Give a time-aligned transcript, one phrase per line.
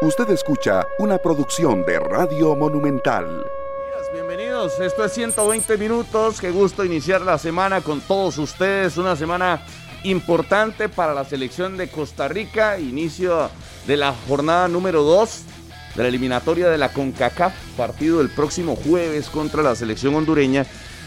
[0.00, 3.44] Usted escucha una producción de Radio Monumental.
[4.12, 6.40] Bienvenidos, esto es 120 minutos.
[6.40, 8.96] Qué gusto iniciar la semana con todos ustedes.
[8.96, 9.66] Una semana
[10.04, 12.78] importante para la selección de Costa Rica.
[12.78, 13.50] Inicio
[13.88, 15.42] de la jornada número 2
[15.96, 17.52] de la eliminatoria de la CONCACAF.
[17.76, 20.64] Partido el próximo jueves contra la selección hondureña.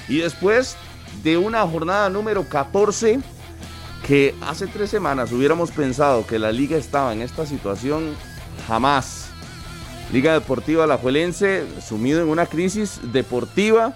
[0.10, 0.76] Y después
[1.24, 3.22] de una jornada número 14
[4.06, 8.16] que hace tres semanas hubiéramos pensado que la liga estaba en esta situación
[8.68, 9.30] jamás.
[10.12, 13.96] Liga Deportiva Alajuelense sumido en una crisis deportiva,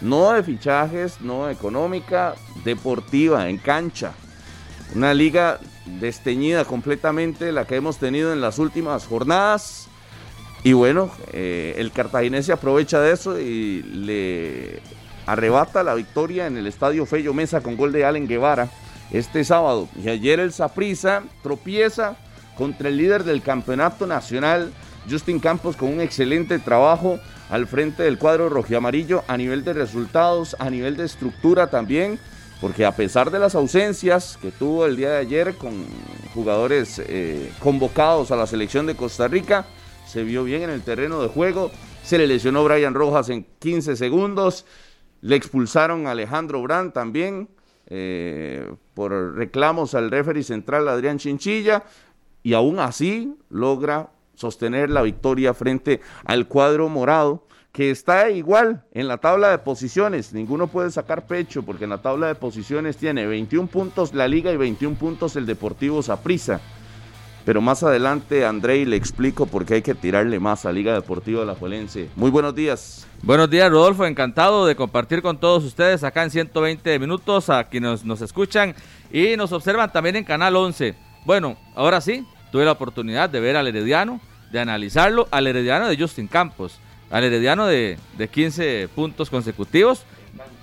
[0.00, 4.12] no de fichajes, no económica, deportiva, en cancha.
[4.94, 5.58] Una liga
[6.00, 9.88] desteñida completamente, la que hemos tenido en las últimas jornadas.
[10.62, 14.82] Y bueno, eh, el cartaginense aprovecha de eso y le
[15.26, 18.68] arrebata la victoria en el estadio Fello Mesa con gol de Allen Guevara
[19.10, 19.88] este sábado.
[20.02, 22.16] Y ayer el Saprisa tropieza
[22.56, 24.72] contra el líder del campeonato nacional,
[25.08, 30.56] Justin Campos, con un excelente trabajo al frente del cuadro rojiamarillo a nivel de resultados,
[30.58, 32.18] a nivel de estructura también,
[32.60, 35.84] porque a pesar de las ausencias que tuvo el día de ayer con
[36.34, 39.66] jugadores eh, convocados a la selección de Costa Rica,
[40.06, 41.70] se vio bien en el terreno de juego,
[42.02, 44.64] se le lesionó Brian Rojas en 15 segundos,
[45.20, 47.48] le expulsaron a Alejandro Brand también
[47.88, 51.84] eh, por reclamos al referee central Adrián Chinchilla,
[52.46, 59.08] y aún así logra sostener la victoria frente al cuadro morado que está igual en
[59.08, 60.32] la tabla de posiciones.
[60.32, 64.52] Ninguno puede sacar pecho porque en la tabla de posiciones tiene 21 puntos la liga
[64.52, 66.60] y 21 puntos el Deportivo Saprissa.
[67.44, 71.44] Pero más adelante, Andrei, le explico por qué hay que tirarle más a Liga Deportiva
[71.44, 72.10] La Juelense.
[72.14, 73.08] Muy buenos días.
[73.22, 74.06] Buenos días, Rodolfo.
[74.06, 78.76] Encantado de compartir con todos ustedes acá en 120 minutos, a quienes nos escuchan
[79.12, 81.06] y nos observan también en Canal 11.
[81.26, 82.24] Bueno, ahora sí,
[82.56, 84.18] tuve la oportunidad de ver al Herediano,
[84.50, 86.78] de analizarlo, al Herediano de Justin Campos,
[87.10, 90.04] al Herediano de, de 15 puntos consecutivos.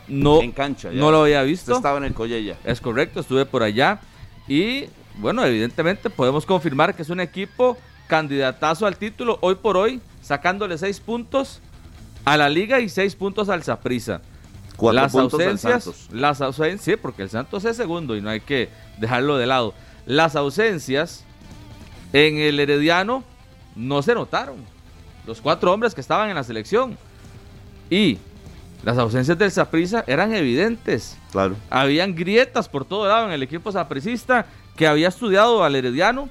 [0.07, 1.75] No, en cancha, no lo había visto.
[1.75, 2.57] Estaba en el Collella.
[2.63, 3.99] Es correcto, estuve por allá.
[4.47, 4.85] Y
[5.19, 7.77] bueno, evidentemente podemos confirmar que es un equipo
[8.07, 11.61] candidatazo al título hoy por hoy, sacándole 6 puntos
[12.25, 14.19] a la liga y 6 puntos al Zaprisa.
[14.81, 19.37] Las ausencias, las ausencias, sí, porque el Santos es segundo y no hay que dejarlo
[19.37, 19.75] de lado.
[20.07, 21.23] Las ausencias
[22.13, 23.23] en el Herediano
[23.75, 24.55] no se notaron.
[25.25, 26.97] Los cuatro hombres que estaban en la selección.
[27.89, 28.19] Y
[28.83, 31.17] las ausencias del Saprisa eran evidentes.
[31.31, 31.55] Claro.
[31.69, 36.29] Habían grietas por todo lado en el equipo sapricista que había estudiado al Herediano,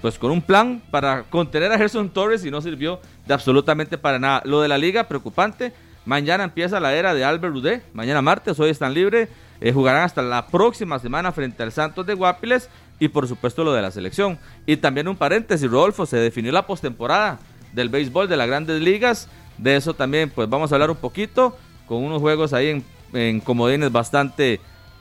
[0.00, 4.18] pues con un plan para contener a Gerson Torres y no sirvió de absolutamente para
[4.18, 4.42] nada.
[4.44, 5.72] Lo de la liga, preocupante.
[6.06, 7.82] Mañana empieza la era de Albert Rudé.
[7.92, 9.28] Mañana martes, hoy están libres.
[9.60, 13.72] Eh, jugarán hasta la próxima semana frente al Santos de Guapiles y por supuesto lo
[13.72, 14.38] de la selección.
[14.66, 17.38] Y también un paréntesis, Rodolfo, se definió la postemporada
[17.72, 19.28] del béisbol de las grandes ligas.
[19.56, 23.40] De eso también pues vamos a hablar un poquito con unos juegos ahí en, en
[23.40, 24.60] comodines bastante,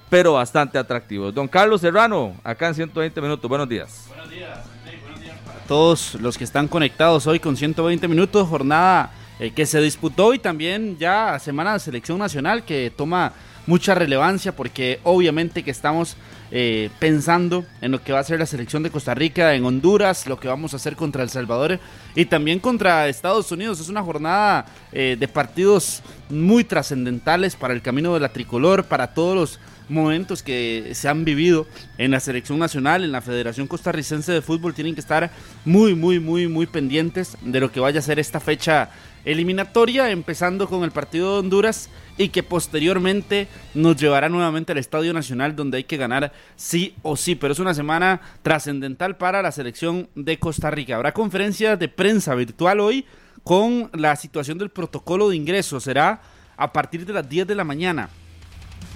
[0.09, 1.33] pero bastante atractivos.
[1.33, 4.05] Don Carlos Serrano, acá en 120 minutos, buenos días.
[4.07, 4.59] Buenos días,
[5.01, 9.67] buenos días para todos los que están conectados hoy con 120 minutos, jornada eh, que
[9.67, 13.33] se disputó y también ya semana de selección nacional que toma
[13.67, 16.17] mucha relevancia porque obviamente que estamos
[16.49, 20.27] eh, pensando en lo que va a ser la selección de Costa Rica, en Honduras,
[20.27, 21.79] lo que vamos a hacer contra El Salvador
[22.15, 23.81] y también contra Estados Unidos.
[23.81, 29.13] Es una jornada eh, de partidos muy trascendentales para el camino de la tricolor, para
[29.13, 31.67] todos los momentos que se han vivido
[31.97, 35.31] en la selección nacional, en la Federación Costarricense de Fútbol, tienen que estar
[35.65, 38.89] muy, muy, muy, muy pendientes de lo que vaya a ser esta fecha
[39.27, 45.13] eliminatoria, empezando con el partido de Honduras y que posteriormente nos llevará nuevamente al Estadio
[45.13, 47.35] Nacional donde hay que ganar sí o sí.
[47.35, 50.95] Pero es una semana trascendental para la selección de Costa Rica.
[50.95, 53.05] Habrá conferencia de prensa virtual hoy
[53.43, 55.81] con la situación del protocolo de ingreso.
[55.81, 56.21] Será
[56.55, 58.09] a partir de las 10 de la mañana.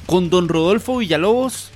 [0.06, 1.72] Con don Rodolfo Villalobos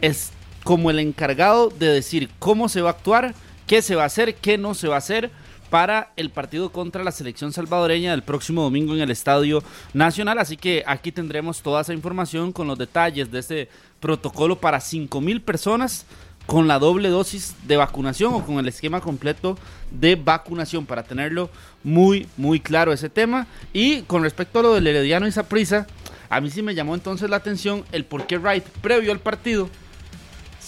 [0.00, 0.30] es
[0.62, 3.34] como el encargado de decir cómo se va a actuar,
[3.66, 5.32] qué se va a hacer, qué no se va a hacer
[5.72, 9.64] para el partido contra la selección salvadoreña del próximo domingo en el Estadio
[9.94, 10.38] Nacional.
[10.38, 15.18] Así que aquí tendremos toda esa información con los detalles de este protocolo para 5
[15.22, 16.04] mil personas
[16.44, 19.56] con la doble dosis de vacunación o con el esquema completo
[19.90, 21.48] de vacunación para tenerlo
[21.82, 25.86] muy muy claro ese tema y con respecto a lo del Herediano y prisa
[26.28, 29.70] a mí sí me llamó entonces la atención el por qué Wright previo al partido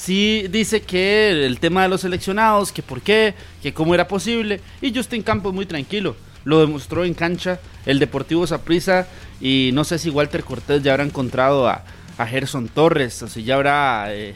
[0.05, 4.61] sí dice que el tema de los seleccionados, que por qué, que cómo era posible.
[4.83, 6.15] Y Justin Campos muy tranquilo.
[6.45, 9.06] Lo demostró en cancha el Deportivo Saprissa
[9.41, 11.85] y no sé si Walter Cortés ya habrá encontrado a,
[12.19, 14.35] a Gerson Torres o si ya habrá eh,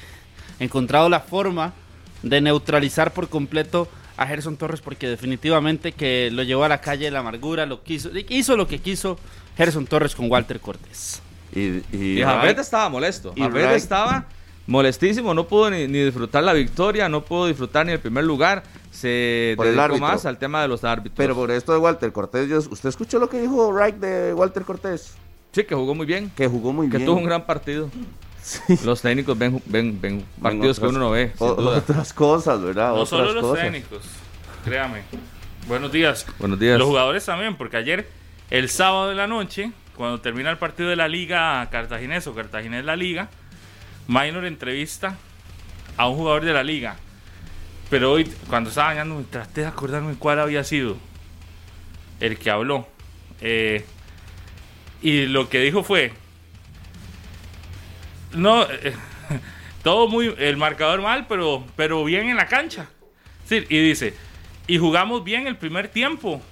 [0.58, 1.74] encontrado la forma
[2.22, 7.04] de neutralizar por completo a Gerson Torres porque definitivamente que lo llevó a la calle
[7.04, 9.18] de la amargura, lo quiso, hizo lo que quiso
[9.58, 11.20] Gerson Torres con Walter Cortés.
[11.54, 13.34] Y, Y Javed estaba molesto.
[13.36, 14.26] y Javed estaba
[14.68, 18.62] molestísimo, no pudo ni, ni disfrutar la victoria, no pudo disfrutar ni el primer lugar.
[18.92, 20.06] Se Por el dedicó árbitro.
[20.06, 21.14] más al tema de los árbitros.
[21.16, 24.62] Pero por esto de Walter Cortés, yo- ¿usted escuchó lo que dijo Wright de Walter
[24.62, 25.14] Cortés?
[25.52, 27.06] sí, que jugó muy bien, Que jugó muy que bien.
[27.06, 27.90] tuvo un gran partido.
[28.84, 31.78] Los técnicos ven, ven, ven Ven partidos que uno no ve, sin o- duda.
[31.78, 32.88] Otras cosas, ¿verdad?
[32.90, 33.64] No otras solo los cosas.
[33.64, 34.02] técnicos,
[34.64, 35.02] créame.
[35.66, 36.24] Buenos días.
[36.38, 36.78] Buenos días.
[36.78, 38.08] Los jugadores también, porque ayer,
[38.50, 42.84] el sábado de la noche, cuando termina el partido de la Liga Cartaginés o Cartaginés
[42.84, 43.28] La Liga,
[44.08, 45.16] Minor entrevista
[45.96, 46.96] a un jugador de la Liga.
[47.90, 50.96] Pero hoy, cuando estaba bañando, traté de acordarme cuál había sido
[52.20, 52.88] el que habló.
[53.40, 53.84] Eh,
[55.02, 56.12] y lo que dijo fue:
[58.32, 58.94] No, eh,
[59.82, 60.34] todo muy.
[60.38, 62.88] El marcador mal, pero, pero bien en la cancha.
[63.50, 64.14] Y dice:
[64.66, 66.42] Y jugamos bien el primer tiempo.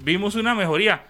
[0.00, 1.04] Vimos una mejoría.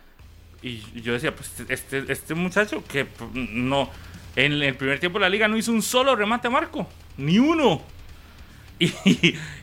[0.62, 3.90] Y yo decía: Pues este, este muchacho que p- no.
[4.36, 6.88] En el primer tiempo de la liga no hizo un solo remate marco.
[7.16, 7.82] Ni uno.
[8.78, 8.92] Y,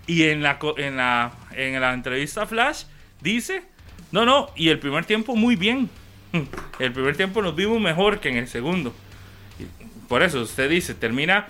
[0.07, 2.83] y en, la, en, la, en la entrevista Flash
[3.19, 3.63] dice,
[4.11, 5.89] no, no, y el primer tiempo muy bien.
[6.79, 8.93] El primer tiempo nos vimos mejor que en el segundo.
[10.07, 11.49] Por eso usted dice, termina,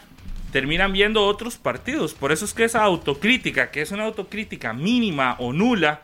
[0.52, 2.14] terminan viendo otros partidos.
[2.14, 6.02] Por eso es que esa autocrítica, que es una autocrítica mínima o nula,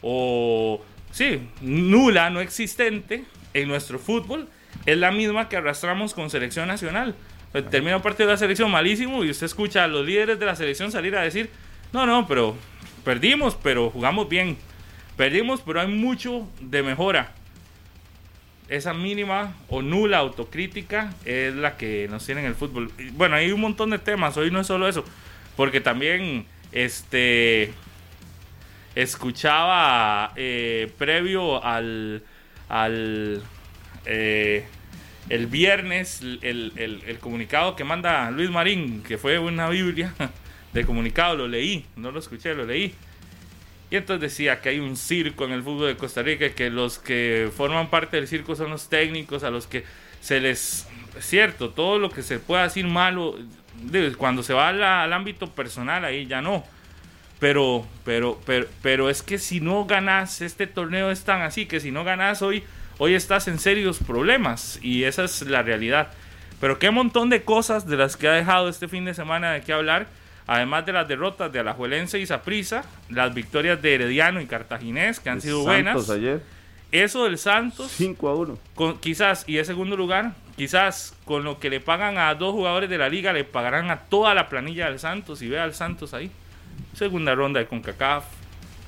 [0.00, 0.80] o
[1.10, 4.48] sí, nula, no existente en nuestro fútbol,
[4.86, 7.14] es la misma que arrastramos con selección nacional.
[7.70, 10.54] Termina un partido de la selección malísimo y usted escucha a los líderes de la
[10.54, 11.50] selección salir a decir,
[11.92, 12.56] no, no, pero
[13.04, 14.56] perdimos, pero jugamos bien.
[15.16, 17.32] Perdimos, pero hay mucho de mejora.
[18.68, 22.92] Esa mínima o nula autocrítica es la que nos tiene en el fútbol.
[23.14, 25.04] Bueno, hay un montón de temas, hoy no es solo eso,
[25.56, 27.74] porque también este
[28.94, 32.22] escuchaba eh, previo al,
[32.68, 33.42] al
[34.06, 34.64] eh,
[35.28, 40.14] el viernes el, el- comunicado que manda Luis Marín, que fue una Biblia
[40.72, 42.94] de comunicado, lo leí, no lo escuché, lo leí.
[43.90, 46.98] Y entonces decía que hay un circo en el fútbol de Costa Rica que los
[46.98, 49.84] que forman parte del circo son los técnicos, a los que
[50.20, 50.86] se les...
[51.18, 53.36] Es cierto, todo lo que se pueda decir malo,
[54.16, 56.64] cuando se va al ámbito personal, ahí ya no.
[57.40, 61.80] Pero, pero, pero, pero es que si no ganas, este torneo es tan así, que
[61.80, 62.62] si no ganas hoy,
[63.00, 64.78] hoy estás en serios problemas.
[64.82, 66.10] Y esa es la realidad.
[66.60, 69.62] Pero qué montón de cosas de las que ha dejado este fin de semana de
[69.62, 70.06] qué hablar.
[70.46, 75.30] Además de las derrotas de Alajuelense y Saprissa, las victorias de Herediano y Cartaginés, que
[75.30, 76.10] han sido Santos buenas.
[76.10, 76.42] ayer,
[76.92, 78.58] Eso del Santos, 5 a 1.
[78.74, 82.90] con, quizás, y en segundo lugar, quizás con lo que le pagan a dos jugadores
[82.90, 86.12] de la liga, le pagarán a toda la planilla del Santos y ve al Santos
[86.14, 86.30] ahí.
[86.94, 88.24] Segunda ronda de CONCACAF,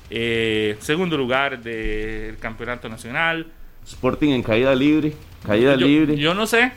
[0.09, 3.47] eh, segundo lugar del campeonato nacional.
[3.85, 5.13] Sporting en caída libre.
[5.45, 6.71] Caída yo, libre yo no sé,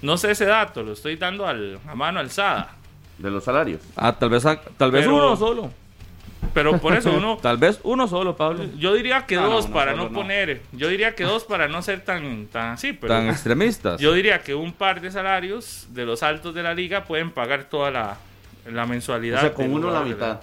[0.00, 2.76] no sé ese dato, lo estoy dando al, a mano alzada.
[3.18, 3.80] de los salarios.
[3.96, 4.42] Ah, tal vez,
[4.76, 5.70] tal vez Pero- uno solo.
[6.54, 8.64] Pero por eso uno, Tal vez uno solo, Pablo.
[8.76, 10.14] yo diría que No, no, dos no, para solo no, no.
[10.18, 14.00] poner, yo diría que dos para no ser tan, tan así, pero Tan extremistas.
[14.00, 17.64] Yo diría que un par de salarios de los altos de la liga pueden pagar
[17.64, 18.16] toda la,
[18.70, 19.40] la O mensualidad.
[19.40, 20.40] sea, con uno la mitad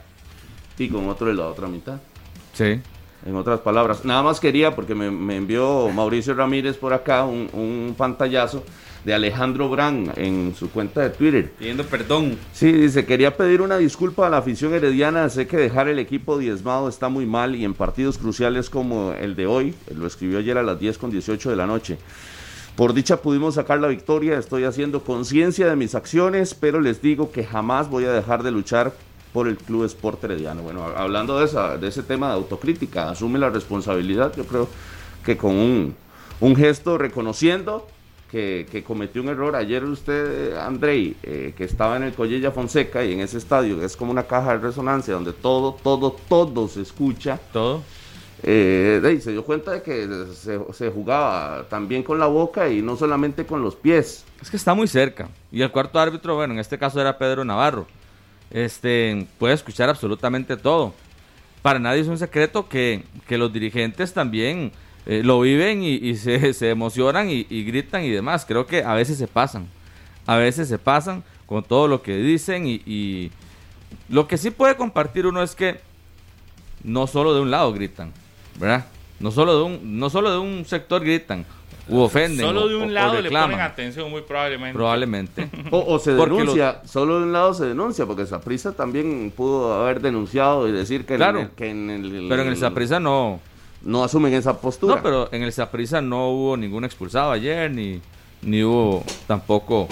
[0.77, 1.99] y con otro la otra mitad.
[2.53, 2.79] Sí.
[3.25, 7.49] En otras palabras, nada más quería, porque me, me envió Mauricio Ramírez por acá un,
[7.53, 8.63] un pantallazo
[9.03, 11.51] de Alejandro Brand en su cuenta de Twitter.
[11.57, 12.37] Pidiendo perdón.
[12.53, 16.37] Sí, dice, quería pedir una disculpa a la afición herediana, sé que dejar el equipo
[16.37, 20.57] diezmado está muy mal y en partidos cruciales como el de hoy, lo escribió ayer
[20.57, 21.97] a las 10 con 18 de la noche.
[22.75, 27.31] Por dicha pudimos sacar la victoria, estoy haciendo conciencia de mis acciones, pero les digo
[27.31, 28.93] que jamás voy a dejar de luchar
[29.33, 30.61] por el Club Sport Herediano.
[30.63, 34.67] Bueno, hablando de, esa, de ese tema de autocrítica, asume la responsabilidad, yo creo
[35.23, 35.95] que con un,
[36.39, 37.87] un gesto reconociendo
[38.31, 39.55] que, que cometió un error.
[39.55, 43.85] Ayer usted, Andrei, eh, que estaba en el Collella Fonseca y en ese estadio, que
[43.85, 47.81] es como una caja de resonancia donde todo, todo, todo se escucha, Todo.
[48.43, 52.69] eh, de ahí se dio cuenta de que se, se jugaba también con la boca
[52.69, 54.25] y no solamente con los pies.
[54.41, 55.27] Es que está muy cerca.
[55.51, 57.85] Y el cuarto árbitro, bueno, en este caso era Pedro Navarro.
[58.51, 60.93] Este puede escuchar absolutamente todo.
[61.61, 64.71] Para nadie es un secreto que, que los dirigentes también
[65.05, 68.45] eh, lo viven y, se, se emocionan y, y gritan y demás.
[68.45, 69.67] Creo que a veces se pasan.
[70.25, 73.31] A veces se pasan con todo lo que dicen y, y
[74.07, 75.79] lo que sí puede compartir uno es que
[76.83, 78.13] no solo de un lado gritan,
[78.59, 78.85] ¿verdad?
[79.19, 81.45] No solo de un, no solo de un sector gritan
[81.89, 82.45] u ofenden.
[82.45, 84.73] Solo o- de un o lado le ponen atención, muy probablemente.
[84.73, 85.49] Probablemente.
[85.71, 89.99] O, o se denuncia, solo de un lado se denuncia, porque Saprissa también pudo haber
[89.99, 93.39] denunciado y decir que, en el- que en el, pero en el Saprissa no.
[93.81, 94.97] no asumen esa postura.
[94.97, 97.99] No, pero en el Saprissa no hubo ningún expulsado ayer, ni,
[98.43, 99.87] ni hubo tampoco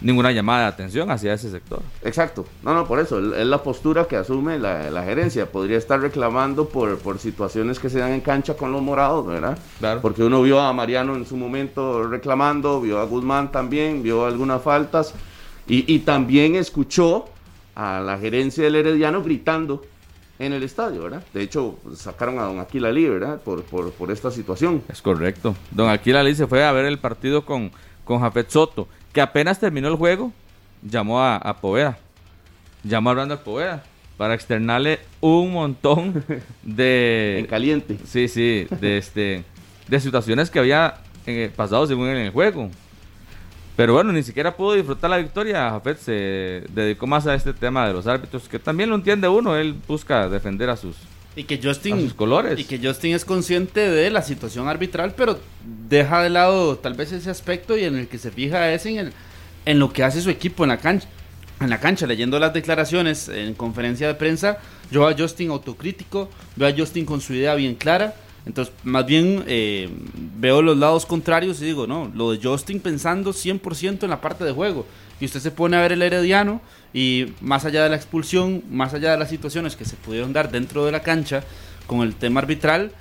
[0.00, 1.80] ninguna llamada de atención hacia ese sector.
[2.02, 5.50] Exacto, no, no, por eso, es la postura que asume la, la gerencia.
[5.50, 9.58] Podría estar reclamando por, por situaciones que se dan en cancha con los morados, ¿verdad?
[9.78, 10.00] Claro.
[10.00, 14.62] Porque uno vio a Mariano en su momento reclamando, vio a Guzmán también, vio algunas
[14.62, 15.14] faltas
[15.66, 17.26] y, y también escuchó
[17.74, 19.84] a la gerencia del Herediano gritando
[20.38, 21.22] en el estadio, ¿verdad?
[21.34, 23.40] De hecho, sacaron a don Aquila Lee, ¿verdad?
[23.40, 24.82] Por, por, por esta situación.
[24.88, 25.56] Es correcto.
[25.72, 27.72] Don Aquila Lee se fue a ver el partido con,
[28.04, 30.32] con Jafet Soto, que apenas terminó el juego,
[30.82, 31.98] llamó a, a Poveda.
[32.84, 33.82] Llamó a Randall Poveda
[34.18, 36.42] para externarle un montón En
[36.76, 37.46] de...
[37.48, 37.98] caliente.
[38.04, 39.44] Sí, sí, de, este,
[39.86, 40.96] de situaciones que había
[41.26, 42.68] eh, pasado según en el juego.
[43.76, 45.70] Pero bueno, ni siquiera pudo disfrutar la victoria.
[45.70, 49.56] Jafet se dedicó más a este tema de los árbitros, que también lo entiende uno.
[49.56, 50.96] Él busca defender a sus,
[51.38, 52.58] Y que a Justin sus colores.
[52.58, 55.38] Y que Justin es consciente de la situación arbitral, pero
[55.88, 58.98] deja de lado tal vez ese aspecto y en el que se fija es en,
[58.98, 59.12] el,
[59.64, 61.06] en lo que hace su equipo en la cancha.
[61.60, 64.58] En la cancha, leyendo las declaraciones en conferencia de prensa,
[64.90, 68.16] yo veo a Justin autocrítico, veo a Justin con su idea bien clara.
[68.44, 69.88] Entonces, más bien eh,
[70.38, 74.42] veo los lados contrarios y digo, no, lo de Justin pensando 100% en la parte
[74.42, 74.86] de juego.
[75.20, 76.60] Y usted se pone a ver el Herediano
[76.94, 80.50] y más allá de la expulsión, más allá de las situaciones que se pudieron dar
[80.50, 81.42] dentro de la cancha
[81.86, 82.92] con el tema arbitral,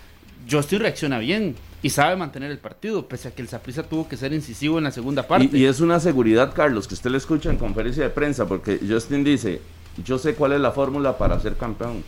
[0.49, 4.17] Justin reacciona bien y sabe mantener el partido, pese a que el Saprissa tuvo que
[4.17, 5.49] ser incisivo en la segunda parte.
[5.55, 8.79] Y, y es una seguridad, Carlos, que usted le escucha en conferencia de prensa, porque
[8.87, 9.61] Justin dice,
[10.03, 12.03] yo sé cuál es la fórmula para ser campeón.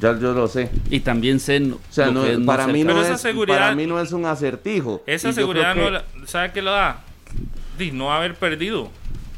[0.00, 0.68] Ya yo lo sé.
[0.90, 4.26] Y también sé O sea, no- para, mí no es, para mí no es un
[4.26, 5.02] acertijo.
[5.06, 7.04] Esa seguridad no que- la- ¿sabe qué lo da?
[7.92, 8.90] No haber perdido.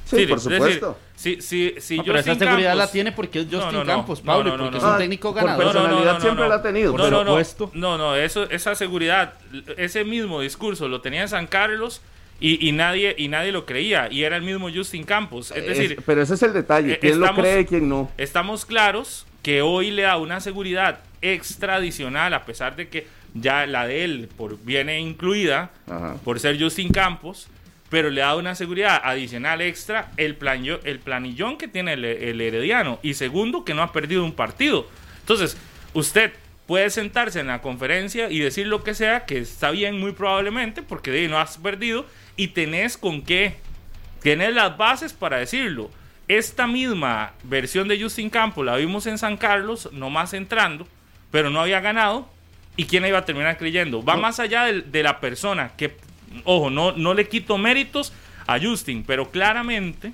[0.05, 0.99] Sí, por es decir, supuesto.
[1.17, 3.87] si, si, si No, pero esa seguridad Campos- la tiene porque es Justin no, no.
[3.87, 4.79] Campos, Pablo, no, y no, porque no.
[4.79, 5.65] es un Ah, técnico por ganador.
[5.73, 7.71] personalidad siempre la ha tenido, No, pero- no, no, supuesto.
[7.75, 9.35] no, no, eso, esa seguridad,
[9.79, 12.03] ese mismo discurso lo tenía en San Carlos
[12.39, 15.51] y, y nadie y nadie lo creía y era el mismo Justin Campos.
[15.53, 16.93] Es Es- decir, pero ese es el detalle.
[16.93, 18.11] eh, ¿Quién estamos- lo cree y quién no?
[18.19, 23.67] estamos claros que hoy le da una seguridad extra adicional a pesar de que ya
[23.67, 26.17] la de él por, viene incluida Ajá.
[26.25, 27.49] por ser Justin Campos,
[27.91, 32.41] pero le da una seguridad adicional extra el, planillo- el planillón que tiene el, el
[32.41, 34.89] Herediano y segundo que no ha perdido un partido.
[35.21, 35.57] Entonces,
[35.93, 36.33] usted
[36.67, 40.83] puede sentarse en la conferencia y decir lo que sea, que está bien muy probablemente,
[40.83, 43.57] porque de ahí no has perdido y tenés con qué,
[44.23, 45.91] tenés las bases para decirlo.
[46.27, 50.89] Esta misma versión de Justin Campos la vimos en San Carlos, nomás entrando,
[51.31, 52.29] pero no había ganado.
[52.77, 54.03] ¿Y quién iba a terminar creyendo?
[54.03, 55.97] Va más allá de, la persona, que,
[56.45, 58.13] ojo, no, no le quito méritos
[58.47, 60.13] a Justin, pero claramente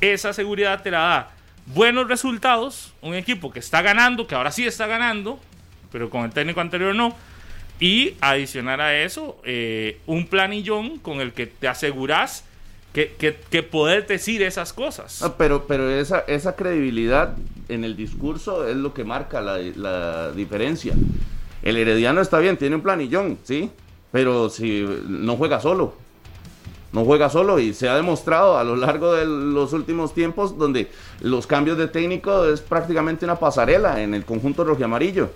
[0.00, 1.30] esa seguridad te la da
[1.66, 5.38] buenos resultados, un equipo que está ganando, que ahora sí está ganando,
[5.90, 7.14] pero con el técnico anterior no,
[7.78, 12.44] y adicionar a eso eh, un planillón con el que te aseguras
[12.92, 13.14] que,
[13.50, 15.22] que, poder decir esas cosas.
[15.22, 17.34] Ah, pero pero esa, esa credibilidad
[17.70, 20.94] en el discurso es lo que marca la, la diferencia.
[21.62, 23.70] El Herediano está bien, tiene un planillón, sí,
[24.12, 25.94] pero si no juega solo.
[26.92, 30.90] No juega solo y se ha demostrado a lo largo de los últimos tiempos donde
[31.20, 35.30] los cambios de técnico es prácticamente una pasarela en el conjunto rojiamarillo.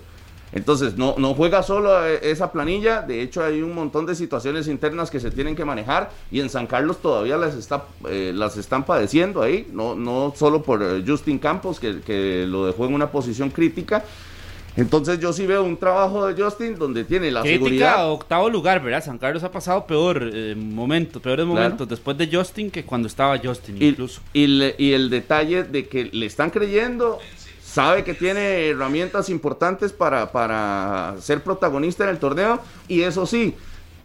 [0.53, 4.67] Entonces, no, no juega solo eh, esa planilla, de hecho hay un montón de situaciones
[4.67, 8.55] internas que se tienen que manejar y en San Carlos todavía las, está, eh, las
[8.55, 12.93] están padeciendo ahí, no, no solo por eh, Justin Campos, que, que lo dejó en
[12.93, 14.05] una posición crítica.
[14.77, 18.11] Entonces yo sí veo un trabajo de Justin donde tiene la Crítica a seguridad.
[18.11, 19.03] octavo lugar, ¿verdad?
[19.03, 21.55] San Carlos ha pasado peor eh, momentos, peores Claro.
[21.61, 24.21] momentos después de Justin que cuando estaba Justin Y, incluso.
[24.33, 27.17] y le- y el detalle de que le están creyendo,
[27.63, 33.55] sabe que tiene herramientas importantes para, para ser protagonista en el torneo y eso sí,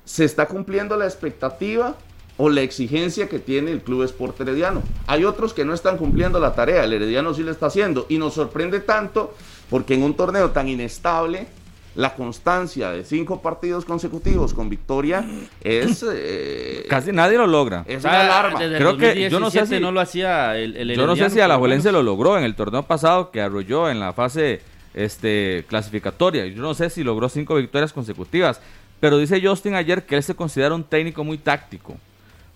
[0.07, 1.95] se está cumpliendo la expectativa
[2.39, 4.83] o la exigencia que tiene el Club Sport Herediano.
[5.07, 8.17] Hay otros que no están cumpliendo la tarea, el Herediano sí lo está haciendo y
[8.17, 9.35] nos sorprende tanto
[9.73, 11.47] porque en un torneo tan inestable
[11.95, 15.25] la constancia de cinco partidos consecutivos con victoria
[15.63, 17.85] es, eh, Casi nadie lo logra.
[17.89, 18.59] es O sea, una alarma.
[18.61, 21.17] desde Creo que- yo no sé 2017 si- no lo hacía el, el Yo no
[21.17, 22.05] sé si a la por lo Juelense menos.
[22.05, 24.61] lo logró en el torneo pasado que arrolló en la fase
[24.95, 26.47] este, clasificatoria.
[26.47, 28.61] Yo no sé si logró cinco victorias consecutivas.
[29.01, 31.97] Pero dice Justin ayer que él se considera un técnico muy táctico.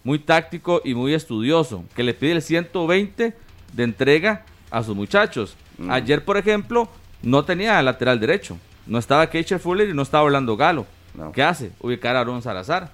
[0.04, 1.82] Muy táctico y muy estudioso.
[1.94, 3.34] Que le pide el 120
[3.72, 5.56] de entrega a sus muchachos.
[5.78, 5.90] Mm.
[5.90, 6.88] Ayer, por ejemplo,
[7.22, 8.56] no tenía lateral derecho.
[8.86, 10.86] No estaba Keisha Fuller y no estaba Orlando Galo.
[11.14, 11.32] No.
[11.32, 11.72] ¿Qué hace?
[11.80, 12.90] Ubicar a Aaron Salazar.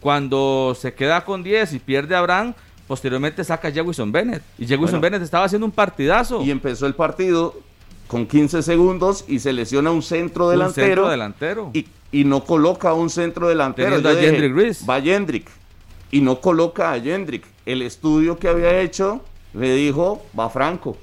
[0.00, 2.54] Cuando se queda con 10 y pierde a Abraham,
[2.88, 4.42] posteriormente saca a Jewison Bennett.
[4.58, 5.00] Y Jewison Bueno.
[5.00, 6.42] Bennett estaba haciendo un partidazo.
[6.42, 7.54] Y empezó el partido
[8.08, 10.86] con 15 segundos y se lesiona un centro Un delantero.
[10.86, 11.70] centro delantero.
[11.72, 13.98] Y, y no coloca un centro delantero.
[14.00, 14.84] Yo a Jendrick Reese.
[14.86, 15.48] Va Jendrick.
[16.10, 17.44] Y no coloca a Jendrick.
[17.64, 19.22] El estudio que había hecho
[19.54, 20.96] le dijo, va Franco.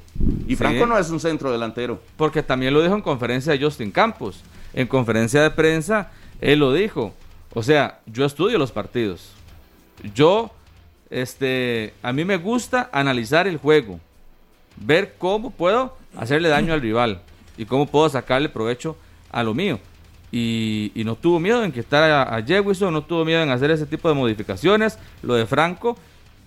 [0.48, 0.56] Y Sí.
[0.58, 2.02] Franco no es un centro delantero.
[2.18, 4.42] Porque también lo dijo en conferencia de Justin Campos.
[4.74, 6.12] En conferencia de prensa,
[6.42, 7.14] él lo dijo.
[7.54, 9.32] O sea, yo estudio los partidos.
[10.14, 10.52] Yo,
[11.10, 14.00] este, a mí me gusta analizar el juego.
[14.78, 17.22] Ver cómo puedo hacerle daño al rival.
[17.58, 18.96] Y cómo puedo sacarle provecho
[19.32, 19.80] a lo mío.
[20.32, 23.72] Y, y no tuvo miedo en quitar a, a Jewison, no tuvo miedo en hacer
[23.72, 25.00] ese tipo de modificaciones.
[25.24, 25.98] Lo de Franco.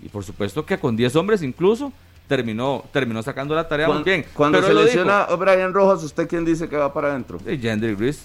[0.02, 1.92] Y por supuesto que con 10 hombres incluso
[2.26, 4.24] terminó, terminó sacando la tarea muy bien.
[4.34, 7.38] Cuando Pero se lesiona a Brian Rojas, ¿usted quién dice que va para adentro?
[7.38, 8.22] de Jendrick Reese.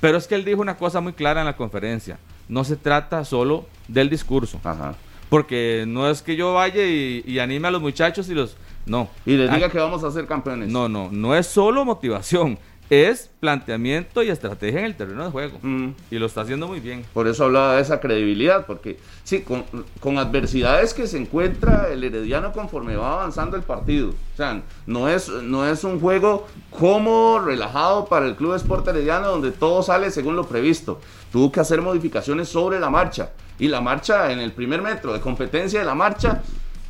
[0.00, 2.18] Pero es que él dijo una cosa muy clara en la conferencia.
[2.48, 4.60] No se trata solo del discurso.
[4.62, 4.94] Ajá.
[5.30, 8.56] Porque no es que yo vaya y, y anime a los muchachos y los...
[8.86, 9.08] No.
[9.24, 10.68] Y les diga que vamos a ser campeones.
[10.68, 11.08] No, no.
[11.10, 12.58] No es solo motivación.
[12.90, 15.58] Es planteamiento y estrategia en el terreno de juego.
[15.62, 15.90] Mm.
[16.10, 17.04] Y lo está haciendo muy bien.
[17.14, 19.64] Por eso hablaba de esa credibilidad, porque sí, con,
[20.00, 24.10] con adversidades que se encuentra el Herediano conforme va avanzando el partido.
[24.10, 29.28] O sea, no es, no es un juego cómodo, relajado para el Club Sport Herediano
[29.28, 31.00] donde todo sale según lo previsto.
[31.32, 33.30] Tuvo que hacer modificaciones sobre la marcha.
[33.58, 36.42] Y la marcha en el primer metro de competencia de la marcha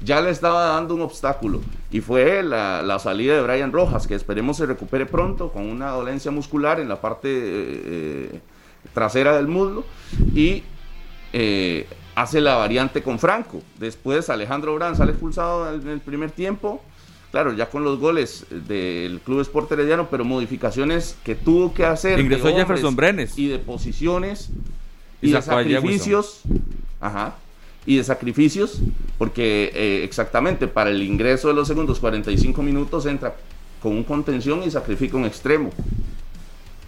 [0.05, 1.61] ya le estaba dando un obstáculo.
[1.91, 5.91] Y fue la, la salida de Brian Rojas, que esperemos se recupere pronto con una
[5.91, 7.81] dolencia muscular en la parte eh,
[8.35, 8.41] eh,
[8.93, 9.85] trasera del muslo.
[10.35, 10.63] Y
[11.33, 13.63] eh, hace la variante con Franco.
[13.79, 16.83] Después Alejandro Brand sale expulsado en el primer tiempo.
[17.31, 22.21] Claro, ya con los goles del Club Sport Herediano, pero modificaciones que tuvo que hacer.
[22.21, 23.37] Ingresó Jefferson Brenes.
[23.37, 24.51] Y de posiciones.
[25.21, 26.43] Y Y, de sacrificios.
[27.01, 27.35] Ajá.
[27.87, 28.79] Y de sacrificios,
[29.19, 33.35] porque eh, exactamente para el ingreso de los segundos 45 minutos entra
[33.83, 35.71] con un contención y sacrifica un extremo.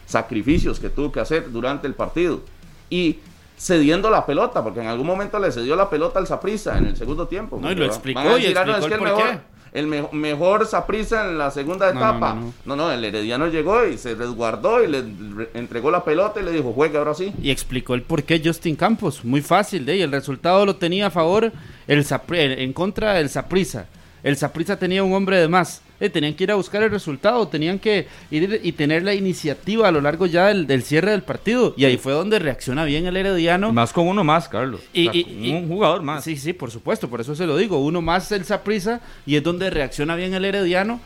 [0.07, 2.41] Sacrificios que tuvo que hacer durante el partido.
[2.89, 3.19] Y
[3.59, 6.97] cediendo la pelota, porque en algún momento le cedió la pelota al Saprissa en el
[6.97, 7.59] segundo tiempo.
[7.61, 9.41] No, y lo explicó, y "Ah, no, explicó el por
[9.79, 12.35] el me- mejor Saprissa en la segunda No, etapa.
[12.35, 12.93] no, no, No no.
[12.93, 16.73] el Herediano llegó y se resguardó y le re- entregó la pelota y le dijo,
[16.73, 17.33] juegue ahora sí.
[17.43, 19.25] Y explicó el por qué Justin Campos.
[19.25, 20.03] Muy fácil, de ahí.
[20.03, 21.53] El resultado lo tenía a favor
[21.87, 23.87] el Sapri- en contra del Saprisa.
[24.23, 25.83] El Saprisa tenía un hombre de más.
[26.01, 29.89] Eh, tenían que ir a buscar el resultado, tenían que ir y tener la iniciativa
[29.89, 31.73] a lo largo ya del, del cierre del partido.
[31.77, 33.73] Y ahí fue donde reacciona bien el Herediano.
[33.73, 34.81] Más con uno más, Carlos.
[34.93, 36.25] Y- O sea, y- con y- un jugador más.
[36.25, 37.79] Sí, sí, por supuesto, por eso se lo digo.
[37.83, 41.01] Uno más el Saprisa y es donde reacciona bien el Herediano.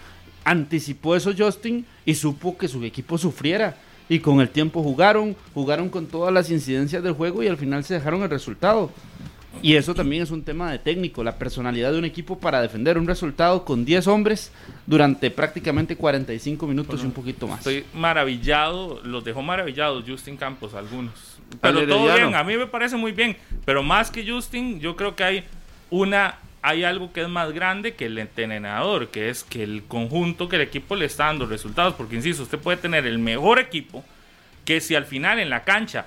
[0.45, 3.77] Anticipó eso Justin y supo que su equipo sufriera.
[4.09, 7.85] Y con el tiempo jugaron, jugaron con todas las incidencias del juego y al final
[7.85, 8.91] se dejaron el resultado.
[9.63, 12.97] Y eso también es un tema de técnico, la personalidad de un equipo para defender
[12.97, 14.53] un resultado con 10 hombres
[14.87, 17.59] durante prácticamente 45 minutos y un poquito más.
[17.59, 21.39] Estoy maravillado, los dejó maravillados Justin Campos, algunos.
[21.61, 23.37] Pero todo bien, a mí me parece muy bien.
[23.65, 25.45] Pero más que Justin, yo creo que hay
[25.91, 30.49] una hay algo que es más grande que el entrenador, que es que el conjunto
[30.49, 31.95] que el equipo le está dando resultados.
[31.95, 34.05] Porque insisto, usted puede tener el mejor equipo
[34.65, 36.07] que si al final en la cancha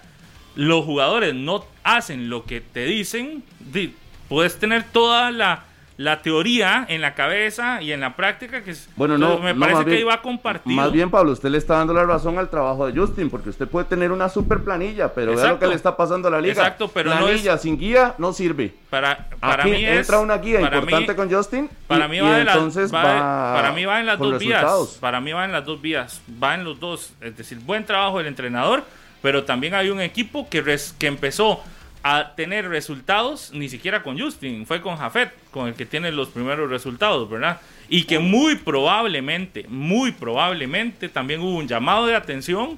[0.56, 3.96] los jugadores no hacen lo que te dicen, di-
[4.30, 5.64] puedes tener toda la,
[5.98, 9.60] la teoría en la cabeza y en la práctica que es- Bueno, no, me no,
[9.60, 10.76] parece más que bien- iba compartido.
[10.76, 13.68] Más bien, Pablo, usted le está dando la razón al trabajo de Justin, porque usted
[13.68, 15.60] puede tener una super planilla, pero vea lo Exacto.
[15.60, 16.54] que le está pasando a la liga.
[16.54, 18.74] Exacto, pero no planilla sin guía no sirve.
[18.90, 21.70] Para, para Aquí mí es, entra una guía importante mí- con Justin.
[21.88, 24.90] Para mí va, entonces para mí va en las dos resultados.
[24.90, 25.00] vías.
[25.00, 26.22] Para mí va en las dos vías.
[26.42, 27.14] Va en los dos.
[27.22, 28.84] Es decir, buen trabajo del entrenador,
[29.24, 31.64] pero también hay un equipo que, res- que empezó
[32.04, 36.28] a tener resultados, ni siquiera con Justin, fue con Jafet, con el que tiene los
[36.30, 37.60] primeros resultados, ¿verdad?
[37.90, 42.78] Y que muy probablemente, muy probablemente también hubo un llamado de atención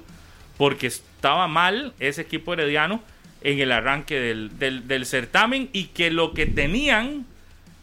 [0.57, 3.01] porque estaba mal ese equipo herediano
[3.41, 7.25] en el arranque del, del, del certamen y que lo que tenían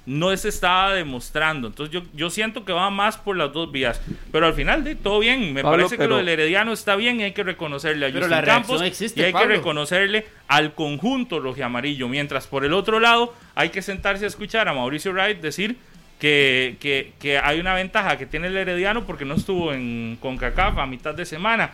[0.04, 1.68] no se estaba demostrando.
[1.68, 4.00] Entonces yo, yo siento que va más por las dos vías.
[4.32, 5.52] Pero al final de todo bien.
[5.54, 8.08] Me Pablo, parece que pero- lo del Herediano está bien y hay que reconocerle a
[8.08, 9.48] Pero Justin la Campos existe, y hay Pablo.
[9.48, 12.08] que reconocerle al conjunto rojiamarillo.
[12.08, 15.76] Mientras por el otro lado hay que sentarse a escuchar a Mauricio Wright decir
[16.18, 20.78] que, que, que hay una ventaja que tiene el Herediano porque no estuvo en CONCACAF
[20.78, 21.72] a mitad de semana.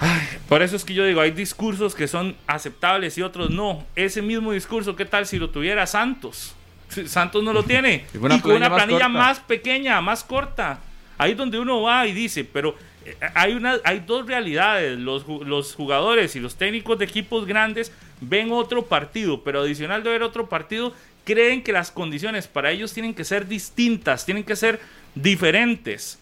[0.00, 3.84] Ay, por eso es que yo digo, hay discursos que son aceptables y otros no.
[3.94, 6.54] Ese mismo discurso, ¿qué tal si lo tuviera Santos?
[7.06, 8.06] Santos no lo tiene.
[8.14, 10.80] Y con una y con una planilla más pequeña, más corta.
[11.18, 14.98] Ahí es donde uno va y dice, pero eh, hay, una, hay dos realidades.
[14.98, 20.10] Los, los jugadores y los técnicos de equipos grandes ven otro partido, pero adicional de
[20.10, 24.56] ver otro partido, creen que las condiciones para ellos tienen que ser distintas, tienen que
[24.56, 24.80] ser
[25.14, 26.18] diferentes.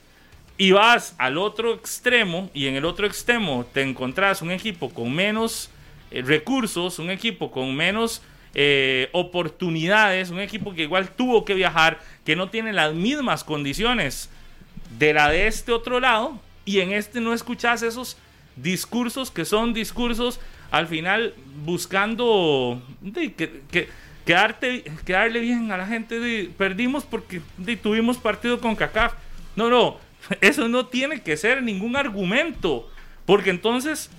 [0.59, 5.13] Y vas al otro extremo y en el otro extremo te encontrás un equipo con
[5.13, 5.71] menos
[6.11, 8.23] eh, recursos, un equipo con menos
[8.55, 14.31] eh, oportunidades, un equipo que igual tuvo que viajar, que no tiene las mismas condiciones
[14.99, 18.17] de la de este otro lado y en este no escuchas esos
[18.57, 20.39] discursos que son discursos
[20.71, 21.35] al final
[21.65, 23.89] buscando de, que, que-
[24.27, 27.41] quedarte, quedarle bien a la gente perdimos porque
[27.83, 29.15] tuvimos partido con CACAF.
[29.57, 29.97] No no
[30.41, 32.89] eso no tiene que ser ningún argumento
[33.27, 34.11] porque entonces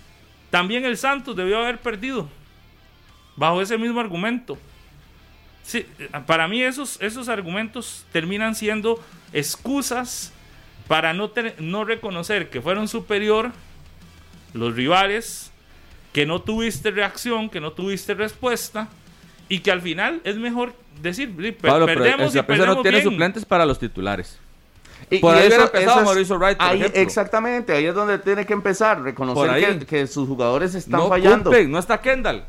[0.49, 2.27] también el Santos debió haber perdido
[3.35, 4.57] bajo ese mismo argumento
[5.65, 5.85] Sí,
[6.27, 10.33] para mí esos, esos argumentos terminan siendo excusas
[10.89, 13.51] para no, tener- no reconocer que fueron superior
[14.53, 15.51] los rivales,
[16.11, 18.89] que no tuviste reacción, que no tuviste respuesta
[19.47, 22.75] y que al final es mejor decir, "Sí, per- Pablo, pero el perdemos y perdemos
[22.75, 23.09] no tiene bien".
[23.09, 24.37] suplentes para los titulares.
[25.09, 27.01] Y- Por y ahí hubiera empezado Mauricio Wright, por ahí- ejemplo.
[27.01, 29.79] Exactamente, ahí es donde tiene que empezar, reconocer ahí.
[29.79, 31.43] que, que sus jugadores están no fallando.
[31.45, 32.43] cumplen, no está Kendall.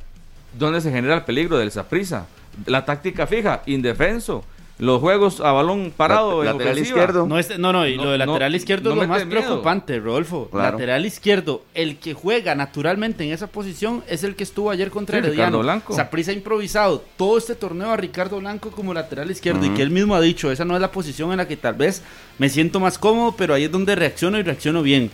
[0.59, 2.27] ¿Dónde se genera el peligro del Saprissa?
[2.67, 4.45] La táctica fija, indefenso.
[4.77, 6.99] Los juegos a balón parado La- en lateral ofensiva.
[6.99, 7.27] izquierdo.
[7.29, 9.25] No, es- no, no, y No, lo de no, lateral izquierdo no es lo más
[9.25, 9.41] miedo.
[9.43, 10.49] preocupante, Rodolfo.
[10.51, 10.73] Claro.
[10.73, 15.15] Lateral izquierdo, el que juega naturalmente en esa posición es el que estuvo ayer contra
[15.21, 15.43] Sí, Herediano.
[15.59, 15.95] Ricardo Blanco.
[15.95, 19.91] Saprissa ha improvisado todo este torneo a Ricardo Blanco como lateral izquierdo y que él
[19.91, 22.03] mismo ha dicho, esa no es la posición en la que tal vez
[22.39, 25.09] me siento más cómodo, pero ahí es donde reacciono y reacciono bien.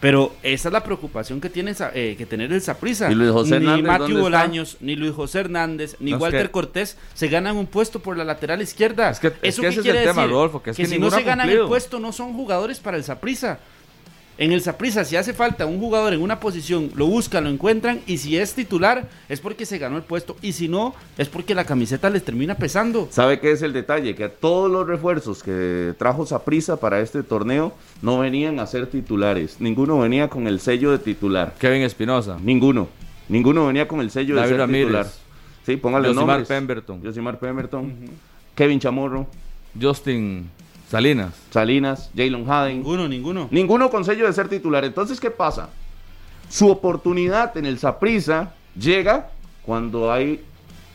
[0.00, 3.10] Pero esa es la preocupación que tiene eh, que tener el Saprissa.
[3.10, 4.20] ¿Y Luis José ni Hernández Matthew?
[4.20, 8.00] Bolaños, ni Luis José Hernández, ni No, es Walter que- Cortés se ganan un puesto
[8.00, 9.10] por la lateral izquierda.
[9.10, 10.30] Es que- es ¿Eso que es el tema, decir?
[10.30, 13.04] Rodolfo, que es que si no se ganan el puesto no son jugadores para el
[13.04, 13.58] Saprissa.
[14.38, 18.00] En el Saprissa, si hace falta un jugador en una posición, lo buscan, lo encuentran,
[18.06, 21.54] y si es titular, es porque se ganó el puesto, y si no, es porque
[21.54, 23.08] la camiseta les termina pesando.
[23.10, 24.14] ¿Sabe qué es el detalle?
[24.14, 27.72] Que todos los refuerzos que trajo Saprisa para este torneo
[28.02, 29.56] no venían a ser titulares.
[29.58, 31.54] Ninguno venía con el sello de titular.
[31.58, 32.36] Kevin Espinosa.
[32.42, 32.88] Ninguno.
[33.30, 34.86] Ninguno venía con el sello de David ser Ramírez.
[34.86, 35.06] titular.
[35.64, 36.48] Sí, póngale Josimar nombres.
[36.48, 37.02] Pemberton.
[37.02, 37.94] Josimar Pemberton.
[38.54, 39.26] Kevin Chamorro.
[39.80, 40.48] Justin
[40.88, 41.34] Salinas.
[41.50, 42.10] Salinas.
[42.16, 42.76] Jalen Haden.
[42.76, 43.48] Ninguno, ninguno.
[43.50, 44.84] Ninguno con sello de ser titular.
[44.84, 45.70] Entonces, ¿qué pasa?
[46.48, 49.30] Su oportunidad en el Saprisa llega
[49.62, 50.44] cuando hay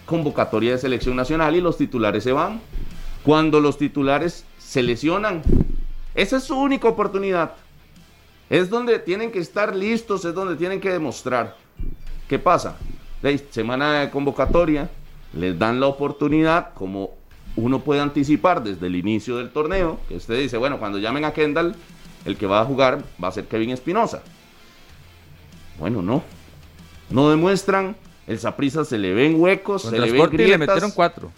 [0.05, 2.61] convocatoria de selección nacional y los titulares se van.
[3.23, 5.41] Cuando los titulares se lesionan.
[6.15, 7.53] Esa es su única oportunidad.
[8.49, 11.55] Es donde tienen que estar listos, es donde tienen que demostrar.
[12.27, 12.77] ¿Qué pasa?
[13.21, 14.89] De semana de convocatoria,
[15.33, 17.20] les dan la oportunidad, como
[17.55, 21.33] uno puede anticipar desde el inicio del torneo, que usted dice, bueno, cuando llamen a
[21.33, 21.75] Kendall,
[22.25, 24.21] el que va a jugar va a ser Kevin Espinosa.
[25.79, 26.23] Bueno, no.
[27.09, 27.95] No demuestran,
[28.27, 31.31] el Saprisa se le ven huecos, se Contra le ven Sporting le metieron cuatro.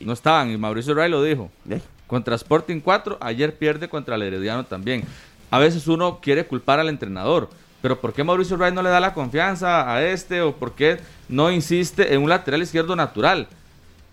[0.00, 1.50] No estaban, y Mauricio Ray lo dijo.
[1.68, 5.04] Eh, Contra Sporting 4, ayer pierde contra el Herediano también.
[5.50, 7.48] A veces uno quiere culpar al entrenador,
[7.82, 10.98] pero ¿por qué Mauricio Ray no le da la confianza a este o por qué
[11.28, 13.46] no insiste en un lateral izquierdo natural?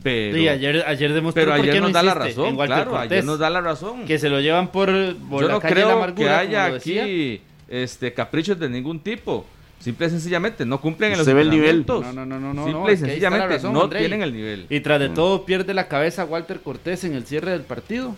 [0.04, 2.92] Pero, Sí, ayer, ayer demostró pero por ayer qué nos no da la razón, claro,
[2.92, 4.06] Cortés, ayer nos da la razón.
[4.06, 4.88] Que se lo llevan por,
[5.30, 8.70] por Yo la no calle de la creo amargura, que haya aquí este, caprichos de
[8.70, 9.46] ningún tipo.
[9.80, 11.86] Simple y sencillamente no cumplen en los Se ve el nivel.
[11.88, 14.02] No, no, no, no, Simple no, y sencillamente razón, no Andrei.
[14.02, 14.66] tienen el nivel.
[14.70, 18.16] Y tras de todo pierde la cabeza Walter Cortés en el cierre del partido.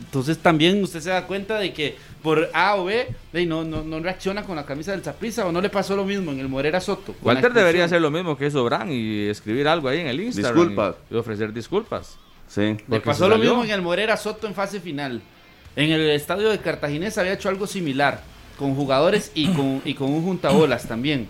[0.00, 3.08] Entonces también usted se da cuenta de que por A o B
[3.46, 6.30] no, no, no reacciona con la camisa del Zaprisa o no le pasó lo mismo
[6.30, 7.14] en el Morera Soto.
[7.22, 10.54] Walter debería hacer lo mismo que hizo Bran y escribir algo ahí en el Instagram.
[10.54, 10.96] Disculpas.
[11.10, 12.16] Y, y ofrecer disculpas.
[12.48, 12.76] sí.
[12.88, 15.20] Le pasó lo mismo en el Morera Soto en fase final.
[15.76, 18.22] En el estadio de Cartaginés había hecho algo similar
[18.58, 21.28] con jugadores y con, y con un juntabolas también.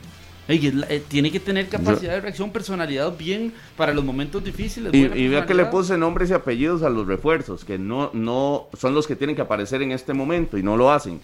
[0.48, 4.42] Ey, es la- eh, tiene que tener capacidad de reacción, personalidad bien para los momentos
[4.42, 4.92] difíciles.
[4.94, 8.94] Y, vea que le puse nombres y apellidos a los refuerzos, que no, no son
[8.94, 11.20] los que tienen que aparecer en este momento y no lo hacen.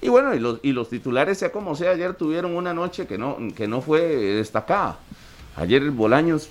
[0.00, 3.18] Y bueno, y los, y los titulares, sea como sea, ayer tuvieron una noche que
[3.18, 5.00] no, que no fue destacada.
[5.56, 6.48] Ayer Bolaños,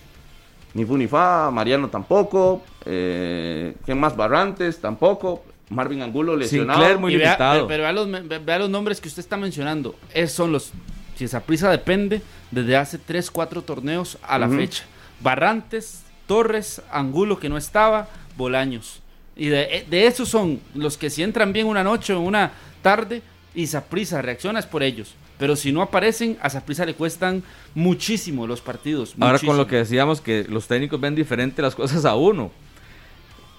[0.73, 4.17] ni fu ni fa, Mariano tampoco, eh, ¿quién más?
[4.17, 6.79] Barrantes tampoco, Marvin Angulo lesionado.
[6.79, 7.67] Sinclair muy Y vea, limitado.
[7.67, 9.95] pero vea los, ve- vea los nombres que usted está mencionando.
[10.13, 10.73] Esos son los.
[11.17, 14.83] Si esa prisa depende desde hace 3, 4 torneos a la fecha.
[15.19, 19.01] Barrantes, Torres, Angulo que no estaba, Bolaños.
[19.35, 22.51] Y de, de esos son los que si entran bien una noche o una
[22.81, 23.21] tarde
[23.55, 25.15] y Saprisa reacciona es por ellos.
[25.39, 29.15] Pero si no aparecen, a Saprisa le cuestan muchísimo los partidos.
[29.19, 32.51] Ahora con lo que decíamos que los técnicos ven diferente las cosas a uno.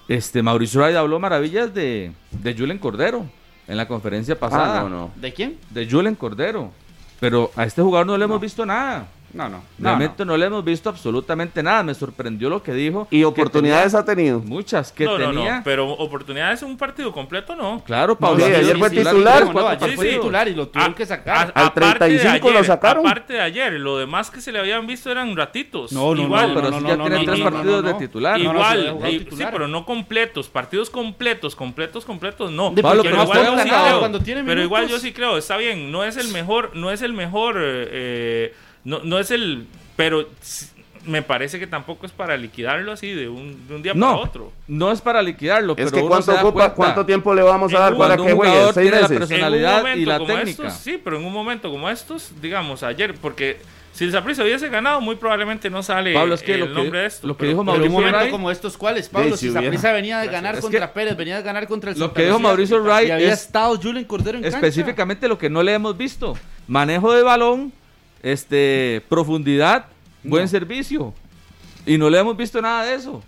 [0.07, 3.25] Este Mauricio Ray habló maravillas de, de Julen Cordero.
[3.67, 4.79] en la conferencia pasada.
[4.79, 5.11] Ah, no, no.
[5.15, 5.57] ¿De quién?
[5.69, 6.71] De Julen Cordero.
[7.19, 9.07] Pero a este jugador no le hemos visto nada.
[9.33, 9.61] No, no.
[9.77, 10.35] Realmente no.
[10.37, 11.83] le hemos visto absolutamente nada.
[11.83, 13.07] Me sorprendió lo que dijo.
[13.11, 14.39] Y oportunidades tenía ha tenido.
[14.39, 15.57] Muchas que no, no, tenía.
[15.57, 17.83] no, pero oportunidades en un partido completo no.
[17.85, 18.45] Claro, Pablo.
[18.45, 21.51] sí, ayer fue titular ayer fue titular y lo tuvieron A- que a- sacar.
[21.53, 23.05] Al aparte de 35 lo sacaron.
[23.05, 25.91] Aparte de ayer, lo demás que se le habían visto eran ratitos.
[25.91, 27.87] No, no, Igual, no, pero no, ya no, tiene no, tres no, no, partidos no,
[27.87, 27.99] de no.
[27.99, 28.39] titular.
[28.39, 28.97] No, no, Igual,
[29.31, 32.71] sí, pero no completos, partidos completos, completos, completos, no.
[32.71, 35.01] De- Pablo, pero igual yo sí creo- cuando tiene Pero igual yo minutos.
[35.03, 39.19] sí creo, está bien, no es el mejor, no es el mejor, eh, no, no
[39.19, 39.65] es el,
[39.95, 40.27] pero
[41.05, 44.19] me parece que tampoco es para liquidarlo así de un, de un día para No,
[44.19, 44.51] otro.
[44.67, 46.75] no es para liquidarlo, Es pero que uno cuánto se da ocupa, cuenta.
[46.75, 49.07] cuánto tiempo le vamos a En dar para que juegue, seis tiene la meses.
[49.17, 50.67] persona- Personalidad en un y momento la como técnica.
[50.67, 53.57] estos, sí, pero en un momento como estos, digamos, ayer, porque
[53.93, 56.73] si el Saprissa hubiese ganado, muy probablemente no sale Pablo, es que el lo que-
[56.73, 57.25] nombre de esto.
[57.27, 59.37] lo que pero- dijo Pero en un Mauricio momento Ray- como estos, ¿cuáles, Pablo?
[59.37, 61.97] Si sí, Saprissa venía de ganar Es contra que Pérez, venía de ganar contra el
[61.97, 64.57] lo Santa que dijo Lucía, Mauricio Ray y había es- estado Julen Cordero en cancha.
[64.57, 66.37] Específicamente lo que no le hemos visto.
[66.67, 67.71] Manejo de balón,
[68.23, 69.85] este, profundidad,
[70.23, 71.13] buen servicio.
[71.85, 73.23] Y no le hemos visto nada de eso.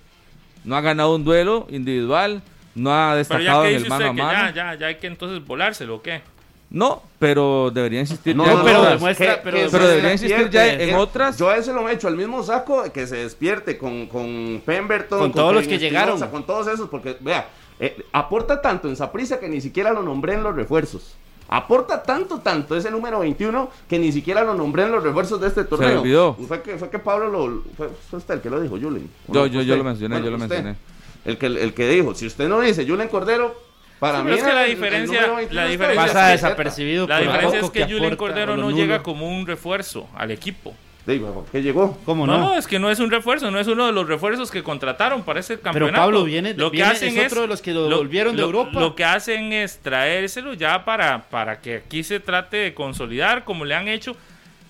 [0.64, 2.42] No ha ganado un duelo individual,
[2.76, 4.50] no ha destacado en el mano a mano.
[4.50, 6.22] ya, ya, ya hay que entonces volárselo, ¿o qué?
[6.70, 8.94] No, pero debería insistir No, ya no, en pero otras.
[9.02, 11.38] demuestra- pero- pero debería insistir ya en otras.
[11.38, 15.20] Yo a ese lo he hecho al mismo saco, que se despierte con, con Pemberton,
[15.20, 16.20] Con todos los que llegaron.
[16.30, 17.50] Con todos esos, porque, vea,
[17.80, 21.16] eh, aporta tanto en Saprisa que ni siquiera lo nombré en los refuerzos.
[21.54, 25.50] Aporta tanto, tanto ese número 21 que ni siquiera lo nombré en los refuerzos de
[25.50, 26.00] este torneo.
[26.00, 26.34] olvidó.
[26.48, 27.64] Fue que, fue que Pablo lo.
[27.76, 29.10] Fue, fue usted el que lo dijo, Julen.
[29.28, 29.48] ¿O Yo- no?
[29.48, 30.48] yo- yo lo mencioné, yo lo usted.
[30.48, 30.78] mencioné.
[31.26, 33.54] El que, el que dijo, si usted no dice Julen Cordero,
[34.00, 34.32] para Sí, mí.
[34.32, 36.06] es que la diferencia- número 21 la diferencia.
[36.06, 40.32] Pasa que- desapercibido La diferencia es que Julen Cordero no llega como un refuerzo al
[40.32, 40.74] equipo.
[41.06, 41.98] Digo, ¿por qué llegó?
[42.06, 42.54] ¿Cómo No, no?
[42.56, 45.40] es que no es un refuerzo, no es uno de los refuerzos que contrataron para
[45.40, 45.96] ese campeonato.
[46.00, 48.48] Pablo viene- lo que viene- hacen es otro de los que lo volvieron de lo-
[48.48, 48.80] Europa.
[48.80, 53.66] Lo que hacen es traérselo ya para, para que aquí se trate de consolidar, como
[53.66, 54.16] le han hecho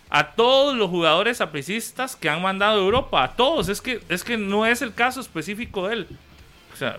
[0.10, 3.67] a todos los jugadores apricistas que han mandado a Europa, a todos.
[3.67, 6.08] Es que, es que no es el caso específico de él.
[6.74, 6.96] O sea,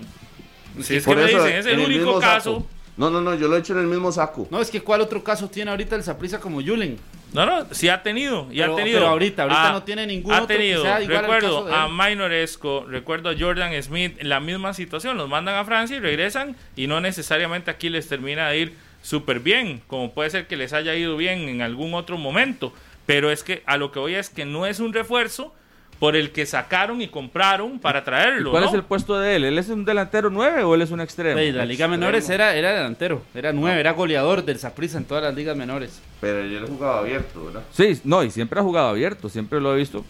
[0.82, 2.54] si es que me dicen, es el único caso.
[2.56, 2.66] saco.
[2.98, 4.46] No, no, no, yo lo he hecho en el mismo saco.
[4.50, 6.98] No, es que ¿cuál otro caso tiene ahorita el Saprissa como Julen?
[7.32, 8.98] No, no, sí ha tenido, y Pero- ha tenido.
[9.00, 11.64] pero ahorita, ahorita Ah, no tiene ningún ha otro que tenido, sea igual al recuerdo
[11.64, 11.88] caso de a.
[11.88, 16.86] Minoresco, recuerdo a Jordan Smith, la misma situación, los mandan a Francia y regresan y
[16.86, 20.94] no necesariamente aquí les termina de ir súper bien, como puede ser que les haya
[20.94, 22.72] ido bien en algún otro momento,
[23.06, 25.54] pero es que a lo que voy es que no es un refuerzo
[26.02, 28.68] por el que sacaron y compraron para traerlo, ¿Cuál ¿no?
[28.70, 29.44] es el puesto de él?
[29.44, 31.38] ¿Él es un delantero 9 o él es un extremo?
[31.56, 35.32] La Liga Menores era, era delantero, era nueve, era goleador del Saprissa en todas las
[35.32, 36.02] ligas menores.
[36.20, 37.62] Pero yo le jugaba abierto, ¿verdad?
[37.70, 40.04] Sí, no, y siempre ha jugado abierto, siempre lo he visto.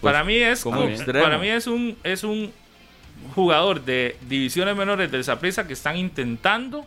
[0.00, 1.22] pues, para mí es como como- extremo.
[1.22, 2.50] para mí es un es un
[3.34, 6.86] jugador de divisiones menores del Saprissa que están intentando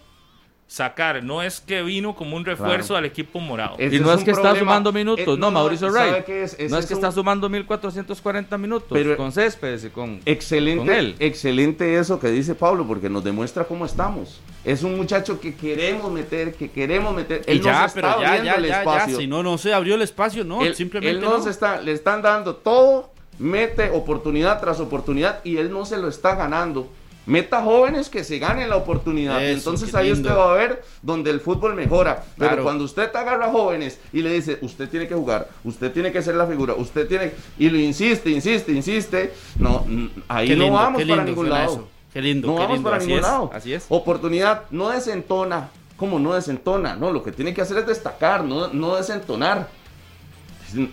[0.67, 2.97] sacar, no es que vino como un refuerzo Claro.
[2.99, 3.75] al equipo morado.
[3.79, 6.29] Ese Y no es que está sumando minutos, Eh, no, Mauricio ¿sabe Wright.
[6.29, 6.69] es?
[6.69, 10.19] No es que un- está sumando 1440 minutos Pero- con Céspedes y con.
[10.25, 11.15] Excelente, con él.
[11.19, 14.41] excelente eso que dice Pablo, porque nos demuestra cómo estamos.
[14.65, 17.43] Es un muchacho que queremos meter, que queremos meter.
[17.47, 19.17] Y Él ya, nos pero está ya, abriendo ya, el ya, ya, espacio.
[19.19, 21.43] si no, no se abrió el espacio, no, él, simplemente él no no.
[21.43, 26.09] se está, le están dando todo, mete oportunidad tras oportunidad y él no se lo
[26.09, 26.91] está ganando.
[27.27, 29.43] Meta jóvenes que se ganen la oportunidad.
[29.43, 30.21] Eso, Entonces ahí lindo.
[30.29, 32.23] usted va a ver donde el fútbol mejora.
[32.37, 32.63] Pero Claro.
[32.63, 36.35] cuando usted agarra jóvenes y le dice, usted tiene que jugar, usted tiene que ser
[36.35, 37.33] la figura, usted tiene...
[37.59, 39.33] Y lo insiste, insiste, insiste.
[39.59, 39.85] No,
[40.29, 41.71] ahí Qué no lindo, vamos para lindo ningún lado.
[41.73, 41.87] eso.
[42.13, 43.51] Qué lindo, no qué vamos lindo, para así ningún es, lado.
[43.53, 43.85] así es.
[43.89, 45.69] Oportunidad no desentona.
[45.97, 46.95] ¿Cómo no desentona?
[46.95, 49.67] No, lo que tiene que hacer es destacar, no, no desentonar.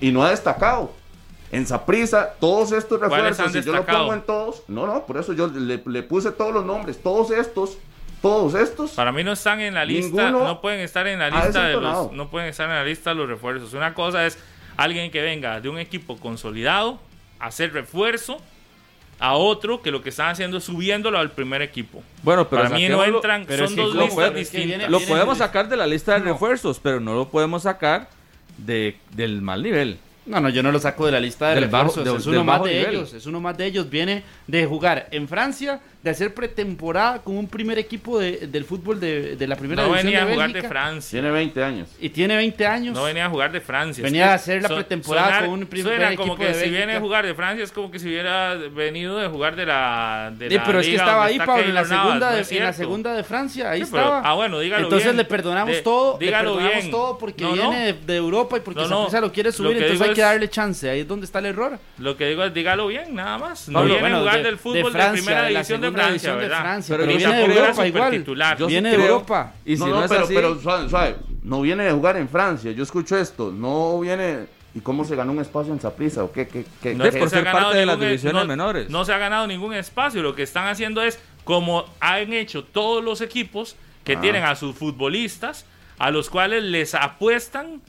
[0.01, 0.93] Y no ha destacado.
[1.55, 5.07] En Saprisa, todos estos ¿Cuáles han refuerzos, si yo lo pongo en todos, no, no,
[5.07, 7.79] por eso yo le, le puse todos los nombres, todos estos,
[8.21, 8.93] todos estos.
[8.93, 12.13] Para mí no están en la lista, no pueden estar en la lista de los,
[12.13, 13.73] no pueden estar en la lista de los refuerzos.
[13.75, 14.39] Una cosa es
[14.77, 16.99] alguien que venga de un equipo consolidado,
[17.39, 18.39] a hacer refuerzo
[19.21, 22.03] a otro que lo que están haciendo es subiéndolo al primer equipo.
[22.23, 24.67] Bueno, pero Para mí no entran, pero son dos lo listas puede- es que distintas.
[24.67, 26.33] viene- Lo viene- podemos sacar de la lista de No.
[26.33, 28.09] refuerzos, pero no lo podemos sacar
[28.59, 29.99] de, del mal nivel.
[30.27, 32.15] No, no, yo no lo saco de la lista de Del bajo- refuerzos.
[32.15, 32.95] de- es uno más de nivel.
[32.95, 33.13] ellos.
[33.13, 33.91] Es uno más de ellos.
[33.91, 39.01] Viene de jugar en Francia, de hacer pretemporada con un primer equipo de- del fútbol
[39.01, 40.69] de, de la primera No división venía a de jugar de Bélgica.
[40.69, 41.11] Francia.
[41.19, 41.89] Tiene 20 años.
[41.99, 42.95] Y tiene 20 años.
[42.95, 44.05] No venía a jugar de Francia.
[44.05, 46.53] Venía a hacer la son- pretemporada sonar- con un primer suena equipo como que de
[46.53, 46.77] si Bélgica.
[46.77, 50.31] viene a jugar de Francia es como que si hubiera venido de jugar de la
[50.37, 52.41] de Sí, la pero es que liga estaba ahí, Pablo, en la, segunda no de,
[52.43, 53.71] es en la segunda de Francia.
[53.71, 54.21] Ahí Sí, pero- estaba.
[54.31, 55.17] ah, bueno, dígalo Entonces bien.
[55.17, 56.19] le perdonamos De- todo.
[56.21, 56.91] Le dígalo perdonamos bien.
[56.91, 57.71] todo porque No, no.
[57.71, 58.97] viene de, de Europa y porque No, no.
[59.05, 59.79] Saprissa lo quiere subir.
[59.79, 60.91] entonces hay que darle chance.
[60.91, 61.79] Ahí es donde está el error.
[61.97, 63.71] Lo que digo es dígalo bien, nada más.
[63.71, 66.37] No viene a jugar de- del de fútbol de, primera de división de Francia, de
[66.39, 66.61] ¿verdad?
[66.61, 68.25] Francia, Pero viene de Europa igual.
[68.59, 69.53] sí viene de Europa.
[69.65, 72.17] Y si no, no, no, es pero, así, pero suave, suave, no viene de jugar
[72.17, 72.71] en Francia.
[72.73, 74.47] Yo escucho esto, no viene.
[74.77, 76.25] ¿Y cómo se ganó un espacio en Saprissa?
[76.25, 76.49] ¿O qué?
[76.49, 78.91] qué, qué- No por se ha ser ganado parte de las ningún- divisiones no- menores.
[78.91, 80.21] No se ha ganado ningún espacio.
[80.21, 84.21] Lo que están haciendo es, como han hecho todos los equipos que Ah.
[84.21, 85.65] tienen a sus futbolistas,
[85.99, 87.83] a los cuales les apuestan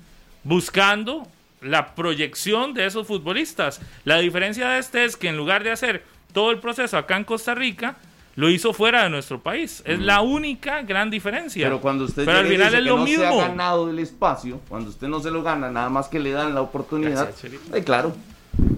[0.43, 1.27] buscando
[1.61, 3.81] la proyección de esos futbolistas.
[4.03, 6.03] La diferencia de este es que en lugar de hacer
[6.35, 7.95] todo el proceso acá en Costa Rica,
[8.35, 9.81] lo hizo fuera de nuestro país.
[9.85, 11.65] Es la única gran diferencia.
[11.65, 11.69] Mm.
[11.69, 13.37] Pero cuando usted Pero al final dice es que lo no se ha mismo.
[13.37, 16.61] ganado el espacio, cuando usted no se lo gana, nada más que le dan la
[16.61, 17.29] oportunidad,
[17.73, 18.13] ay, claro,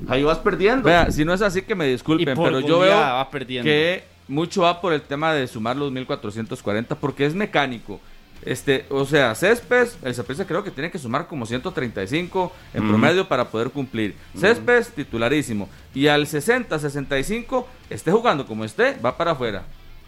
[0.07, 0.83] ahí vas perdiendo.
[0.83, 3.65] Vea, si no es así que me disculpen, pero yo veo va perdiendo.
[3.65, 7.99] que mucho va por el tema de sumar los 1440 porque es mecánico.
[8.47, 13.27] Este, o sea, Céspedes, el Saprissa creo que tiene que sumar como 135 en promedio
[13.27, 14.15] para poder cumplir.
[14.37, 15.67] Céspedes, titularísimo.
[15.93, 19.65] Y al 60, 65, esté jugando como esté, va para afuera.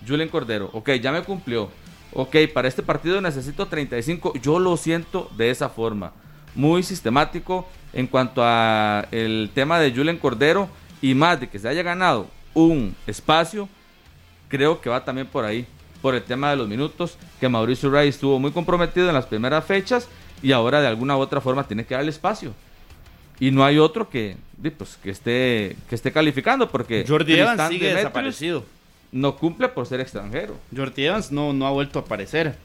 [0.08, 1.69] Julen Cordero, ok, ya me cumplió.
[2.13, 4.34] Ok, para este partido necesito 35.
[4.41, 6.13] Yo lo siento de esa forma.
[6.56, 10.69] Muy sistemático en cuanto a el tema de Julen Cordero
[11.02, 13.67] y más de que se haya ganado un espacio,
[14.47, 15.67] creo que va también por ahí,
[16.02, 19.66] por el tema de los minutos, que Mauricio Ray estuvo muy comprometido en las primeras
[19.66, 20.08] fechas
[20.42, 22.54] y ahora de alguna u otra forma tiene que darle espacio.
[23.40, 24.36] Y no hay otro que,
[24.78, 28.66] pues, que, esté, que esté calificando porque Jordi Evans sigue Demetrius desaparecido.
[29.12, 32.56] no cumple por ser extranjero, Jordi Evans no, no ha vuelto a aparecer.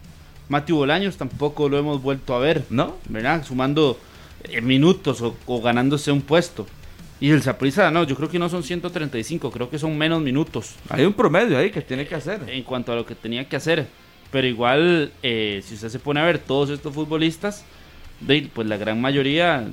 [0.48, 2.64] Matthew Bolaños tampoco lo hemos vuelto a ver.
[2.70, 2.96] ¿no?
[3.08, 3.44] ¿Verdad?
[3.44, 3.98] Sumando
[4.44, 6.66] eh, minutos o, o ganándose un puesto.
[7.20, 10.74] Y el Saprissa, no, yo creo que no son 135, creo que son menos minutos
[10.88, 12.40] Hay un promedio ahí que tiene que hacer.
[12.48, 13.86] en cuanto a lo que tenía que hacer.
[14.30, 17.64] Pero igual, eh, si usted se pone a ver todos estos futbolistas,
[18.20, 19.64] de, pues la gran mayoría,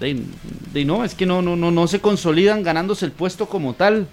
[0.00, 0.20] de,
[0.72, 4.08] de no, es que no, no, no, no se consolidan ganándose el puesto como tal,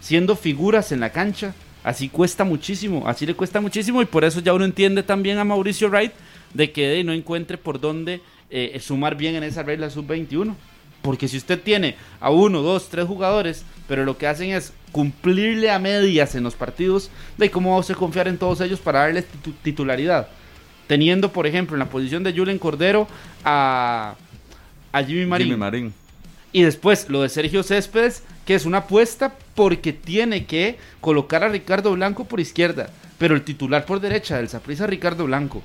[0.00, 1.54] siendo figuras en la cancha.
[1.84, 5.44] Así cuesta muchísimo, así le cuesta muchísimo y por eso ya uno entiende también a
[5.44, 6.10] Mauricio Wright
[6.52, 8.20] de que de, no encuentre por dónde
[8.50, 10.56] eh, sumar bien en esa regla sub-21.
[11.06, 15.70] Porque si usted tiene a uno, dos, tres jugadores, pero lo que hacen es cumplirle
[15.70, 19.24] a medias en los partidos, de cómo va a confiar en todos ellos para darles
[19.24, 20.26] titu- titularidad.
[20.88, 23.06] Teniendo, por ejemplo, en la posición de Julen Cordero
[23.44, 24.16] a,
[24.90, 25.46] a Jimmy Marín.
[25.46, 25.94] Jimmy Marín.
[26.50, 31.48] Y después lo de Sergio Céspedes, que es una apuesta porque tiene que colocar a
[31.48, 35.62] Ricardo Blanco por izquierda, pero el titular por derecha del Saprissa Ricardo Blanco.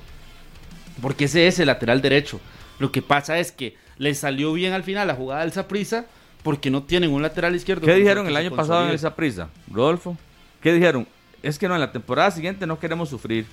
[1.00, 2.40] Porque ese es el lateral derecho.
[2.78, 6.06] Lo que pasa es que le salió bien al final la jugada del Saprissa
[6.42, 7.86] porque no tienen un lateral izquierdo.
[7.86, 8.96] ¿Qué dijeron el año pasado en consolide.
[8.96, 9.48] esa prisa?
[9.70, 10.16] Rodolfo,
[10.60, 11.06] ¿qué dijeron?
[11.42, 13.46] Es que no, en la temporada siguiente no queremos sufrir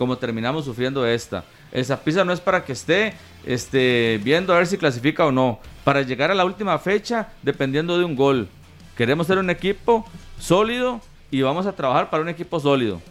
[0.00, 1.44] como terminamos sufriendo esta.
[1.72, 3.12] El Saprissa no es para que esté
[3.44, 5.60] este, viendo a ver si clasifica o no.
[5.84, 8.48] Para llegar a la última fecha dependiendo de un gol.
[8.96, 10.06] Queremos ser un equipo
[10.38, 13.02] sólido y vamos a trabajar para un equipo sólido.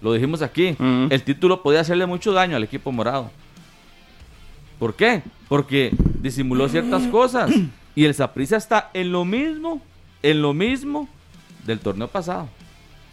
[0.00, 0.76] Lo dijimos aquí.
[1.10, 3.30] El título podía hacerle mucho daño al equipo morado.
[4.78, 5.22] ¿Por qué?
[5.48, 7.50] Porque disimuló ciertas cosas.
[7.96, 9.80] Y el Saprissa está en lo mismo,
[10.22, 11.08] en lo mismo
[11.64, 12.48] del torneo pasado.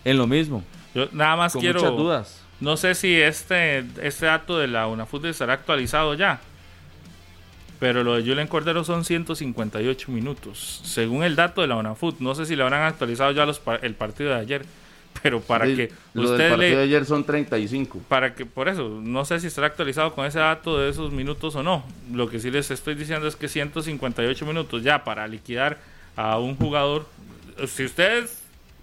[0.04, 0.63] En lo mismo.
[0.95, 1.80] Yo nada más Con quiero.
[1.80, 2.41] muchas dudas.
[2.60, 6.39] No sé si este, este dato de la UNAFUT estará actualizado ya.
[7.80, 10.82] Pero lo de Julen Cordero son 158 minutos.
[10.84, 12.19] Según el dato de la UNAFUT.
[12.19, 14.65] No sé si le habrán actualizado ya los, el partido de ayer.
[15.22, 16.84] Pero para Sí, que lo del usted partido de le.
[16.84, 18.00] ayer son 35.
[18.08, 21.56] Para que, por eso, no sé si estará actualizado con ese dato de esos minutos
[21.56, 21.84] o no.
[22.12, 25.78] Lo que sí les estoy diciendo es que 158 minutos ya para liquidar
[26.16, 27.06] a un jugador.
[27.68, 28.40] Si ustedes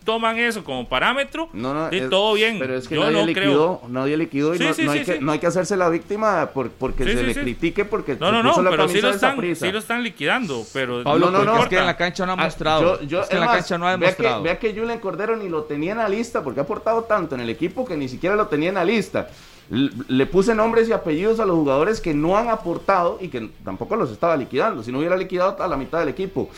[0.09, 2.59] toman eso como parámetro, No, no, es- todo bien.
[2.59, 4.99] Pero es que Yo nadie no liquidó, nadie liquidó y Sí, no, sí, no hay
[5.01, 5.19] sí, que, sí.
[5.21, 7.41] no hay que hacerse la víctima por, porque Sí, se sí, le sí.
[7.41, 10.65] critique porque No, no, no, pero sí lo, están, sí lo están liquidando.
[10.73, 11.63] Pero Pablo, No, no, porque no.
[11.65, 13.01] es que en la cancha no ha Ah, mostrado.
[13.01, 14.43] yo- yo- es que en la más, cancha no ha vea que- demostrado.
[14.45, 17.43] Vea que, Julen Cordero ni lo tenía en la lista porque ha aportado tanto en
[17.43, 19.29] el equipo que ni siquiera lo tenía en la lista.
[19.71, 23.97] Le puse nombres y apellidos a los jugadores que no han aportado y que tampoco
[23.97, 24.83] los estaba liquidando.
[24.83, 26.49] Si no hubiera liquidado a la mitad del equipo.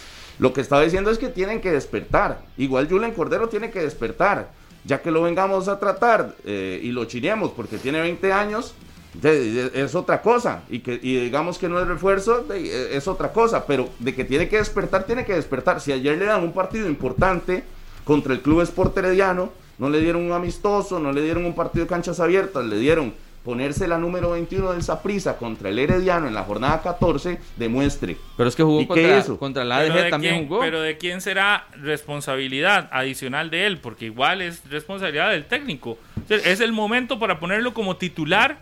[0.41, 2.41] Lo que estaba diciendo es que tienen que despertar.
[2.57, 4.51] Igual Julen Cordero tiene que despertar.
[4.87, 8.75] Ya que lo vengamos a tratar eh, y lo chinemos porque tiene 20 años,
[9.23, 10.63] es otra cosa.
[10.71, 13.67] Y que y digamos que no es refuerzo, eh, es otra cosa.
[13.67, 15.79] Pero de que tiene que despertar, tiene que despertar.
[15.83, 17.63] Si ayer le dan un partido importante
[18.05, 21.85] contra el Club Sport Herediano, no le dieron un amistoso, no le dieron un partido
[21.85, 23.13] de canchas abiertas, le dieron
[23.45, 28.17] ponerse la número 21 del Saprissa contra el Herediano en la jornada 14, demuestre.
[28.37, 29.39] Pero es que jugó ¿Y qué contra, hizo?
[29.39, 30.61] contra la ADG de también quién- jugó.
[30.61, 31.67] Pero de quién será
[32.11, 35.93] responsabilidad adicional de él, porque igual es responsabilidad del técnico.
[36.23, 38.59] O sea, es el momento para ponerlo como titular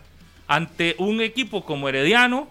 [0.47, 2.49] ante un equipo como Herediano.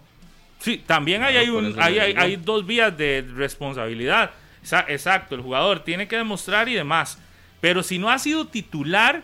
[0.60, 4.32] Sí, también hay, Claro, hay, por un- eso hay, hay- dos vías de responsabilidad.
[4.88, 7.18] Exacto, el jugador tiene que demostrar y demás.
[7.60, 9.22] Pero si no ha sido titular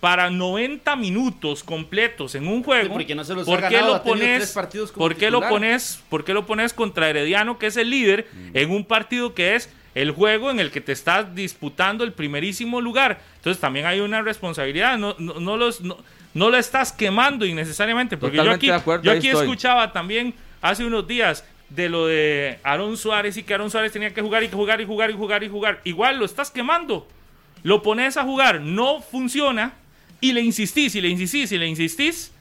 [0.00, 4.02] para 90 minutos completos en un juego, Sí, porque no se los ¿por qué lo
[4.02, 4.56] pones?
[4.94, 6.02] ¿Por qué lo pones?
[6.08, 8.56] ¿Por qué lo pones contra Herediano, que es el líder, Mm.
[8.56, 12.80] en un partido que es el juego en el que te estás disputando el primerísimo
[12.80, 13.20] lugar?
[13.36, 15.96] Entonces también hay una responsabilidad, no, no, no los, no,
[16.32, 20.32] no lo estás quemando innecesariamente, porque yo aquí, acuerdo, yo escuchaba también
[20.62, 24.44] hace unos días de lo de Aaron Suárez y que Aaron Suárez tenía que jugar
[24.44, 25.80] y que jugar y jugar y jugar y jugar.
[25.84, 27.08] Igual lo estás quemando.
[27.64, 29.72] Lo pones a jugar, no funciona
[30.20, 32.32] y le insistís y le insistís y le insistís,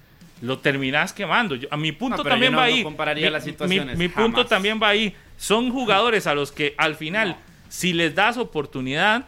[0.42, 1.56] lo terminás quemando.
[1.56, 2.84] Yo- a mi punto No, pero también yo no- va no ahí.
[2.84, 4.50] compararía Mi- las mi- situaciones, Mi, punto jamás.
[4.50, 5.16] también va ahí.
[5.38, 7.38] Son jugadores a los que al final,
[7.70, 9.26] si les das oportunidad,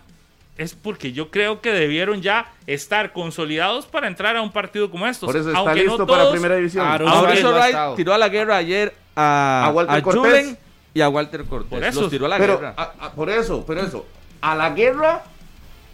[0.57, 5.07] es porque yo creo que debieron ya estar consolidados para entrar a un partido como
[5.07, 5.27] estos.
[5.27, 6.85] Por eso está Aunque no listo para todos- Primera División.
[6.85, 10.21] Mauricio Wright tiró a la guerra ayer a, A Walter a Cortés.
[10.21, 10.57] Julen
[10.93, 11.69] y a Walter Cortés.
[11.69, 12.01] Por eso.
[12.01, 12.73] Los tiró a la pero, guerra.
[12.77, 14.05] a- a- por eso, por eso.
[14.41, 15.23] ¿A la guerra?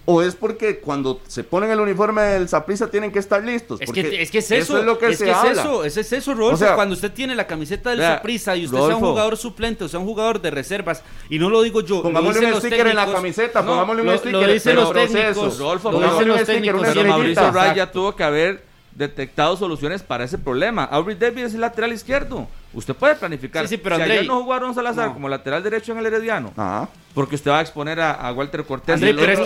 [0.07, 3.81] ¿O es porque cuando se ponen el uniforme del Saprissa tienen que estar listos?
[3.81, 5.51] Es que, es que es eso, es lo que es se que es habla.
[5.53, 6.53] eso, ese es eso, Rodolfo.
[6.55, 9.09] O sea, cuando usted tiene la camiseta del Saprissa y usted sea un Rodolfo.
[9.09, 12.59] jugador suplente o sea un jugador de reservas, y no lo digo yo, Pongámosle un
[12.59, 14.31] sticker en la técnicos, camiseta, no, pongámosle un lo- sticker.
[14.33, 15.57] Lo dicen pero los técnicos.
[15.59, 16.81] Rodolfo, lo pongámosle dicen un los sticker, técnicos.
[16.81, 17.09] una Pero.
[17.09, 17.99] Mauricio Wright ya Exacto.
[17.99, 20.83] tuvo que haber detectado soluciones para ese problema.
[20.85, 22.47] Aubrey David es el lateral izquierdo.
[22.73, 23.67] Usted puede planificar.
[23.67, 25.13] Sí, sí, pero si Andrei- ayer no jugó Aaron Salazar No.
[25.15, 26.89] como lateral derecho en el Herediano, Ajá.
[27.15, 28.93] Porque usted va a exponer a, a Walter Cortés.
[28.95, 29.43] Andrei, Y el pero es que,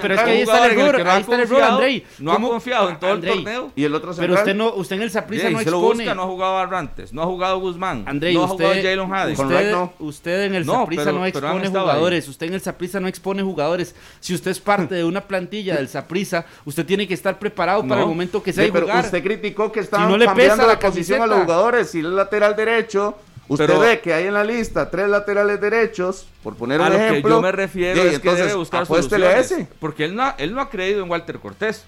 [0.00, 2.06] pero es que ahí está el error, no ha ahí está el error, confiado, Andrei.
[2.20, 3.72] No ha ¿Cómo- confiado en todo Andrei, el torneo.
[3.76, 4.38] Y el otro Pero central.
[4.38, 6.04] usted no, usted en el Saprissa no se lo expone.
[6.04, 9.12] busca, no ha jugado Arrantes, no ha jugado Guzmán, Andrei, no ha usted, jugado Jalen
[9.12, 9.38] Hades.
[9.38, 9.92] Usted, Wright no.
[9.98, 12.28] usted en el No, Saprissa pero- no pero expone jugadores.
[12.28, 13.94] Usted en el Saprissa no expone jugadores.
[14.20, 17.96] Si usted es parte de una plantilla del Saprissa, usted tiene que estar preparado para
[17.96, 18.02] No.
[18.02, 19.04] el momento que sea Sí, pero jugar.
[19.04, 21.90] usted criticó que estaban no le cambiando pesa la, la posición a los jugadores.
[21.90, 23.16] Si es lateral derecho,
[23.52, 26.88] usted Pero- ve que hay en la lista tres laterales derechos, por poner un a
[26.90, 27.22] lo ejemplo.
[27.22, 29.50] que yo me refiero es que entonces, debe buscar soluciones.
[29.50, 29.68] ese.
[29.78, 31.84] Porque él no, ha- él no ha creído en Walter Cortés.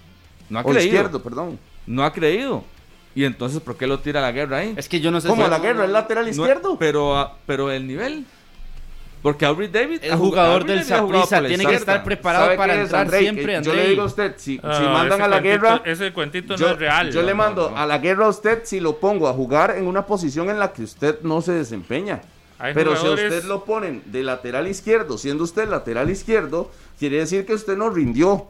[0.49, 0.83] No ha O creído.
[0.85, 1.57] izquierdo, perdón.
[1.87, 2.63] No ha creído.
[3.15, 4.73] Y entonces, ¿por qué lo tira a la guerra ahí?
[4.75, 6.77] Es que yo no sé Como si- la guerra, es lateral No, izquierdo.
[6.79, 8.25] pero, ah, pero el nivel.
[9.23, 9.99] Porque Aubrey David.
[10.03, 13.23] El jugador Aubrey del Saprissa tiene que estar preparado ¿Sabe para entrar Andrei?
[13.23, 15.81] siempre, Eh, Yo le digo a usted, si, si Ah, mandan a la cuentito- guerra,
[15.85, 17.11] Ese cuentito yo, no es real.
[17.11, 17.77] yo le mando no.
[17.77, 20.73] a la guerra a usted si lo pongo a jugar en una posición en la
[20.73, 22.21] que usted no se desempeña.
[22.59, 26.69] Hay Pero si a usted lo ponen de lateral izquierdo, siendo usted lateral izquierdo,
[26.99, 28.47] quiere decir que usted no rindió.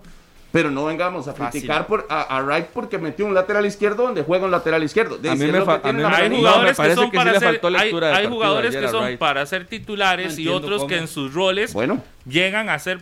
[0.53, 1.49] Pero no vengamos a Fácil.
[1.61, 5.17] criticar por, a, a Wright porque metió un lateral izquierdo donde juega un lateral izquierdo.
[5.17, 8.27] De A mí me fa- a mí Hay jugadores que son para ser, faltó hay,
[8.27, 12.69] jugadores que son para ser titulares No y otros que en sus roles Bueno, llegan
[12.69, 12.99] a ser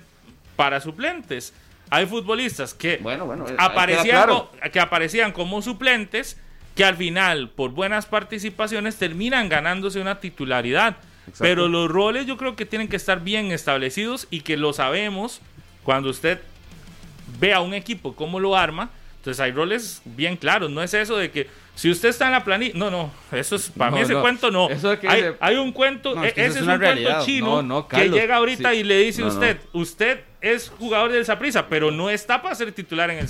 [0.55, 1.53] para suplentes.
[1.89, 4.49] Hay futbolistas que Bueno, bueno, eh, aparecían claro.
[4.71, 6.39] que aparecían como suplentes
[6.73, 10.95] que al final por buenas participaciones terminan ganándose una titularidad.
[11.27, 11.43] Exacto.
[11.43, 15.41] Pero los roles yo creo que tienen que estar bien establecidos y que lo sabemos
[15.83, 16.39] cuando usted
[17.41, 18.89] ve a un equipo cómo lo arma.
[19.17, 22.43] Entonces hay roles bien claros, no es eso de que si usted está en la
[22.43, 24.21] planilla, no, no, eso es para No, mí ese no.
[24.21, 24.67] cuento no.
[24.67, 26.67] Eso es que hay, dice- hay un cuento, No, e- es que eso ese es
[26.67, 28.77] un cuento chino No, no, que llega ahorita sí.
[28.77, 32.71] y le dice a usted, usted es jugador del Saprissa, pero no está para ser
[32.71, 33.27] titular en el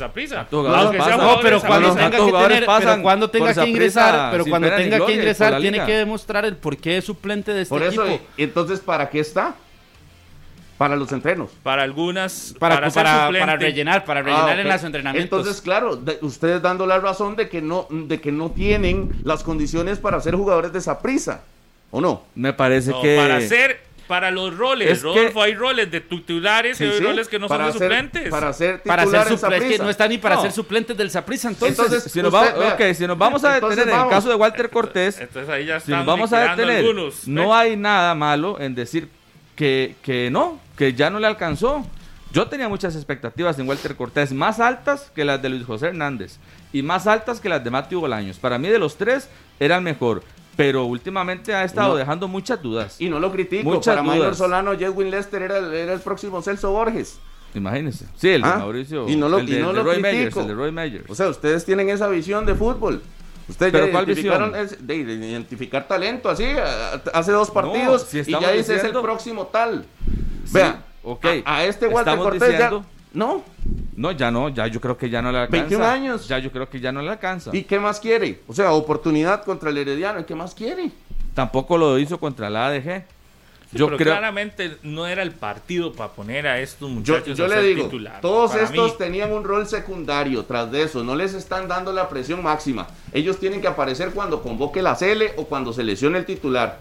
[0.64, 3.32] jugadores Aunque sea jugador pero del cuando tenga que jugadores tener, pero pasan cuando por
[3.32, 6.98] tenga que Saprissa ingresar, pero cuando tenga que ingresar tiene que demostrar el por qué
[6.98, 8.24] es suplente de este por eso, equipo.
[8.38, 9.56] entonces, ¿para qué está?
[10.82, 11.52] Para los entrenos.
[11.62, 14.60] Para algunas, Para, para, para, para, rellenar, para rellenar Ah, ok.
[14.62, 15.40] en los entrenamientos.
[15.42, 19.44] Entonces, claro, de- ustedes dando la razón de que no, de que no tienen las
[19.44, 21.44] condiciones para ser jugadores de esa prisa,
[21.92, 22.24] ¿o no?
[22.34, 23.16] Me parece No, que.
[23.16, 26.98] para ser para los roles, Es que- Rodolfo, hay roles de titulares Sí, y hay
[26.98, 28.30] sí, roles que no para son de ser- suplentes.
[28.32, 29.84] Para ser para titular ser en suplente, Saprissa.
[29.84, 30.42] no está ni para No.
[30.42, 31.78] ser suplente del Saprissa, entonces.
[31.78, 34.30] Entonces, Si nos, usted, vamos, vea, ok, si nos vamos a detener en el caso
[34.30, 37.28] de Walter Cortés, Entonces ahí ya si nos vamos a detener, algunos.
[37.28, 39.08] no hay nada malo en decir
[39.62, 41.86] que, que no, que ya no le alcanzó.
[42.34, 46.38] Yo tenía muchas expectativas en Walter Cortés, más altas que las de Luis José Hernández
[46.74, 48.40] y más altas que las de Matthew Bolaños.
[48.40, 50.24] Para mí de los tres era el mejor,
[50.58, 51.96] pero últimamente ha estado No.
[51.98, 53.00] dejando muchas dudas.
[53.00, 53.70] Y no lo critico.
[53.70, 54.34] Muchas para Maynor.
[54.36, 57.20] Solano, Jedwin Lester era, el- era el próximo Celso Borges.
[57.54, 58.08] Imagínense.
[58.16, 59.08] Sí, el de Ah, Mauricio.
[59.08, 60.42] y no lo- el de, y no el de lo Roy critico.
[60.42, 61.08] El de Roy Meyers.
[61.08, 63.04] O sea, ustedes tienen esa visión de fútbol.
[63.52, 66.46] Ustedes ¿Pero ya cuál identificaron es- de, de identificar talento así.
[67.14, 69.86] Hace dos partidos si y ya dice es el próximo tal.
[70.46, 71.26] Sí, Vea, ok.
[71.46, 72.88] a, a este Walter Cortés diciendo- ya.
[73.14, 73.44] No.
[73.98, 75.64] No, ya no, ya yo creo que ya no le alcanza.
[75.68, 76.28] 21 años.
[76.30, 77.52] Ya yo creo que ya no le alcanza.
[77.54, 78.40] ¿Y qué más quiere?
[78.48, 80.22] O sea, oportunidad contra el Herediano.
[80.22, 80.92] ¿Y qué más quiere?
[81.34, 83.04] Tampoco lo hizo contra la ADG.
[83.72, 84.14] Sí, yo pero creo.
[84.14, 87.64] claramente no era el partido para poner a estos Yo, muchachos yo a le ser
[87.64, 88.20] digo, titular.
[88.22, 91.94] todos Para estos mí, tenían un rol secundario tras de eso, no les están dando
[91.94, 92.88] la presión máxima.
[93.14, 96.80] Ellos tienen que aparecer cuando convoque la Cele o cuando se lesione el titular.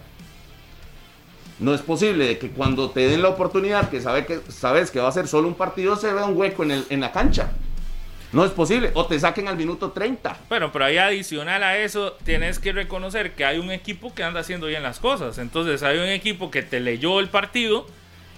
[1.59, 4.99] No es posible de que cuando te den la oportunidad, que, sabe que sabes que
[4.99, 7.51] va a ser solo un partido, se vea un hueco en, el, en la cancha.
[8.31, 8.91] No es posible.
[8.93, 10.37] O te saquen al minuto 30.
[10.47, 14.39] Bueno, pero ahí adicional a eso, tienes que reconocer que hay un equipo que anda
[14.39, 15.37] haciendo bien las cosas.
[15.37, 17.85] Entonces hay un equipo que te leyó el partido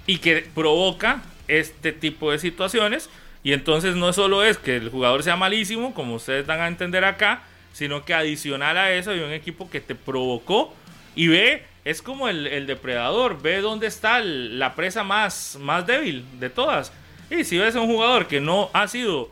[0.08, 3.10] y que provoca este tipo de situaciones.
[3.44, 7.04] Y entonces no solo es que el jugador sea malísimo, como ustedes dan a entender
[7.06, 10.74] acá, sino que adicional a eso hay un equipo que te provocó
[11.16, 16.50] y ve, es como el, depredador, ve dónde está la presa más, más débil de
[16.50, 16.94] todas.
[17.30, 19.30] Y si ves a un jugador que no ha sido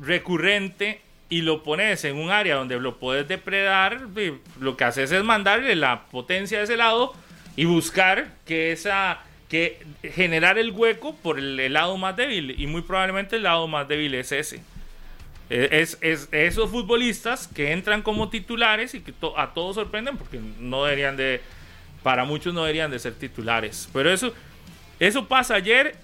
[0.00, 4.00] recurrente y lo pones en un área donde lo puedes depredar,
[4.60, 7.14] lo que haces es mandarle la potencia de ese lado
[7.56, 9.84] y buscar que esa que
[10.14, 14.14] generar el hueco por el, lado más débil y muy probablemente el lado más débil
[14.14, 14.62] es ese.
[15.50, 20.40] E, es, es, esos futbolistas que entran como titulares y que a todos sorprenden porque
[20.58, 21.42] no deberían de,
[22.02, 23.90] para muchos no deberían de ser titulares.
[23.92, 24.32] Pero eso,
[24.98, 25.96] eso pasa ayer.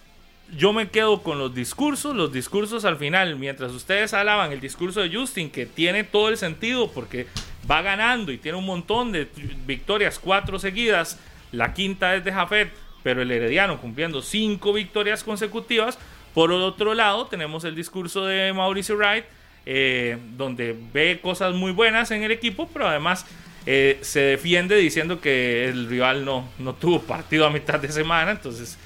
[0.56, 5.00] Yo me quedo con los discursos, los discursos al final, mientras ustedes alaban el discurso
[5.00, 7.26] de Justin, que tiene todo el sentido porque
[7.70, 9.28] va ganando y tiene un montón de
[9.66, 11.18] victorias, cuatro seguidas,
[11.52, 12.72] la quinta es de Jafet,
[13.02, 15.98] pero el Herediano cumpliendo cinco victorias consecutivas,
[16.32, 19.24] por otro lado, tenemos el discurso de Mauricio Wright,
[19.66, 23.26] eh, donde ve cosas muy buenas en el equipo, pero además
[23.66, 28.30] eh, se defiende diciendo que el rival no, no tuvo partido a mitad de semana,
[28.30, 28.78] entonces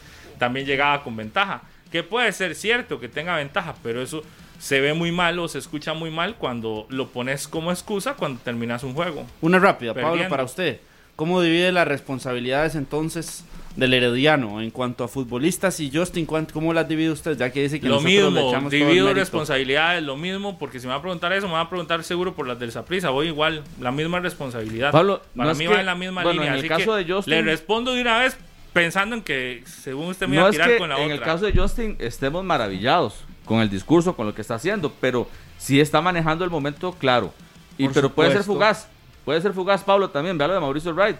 [0.42, 1.62] también llegaba con ventaja.
[1.92, 4.24] Que puede ser cierto que tenga ventaja, pero eso
[4.58, 8.40] se ve muy mal o se escucha muy mal cuando lo pones como excusa cuando
[8.40, 9.24] terminas un juego.
[9.40, 10.80] Una rápida, Pablo, para usted.
[11.14, 13.44] ¿Cómo divide las responsabilidades entonces
[13.76, 17.38] del Herediano en cuanto a futbolistas y Justin, ¿cómo las divide usted?
[17.38, 21.02] Ya que dice que lo mismo, divido responsabilidades, lo mismo, porque si me va a
[21.02, 24.18] preguntar eso, me va a preguntar seguro por las del Saprisa, voy igual, la misma
[24.18, 24.90] responsabilidad.
[24.90, 27.94] Pablo, para mí va en la misma línea, en el caso de Justin, le respondo
[27.94, 28.36] de una vez
[28.72, 31.06] pensando en que según usted me va a tirar con la otra.
[31.06, 34.92] En el caso de Justin estemos maravillados con el discurso, con lo que está haciendo,
[35.00, 37.32] pero si está manejando el momento claro.
[37.78, 38.88] Y pero puede ser fugaz,
[39.24, 41.16] puede ser fugaz Pablo también, vea lo de Mauricio Wright.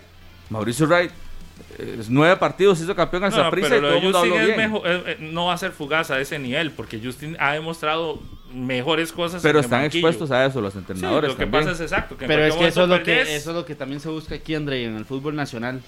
[0.51, 1.11] Mauricio Wright
[2.09, 4.25] nueve partidos hizo campeón al no, y todo el mundo
[4.57, 8.21] Mejor, eh, eh, no va a ser fugaz a ese nivel, porque Justin ha demostrado
[8.53, 9.43] mejores cosas.
[9.43, 11.31] Pero están expuestos a eso los entrenadores.
[11.31, 12.17] lo que pasa es exacto.
[12.19, 14.55] pero es que eso es, lo que eso es lo que también se busca aquí,
[14.55, 15.81] André, en el fútbol nacional.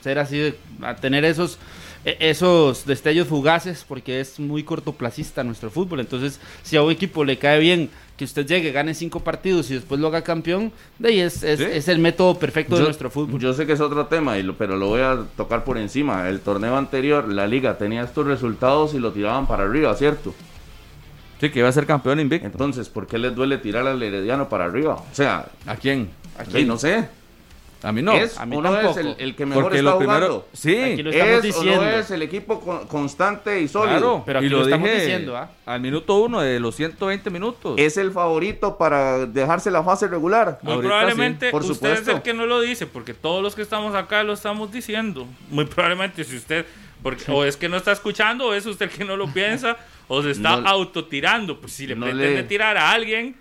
[0.00, 1.58] Ser así, a tener esos
[2.04, 6.00] e, esos destellos fugaces porque es muy cortoplacista nuestro fútbol.
[6.00, 9.74] Entonces, si a un equipo le cae bien que usted llegue, gane cinco partidos y
[9.74, 13.40] después lo haga campeón, de ahí es, es, el método perfecto de nuestro fútbol.
[13.40, 16.28] Yo sé que es otro tema, y pero lo voy a tocar por encima.
[16.28, 20.34] El torneo anterior, la liga tenía estos resultados y lo tiraban para arriba, ¿cierto?
[21.40, 22.46] Sí, que iba a ser campeón invicto.
[22.46, 24.94] Entonces, ¿por qué les duele tirar al Herediano para arriba?
[24.94, 26.10] O sea, ¿a quién?
[26.36, 26.66] ¿A quién?
[26.66, 27.08] no sé.
[27.82, 28.12] A mí no.
[28.12, 30.48] ¿Es a mí o no es el, que mejor está jugando?
[30.52, 31.80] sí, es diciendo.
[31.80, 33.98] o no es el equipo constante y sólido.
[33.98, 35.50] Claro, pero aquí lo, estamos diciendo, ¿ah?
[35.64, 37.74] Al minuto uno de los 120 minutos.
[37.78, 40.58] Es el favorito para dejarse la fase regular.
[40.62, 43.94] Muy probablemente por usted es el que no lo dice, porque todos los que estamos
[43.94, 45.26] acá lo estamos diciendo.
[45.50, 46.66] Muy probablemente si usted,
[47.02, 49.76] porque, o es que no está escuchando, o es usted que no lo piensa,
[50.08, 51.60] o se está autotirando.
[51.60, 53.36] Pues si le pretende tirar a alguien,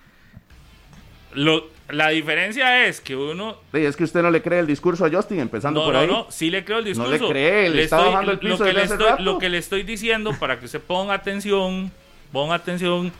[1.33, 3.57] lo la diferencia es que uno.
[3.71, 6.07] es que usted no le cree el discurso a Justin, empezando por ahí.
[6.07, 7.11] No, no, sí le creo el discurso.
[7.11, 9.57] No le cree, le, está bajando el piso lo que, le estoy, lo que le
[9.57, 11.91] estoy diciendo para que usted ponga atención,
[12.31, 13.11] ponga atención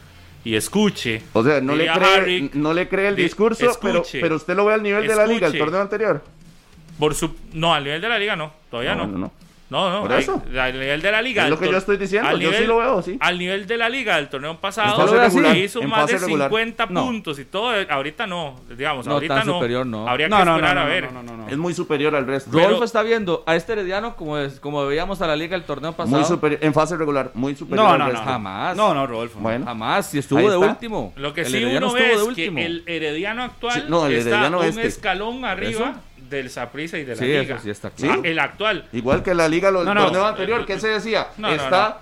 [0.44, 1.22] y escuche.
[1.34, 4.74] O sea, no, le cree, no le cree el discurso, pero, pero usted lo ve
[4.74, 6.24] al nivel de la liga, el torneo anterior.
[7.00, 9.08] Por su, no, al nivel de la liga no, todavía no.
[9.08, 9.18] no.
[9.18, 9.32] No,
[9.70, 10.42] no, Por eso.
[10.60, 11.44] al nivel de la liga.
[11.44, 13.18] Es lo que yo estoy diciendo, yo sí lo veo, sí.
[13.20, 17.72] Al nivel de la liga del torneo pasado, hizo más de 50 puntos y todo.
[17.90, 19.54] Ahorita no, digamos, no, ahorita no.
[19.56, 20.08] superior no.
[20.08, 21.10] Habría que esperar a ver.
[21.50, 22.52] Es muy superior al resto.
[22.52, 25.94] Rodolfo está viendo a este Herediano como, es, como veíamos a la liga del torneo
[25.94, 26.18] pasado.
[26.18, 28.26] Muy superior, en fase regular, muy superior al resto.
[28.26, 28.78] Jamás.
[28.78, 29.40] No, no, Rodolfo.
[29.40, 29.66] Bueno.
[29.66, 31.14] Jamás, si estuvo de último.
[31.16, 34.88] Lo que sí uno ve es que el Herediano actual está un este.
[34.88, 37.60] escalón arriba del Saprissa y de la Liga.
[37.60, 38.22] sí está claro.
[38.24, 38.88] el actual.
[38.92, 41.28] Igual que la Liga, los no, torneos anterior, ¿qué se decía?
[41.50, 42.02] está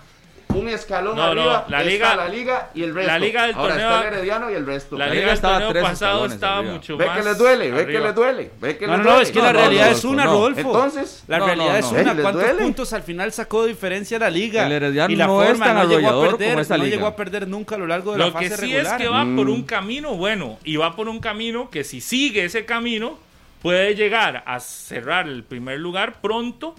[0.56, 3.12] un escalón arriba, la liga, está la liga y el resto.
[3.12, 4.98] La liga del Ahora torneo, está el Herediano y el resto.
[4.98, 7.16] La, liga del torneo pasado estaba mucho ve más.
[7.16, 9.18] Ve que les duele, ve que les duele, ve que no, les duele.
[9.18, 10.60] No, es que la realidad es una, Rodolfo.
[10.60, 12.16] Entonces, la realidad es una.
[12.16, 14.66] ¿Cuántos puntos al final sacó de diferencia la liga?
[14.66, 17.48] El Herediano y la no es tan no llegó a perder, no llegó a perder
[17.48, 18.62] nunca a lo largo de la fase regular.
[18.62, 21.70] Lo que sí es que va por un camino bueno y va por un camino
[21.70, 23.20] que si sigue ese camino
[23.66, 26.76] puede llegar a cerrar el primer lugar pronto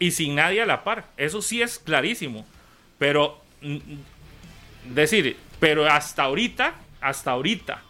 [0.00, 1.04] y sin nadie a la par.
[1.16, 2.44] Eso sí es clarísimo.
[2.98, 3.76] Pero, mm,
[4.92, 7.80] decir, pero hasta ahorita, hasta ahorita,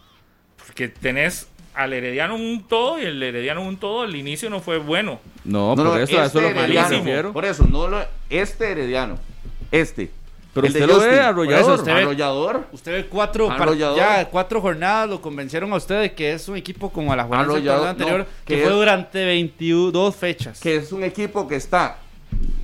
[0.58, 4.76] porque tenés al Herediano un todo y el Herediano un todo, el inicio no fue
[4.76, 5.18] bueno.
[5.42, 7.32] No, por eso, a eso lo refiero.
[7.32, 9.18] Por eso, no lo, este herediano.
[9.72, 10.10] Este.
[10.56, 11.60] Pero El usted lo ve arrollador.
[11.60, 12.66] Eso usted ve- Arrollador.
[12.72, 13.96] Usted ve cuatro, Arrollador.
[13.96, 17.24] ya cuatro jornadas, lo convencieron a usted de que es un equipo como a la
[17.24, 20.60] jornada anterior, no, que, que fue es- durante 22 fechas.
[20.60, 21.98] que es un equipo que está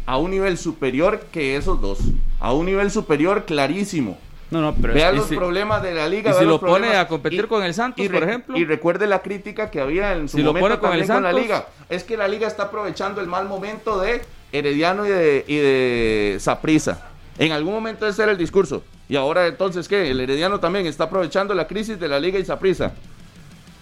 [0.07, 1.99] a un nivel superior que esos dos.
[2.41, 4.19] A un nivel superior clarísimo.
[4.51, 6.31] No, no, pero Vea los si- problemas de la liga.
[6.31, 8.59] y si lo pone a competir con el Santos, por ejemplo.
[8.59, 11.15] Y recuerde la crítica que había en su Si lo momento pone con el también
[11.15, 11.67] con la liga.
[11.89, 14.21] Es que la liga está aprovechando el mal momento de
[14.53, 17.09] Herediano y de, y de Saprissa.
[17.39, 18.83] En algún momento ese era el discurso.
[19.09, 20.11] Y ahora entonces, ¿qué?
[20.11, 22.93] El Herediano también está aprovechando la crisis de la liga y Saprissa.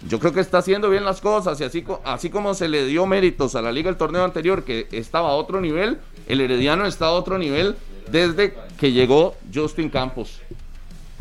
[0.09, 3.05] Yo creo que está haciendo bien las cosas y así, así como se le dio
[3.05, 7.07] méritos a la liga el torneo anterior que estaba a otro nivel, el Herediano está
[7.07, 7.77] a otro nivel
[8.11, 10.41] desde que llegó Justin Campos.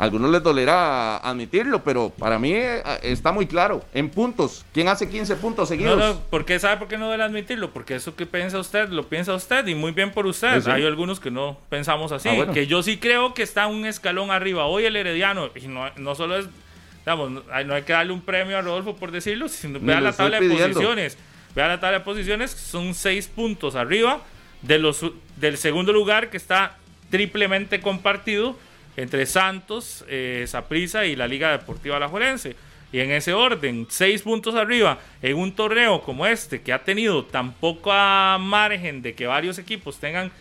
[0.00, 3.84] A algunos les dolerá admitirlo, pero para mí eh, está muy claro.
[3.92, 5.98] En puntos, ¿quién hace 15 puntos No, seguidos?
[5.98, 7.70] no, ¿por qué sabe por qué no debe admitirlo?
[7.70, 10.52] Porque eso que piensa usted, lo piensa usted y muy bien por usted.
[10.52, 10.70] Pues sí.
[10.70, 12.30] Hay algunos que no pensamos así.
[12.30, 12.54] Ah, bueno.
[12.54, 14.64] Que yo sí creo que está un escalón arriba.
[14.64, 16.46] Hoy el Herediano, y no, no solo es,
[17.04, 20.14] digamos, no hay, no que darle un premio a Rodolfo por decirlo, sino vea la
[20.14, 21.18] tabla de posiciones.
[21.54, 24.22] Vea la tabla de posiciones, son seis puntos arriba
[24.62, 25.04] de los,
[25.36, 26.78] del segundo lugar que está
[27.10, 28.56] triplemente compartido
[29.00, 32.56] entre Santos, eh, Saprissa y la Liga Deportiva Alajuelense.
[32.92, 37.24] Y en ese orden, seis puntos arriba, en un torneo como este, que ha tenido
[37.24, 40.32] tan poca margen de que varios equipos tengan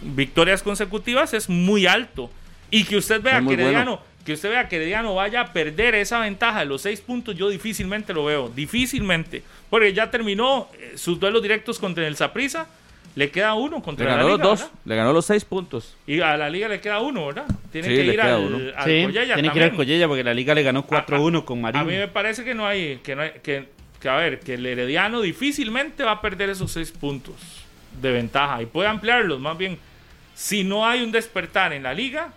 [0.00, 2.30] victorias consecutivas, es muy alto.
[2.70, 4.02] Y que usted vea que Herediano, bueno.
[4.24, 7.50] que usted vea que Herediano vaya a perder esa ventaja de los seis puntos, yo
[7.50, 9.42] difícilmente lo veo, difícilmente.
[9.68, 12.68] Porque ya terminó eh, sus duelos directos contra el Saprissa,
[13.16, 14.60] le queda uno Le contra la ganó los dos.
[14.60, 14.74] ¿verdad?
[14.84, 15.96] Le ganó los seis puntos.
[16.06, 17.46] Y a la liga le queda uno, ¿verdad?
[17.72, 19.76] Tiene Sí, que le ir al, al sí, Collella tiene que ir al.
[19.76, 21.80] Collella porque la liga le ganó 4-1 con Marín.
[21.80, 23.68] A mí me parece que no hay, que no hay, que,
[24.00, 27.34] que, a ver, que el Herediano difícilmente va a perder esos seis puntos
[28.00, 29.78] de ventaja y puede ampliarlos más bien.
[30.34, 32.32] Si no hay un despertar en la liga,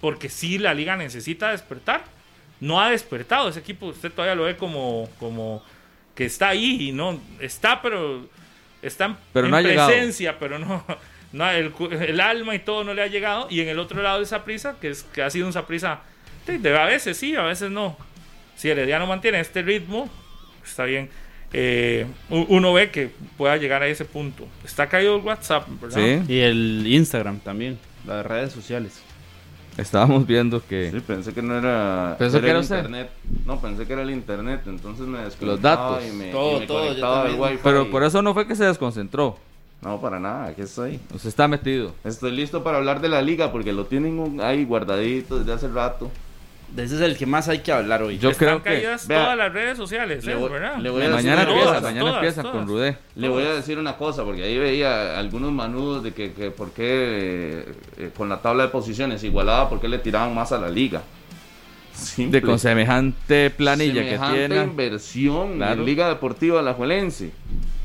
[0.00, 2.02] porque sí la liga necesita despertar,
[2.58, 3.86] no ha despertado ese equipo.
[3.86, 5.62] Usted todavía lo ve como, como
[6.14, 8.26] que está ahí y no está, pero
[8.82, 9.88] está en, Pero en no ha llegado.
[9.88, 10.84] presencia, pero no.
[11.32, 13.46] No, el, cu- el alma y todo no le ha llegado.
[13.50, 16.00] Y en el otro lado de esa prisa, que, es, que ha sido un Saprisa,
[16.44, 17.96] de, a veces sí, a veces no.
[18.56, 20.10] Si Herediano mantiene este ritmo,
[20.66, 21.08] está bien.
[21.52, 24.44] Eh, uno ve que pueda llegar a ese punto.
[24.64, 25.96] Está caído el WhatsApp, ¿verdad?
[26.26, 26.32] Sí.
[26.34, 27.78] Y el Instagram también,
[28.08, 29.00] las redes sociales.
[29.80, 30.90] Estábamos viendo que.
[30.90, 32.76] Sí, pensé que no era, Pensó que el era usted.
[32.76, 33.10] internet.
[33.46, 36.02] No, pensé que era el internet, entonces me Los datos.
[36.06, 37.58] y me, Todo, y me todo, yo conectaba wifi.
[37.62, 39.38] Pero por eso no fue que se desconcentró.
[39.80, 41.00] No, para nada, aquí estoy.
[41.14, 41.94] Usted está metido.
[42.04, 45.68] Estoy listo para hablar de la liga porque lo tienen un- ahí guardadito desde hace
[45.68, 46.10] rato.
[46.74, 48.18] De ese es el que más hay que hablar hoy.
[48.18, 48.70] Yo Están creo que.
[48.70, 50.34] caídas Vea, todas las redes sociales, le ¿eh?
[50.36, 50.76] voy- ¿verdad?
[50.78, 51.80] le voy a decir Mañana una empieza, cosa.
[51.80, 52.50] mañana todas, todas.
[52.52, 52.96] con Rudé.
[53.16, 56.70] Le voy a decir una cosa, porque ahí veía algunos manudos de que, que por
[56.70, 60.58] qué eh, eh, con la tabla de posiciones igualada, por qué le tiraban más a
[60.58, 61.02] la liga.
[61.92, 62.40] Simple.
[62.40, 64.64] De con semejante planilla que Semejante tiene.
[64.64, 65.80] inversión Claro.
[65.80, 67.30] en Liga Deportiva Alajuelense.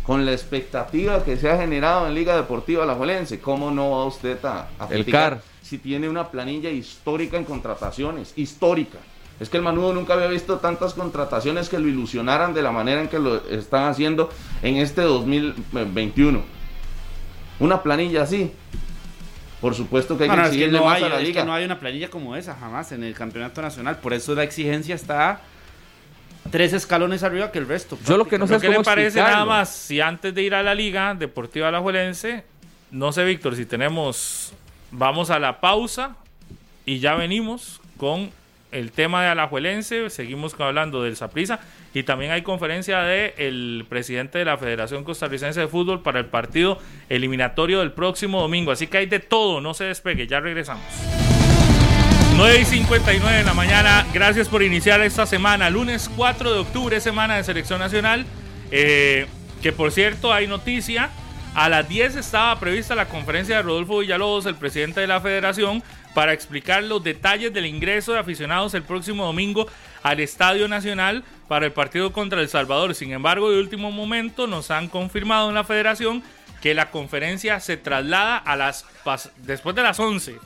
[0.03, 4.37] Con la expectativa que se ha generado en Liga Deportiva Alajuelense, ¿cómo no va usted
[4.45, 5.41] a, a El criticar CAR.
[5.65, 8.33] Si tiene una planilla histórica en contrataciones?
[8.35, 8.99] Histórica.
[9.39, 13.01] Es que el Manudo nunca había visto tantas contrataciones que lo ilusionaran de la manera
[13.01, 14.29] en que lo están haciendo
[14.61, 16.41] en este 2021.
[17.59, 18.51] Una planilla así.
[19.59, 21.15] Por supuesto que hay No, que no, es que exigirle no más hay, a la
[21.15, 21.45] es que liga.
[21.45, 23.97] no hay una planilla como esa jamás en el campeonato nacional.
[23.97, 25.41] Por eso la exigencia está
[26.51, 27.97] tres escalones arriba que el resto.
[28.05, 29.33] Yo lo que no sé ¿Pero es qué le cómo parece explicarlo.
[29.33, 32.43] nada más si antes de ir a la Liga Deportiva Alajuelense,
[32.91, 34.53] no sé, Víctor, si tenemos,
[34.97, 36.15] vamos a la pausa
[36.85, 38.31] y ya venimos con
[38.71, 41.59] el tema de Alajuelense, seguimos hablando del Saprissa
[41.93, 46.77] y también hay conferencia del presidente de la Federación Costarricense de Fútbol para el partido
[47.07, 48.71] eliminatorio del próximo domingo.
[48.71, 50.83] Así que hay de todo, no se despegue, ya regresamos.
[52.35, 54.05] 9 y 59 de la mañana.
[54.13, 55.69] Gracias por iniciar esta semana.
[55.69, 58.25] Lunes 4 de octubre, semana de selección nacional.
[58.71, 59.25] Eh,
[59.61, 61.11] que por cierto, hay noticia.
[61.55, 65.81] A las 10 estaba prevista la conferencia de Rodolfo Villalobos, el presidente de la federación,
[66.13, 69.65] para explicar los detalles del ingreso de aficionados el próximo domingo
[70.03, 72.93] al Estadio Nacional para el partido contra El Salvador.
[72.93, 76.23] Sin embargo, de último momento nos han confirmado en la federación
[76.61, 78.85] que la conferencia se traslada a las
[79.37, 80.37] después de las 11.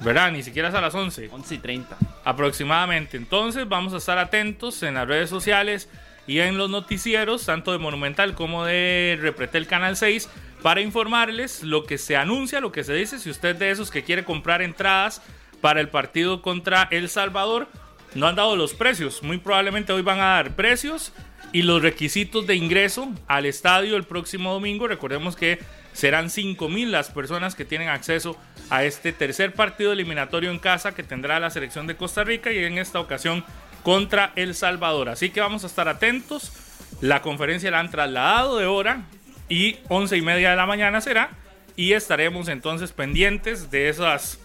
[0.00, 0.32] ¿Verdad?
[0.32, 1.96] Ni siquiera es a las 11 11 y 30.
[2.24, 3.16] aproximadamente.
[3.16, 5.88] Entonces vamos a estar atentos en las redes sociales
[6.28, 10.28] y en los noticieros, tanto de Monumental como de Repretel Canal 6,
[10.62, 13.18] para informarles lo que se anuncia, lo que se dice.
[13.18, 15.22] Si usted de esos que quiere comprar entradas
[15.62, 17.66] para el partido contra El Salvador,
[18.14, 19.22] no han dado los precios.
[19.22, 21.12] Muy probablemente hoy van a dar precios.
[21.50, 25.58] Y los requisitos de ingreso al estadio el próximo domingo, recordemos que
[25.94, 28.36] serán 5.000 las personas que tienen acceso
[28.68, 32.58] a este tercer partido eliminatorio en casa que tendrá la selección de Costa Rica y
[32.58, 33.44] en esta ocasión
[33.82, 35.08] contra El Salvador.
[35.08, 36.52] Así que vamos a estar atentos.
[37.00, 39.02] La conferencia la han trasladado de hora
[39.48, 41.30] y 11 y media de la mañana será.
[41.76, 44.40] Y estaremos entonces pendientes de esas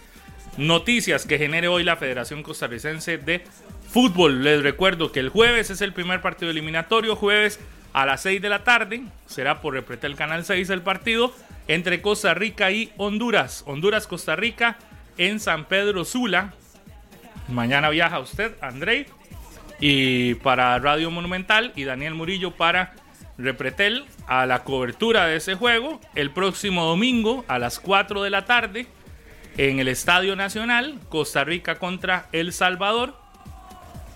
[0.57, 3.43] noticias que genere hoy la Federación Costarricense de
[3.89, 4.43] Fútbol.
[4.43, 7.59] Les recuerdo que el jueves es el primer partido eliminatorio, jueves
[7.93, 11.33] a las 6 de la tarde, será por el Canal 6 el partido
[11.67, 13.63] entre Costa Rica y Honduras.
[13.67, 14.77] Honduras-Costa Rica
[15.17, 16.53] en San Pedro Sula.
[17.47, 19.05] Mañana viaja usted, Andrei,
[19.85, 22.93] y para Radio Monumental y Daniel Murillo para
[23.37, 28.45] Repretel a la cobertura de ese juego el próximo domingo a las 4 de la
[28.45, 28.87] tarde
[29.57, 33.17] en el Estadio Nacional, Costa Rica contra El Salvador.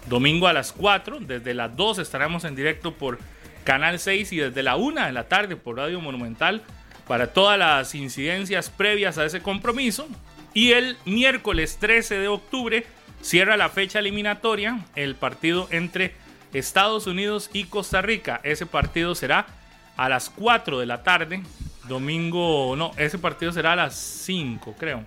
[0.06, 3.20] Domingo a las 4, desde las 2 estaremos en directo por
[3.66, 6.64] Canal 6 y desde la 1 de la tarde por Radio Monumental
[7.10, 10.08] para todas las incidencias previas a ese compromiso.
[10.54, 12.86] Y el miércoles 13 de octubre
[13.22, 16.14] cierra la fecha eliminatoria el partido entre
[16.54, 18.40] Estados Unidos y Costa Rica.
[18.44, 19.48] Ese partido será
[19.96, 21.44] a las 4 de la tarde.
[21.88, 25.06] Domingo, no, ese partido será a las 5, creo.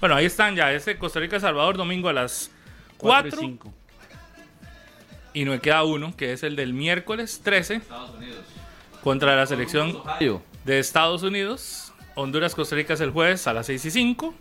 [0.00, 0.72] Bueno, ahí están ya.
[0.72, 2.50] Ese Costa Rica-Salvador, domingo a las
[2.98, 3.30] 4.
[3.30, 3.74] 4 y, 5.
[5.34, 7.82] y no me queda uno, que es el del miércoles 13.
[9.02, 10.02] Contra la selección
[10.64, 11.92] de Estados Unidos.
[12.14, 14.34] Honduras-Costa Rica es el jueves a las 6 y 5.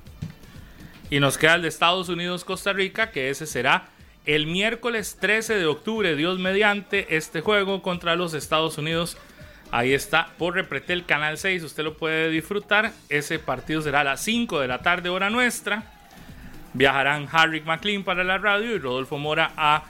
[1.10, 3.90] Y nos queda el de Estados Unidos-Costa Rica, que ese será
[4.26, 9.18] el miércoles 13 de octubre, Dios mediante, este juego contra los Estados Unidos
[9.72, 12.92] Ahí está, por Repretel Canal 6, usted lo puede disfrutar.
[13.08, 15.84] Ese partido será a las 5 de la tarde, hora nuestra.
[16.74, 19.84] Viajarán Harry McLean para la radio y Rodolfo Mora a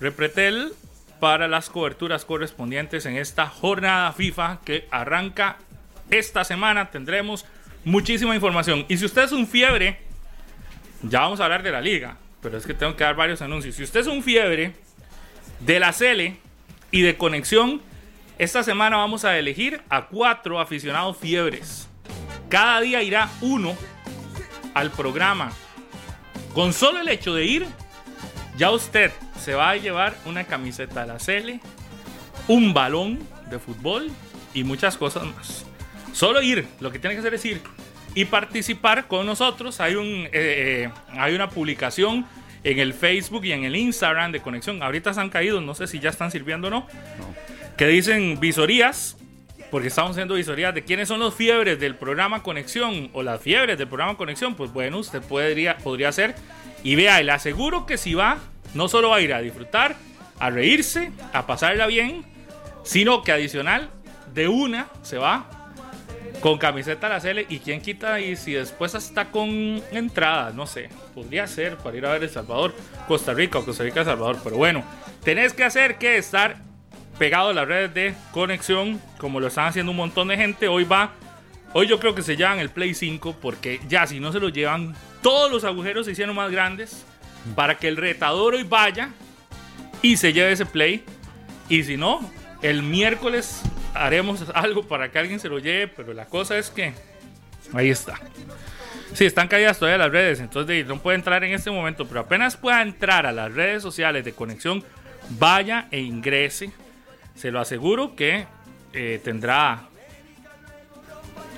[0.00, 0.72] Repretel
[1.18, 5.56] para las coberturas correspondientes en esta jornada FIFA que arranca
[6.10, 6.90] esta semana.
[6.90, 7.46] Tendremos
[7.84, 8.84] muchísima información.
[8.88, 9.98] Y si usted es un fiebre,
[11.02, 13.74] ya vamos a hablar de la liga, pero es que tengo que dar varios anuncios.
[13.74, 14.74] Si usted es un fiebre
[15.60, 16.36] de la Cele
[16.90, 17.80] y de conexión,
[18.38, 21.88] esta semana vamos a elegir a cuatro aficionados fiebres.
[22.48, 23.76] Cada día irá uno
[24.74, 25.52] al programa.
[26.54, 27.66] Con solo el hecho de ir,
[28.56, 31.60] ya usted se va a llevar una camiseta de la Cele,
[32.48, 33.18] un balón
[33.50, 34.10] de fútbol
[34.54, 35.64] y muchas cosas más.
[36.12, 37.62] Solo ir, lo que tiene que hacer es ir
[38.14, 39.80] y participar con nosotros.
[39.80, 42.26] Hay, un, eh, eh, hay una publicación
[42.64, 44.82] en el Facebook y en el Instagram de Conexión.
[44.82, 46.86] Ahorita se han caído, no sé si ya están sirviendo o no.
[47.18, 49.16] no que dicen visorías,
[49.70, 53.78] porque estamos haciendo visorías de quiénes son los fiebres del programa Conexión o las fiebres
[53.78, 56.34] del programa Conexión, pues bueno, usted podría, podría hacer
[56.84, 58.38] y vea, le aseguro que si va,
[58.74, 59.96] no solo va a ir a disfrutar,
[60.38, 62.24] a reírse, a pasarla bien,
[62.84, 63.90] sino que adicional,
[64.34, 65.61] de una se va
[66.40, 70.88] con camiseta la Cele y quién quita y si después está con entrada, no sé,
[71.14, 72.74] podría ser para ir a ver El Salvador,
[73.06, 74.84] Costa Rica o Costa Rica El Salvador, pero bueno,
[75.22, 76.56] tenés que hacer que estar
[77.18, 80.68] pegado a las redes de conexión, como lo están haciendo un montón de gente.
[80.68, 81.12] Hoy va,
[81.72, 84.48] hoy yo creo que se llevan el Play 5, porque ya si no se lo
[84.48, 87.04] llevan, todos los agujeros se hicieron más grandes
[87.54, 89.10] para que el retador hoy vaya
[90.00, 91.04] y se lleve ese Play.
[91.68, 92.28] Y si no,
[92.60, 93.62] el miércoles
[93.94, 96.94] haremos algo para que alguien se lo lleve, pero la cosa es que
[97.72, 98.20] ahí está.
[99.12, 102.56] Sí, están caídas todavía las redes, entonces no puede entrar en este momento, pero apenas
[102.56, 104.82] pueda entrar a las redes sociales de conexión,
[105.38, 106.70] vaya e ingrese
[107.34, 108.46] se lo aseguro que
[108.92, 109.88] eh, tendrá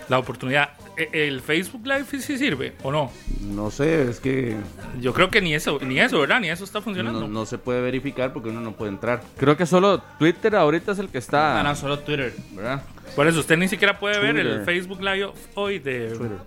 [0.09, 0.71] la oportunidad.
[0.97, 3.11] ¿E, ¿El Facebook Live sí sirve o no?
[3.41, 4.57] No sé, es que...
[5.01, 6.41] Yo creo que ni eso, ni eso, ¿verdad?
[6.41, 7.29] Ni eso está funcionando.
[7.29, 9.23] No, se puede verificar porque uno no puede entrar.
[9.37, 11.61] Creo que solo Twitter ahorita es el que está...
[11.61, 12.83] Ah, no, solo Twitter, ¿verdad?
[13.17, 16.09] Por eso usted ni siquiera puede ver el Facebook Live hoy de...
[16.11, 16.39] Twitter.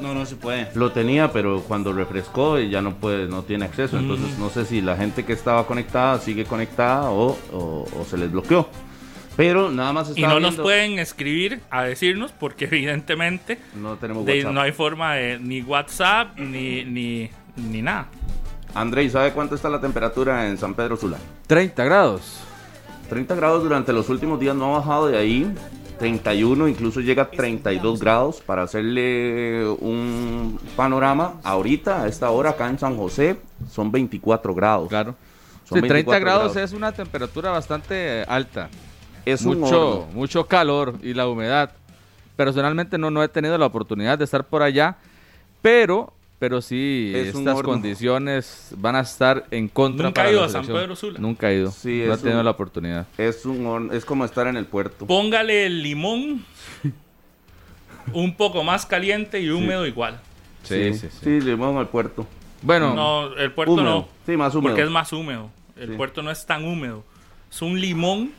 [0.00, 0.68] No, no se puede.
[0.74, 3.98] Lo tenía, pero cuando refrescó ya no puede, no tiene acceso.
[3.98, 4.40] Entonces mm.
[4.40, 7.36] no sé si la gente que estaba conectada sigue conectada o,
[8.08, 8.68] se les bloqueó.
[9.36, 14.60] Pero nada más Y no nos pueden escribir a decirnos porque evidentemente no tenemos no
[14.60, 18.06] hay forma de ni WhatsApp ni, ni, ni nada.
[18.74, 21.18] Andrei, ¿sabe cuánto está la temperatura en San Pedro Sula?
[21.46, 22.40] 30 grados.
[23.08, 25.52] 30 grados durante los últimos días no ha bajado de ahí.
[25.98, 31.34] 31, incluso llega a 32 grados para hacerle un panorama.
[31.44, 33.36] Ahorita, a esta hora, acá en San José,
[33.70, 34.88] son 24 grados.
[34.88, 35.14] Claro.
[35.64, 38.68] Son 30 grados, es una temperatura bastante alta.
[39.26, 41.72] Es mucho, mucho calor y la humedad.
[42.36, 44.96] Personalmente no, no he tenido la oportunidad de estar por allá,
[45.62, 50.40] pero pero sí, Es estas condiciones van a estar en contra Nunca para ha ido
[50.42, 50.66] la a San.
[50.66, 51.18] Pedro Sula.
[51.18, 51.70] Nunca ha ido.
[51.70, 53.06] Sí, no ha es tenido un- la oportunidad.
[53.16, 55.06] Es, un, es como estar en el puerto.
[55.06, 56.44] Póngale el limón
[58.12, 60.20] un poco más caliente y húmedo igual.
[60.64, 61.18] Sí, sí, sí.
[61.22, 62.26] Sí, limón al puerto.
[62.60, 63.88] Bueno, No, el puerto Húmedo.
[63.90, 64.08] no.
[64.26, 64.70] Sí, más húmedo.
[64.70, 65.50] Porque es más húmedo.
[65.76, 65.96] El Sí.
[65.96, 67.04] puerto no es tan húmedo.
[67.50, 68.32] Es un limón.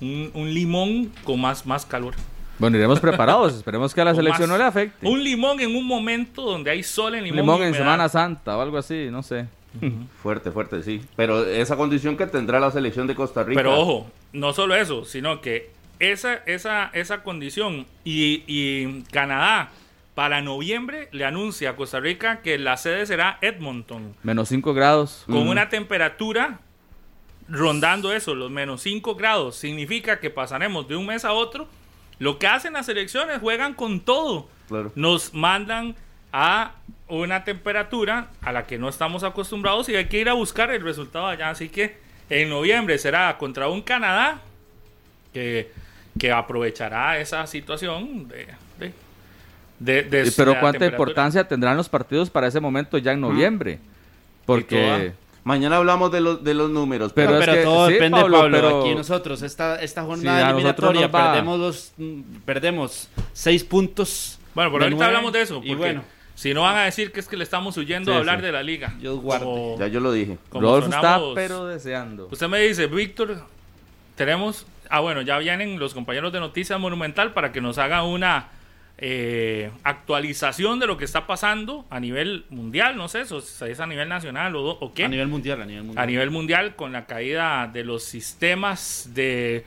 [0.00, 2.14] Un, un limón con más, más calor.
[2.58, 3.54] bueno, iremos preparados.
[3.56, 5.06] Esperemos que a la selección más- no le afecte.
[5.06, 7.36] Un limón en un momento donde hay sol en limón.
[7.40, 7.74] limón en.
[7.74, 9.46] Semana Santa o algo así, no sé.
[10.22, 11.02] Fuerte, fuerte, sí.
[11.16, 13.58] Pero esa condición que tendrá la selección de Costa Rica.
[13.60, 19.70] Pero ojo, no solo eso, sino que esa, esa, esa condición y, y Canadá
[20.14, 25.24] para noviembre le anuncia a Costa Rica que la sede será Edmonton, Menos 5 grados.
[25.26, 26.60] con una temperatura
[27.48, 29.56] rondando eso, los menos 5 grados.
[29.56, 31.68] Significa que pasaremos de un mes a otro.
[32.18, 34.48] Lo que hacen las selecciones, juegan con todo.
[34.68, 34.90] Claro.
[34.94, 35.94] Nos mandan
[36.32, 36.72] a
[37.08, 40.82] una temperatura a la que no estamos acostumbrados y hay que ir a buscar el
[40.82, 41.50] resultado allá.
[41.50, 41.98] Así que
[42.30, 44.40] en noviembre será contra un Canadá
[45.32, 45.70] que,
[46.18, 48.48] que aprovechará esa situación de...
[48.78, 48.92] de,
[49.78, 53.78] de- de- Y- Pero cuánta importancia tendrán los partidos para ese momento ya en noviembre.
[54.46, 55.12] Porque
[55.46, 57.12] Mañana hablamos de los, de los números.
[57.12, 58.56] Pero es pero que- todo sí, depende, Pablo, Pablo.
[58.56, 64.40] pero- Aquí nosotros, esta, esta Sí, jornada nosotros eliminatoria, perdemos, los, mm, perdemos seis puntos.
[64.56, 65.58] Bueno, por ahorita nueve, hablamos de eso.
[65.62, 66.02] Y Porque bueno,
[66.34, 68.44] si no van a decir que es que le estamos huyendo Sí, a hablar sí.
[68.46, 68.94] de la liga.
[68.98, 69.44] Dios guarde.
[69.44, 70.36] Como- Ya yo lo dije.
[70.50, 72.26] Rodolfo está pero deseando.
[72.28, 73.36] Usted me dice, Víctor,
[74.16, 74.66] tenemos.
[74.90, 78.48] Ah, bueno, ya vienen los compañeros de Noticias Monumental para que nos hagan una
[78.98, 82.96] eh, actualización de lo que está pasando a nivel mundial.
[82.96, 85.04] No sé, si es a nivel nacional o, do- o qué.
[85.04, 86.02] a nivel mundial, a nivel mundial.
[86.02, 89.64] a nivel mundial con la caída de los sistemas de,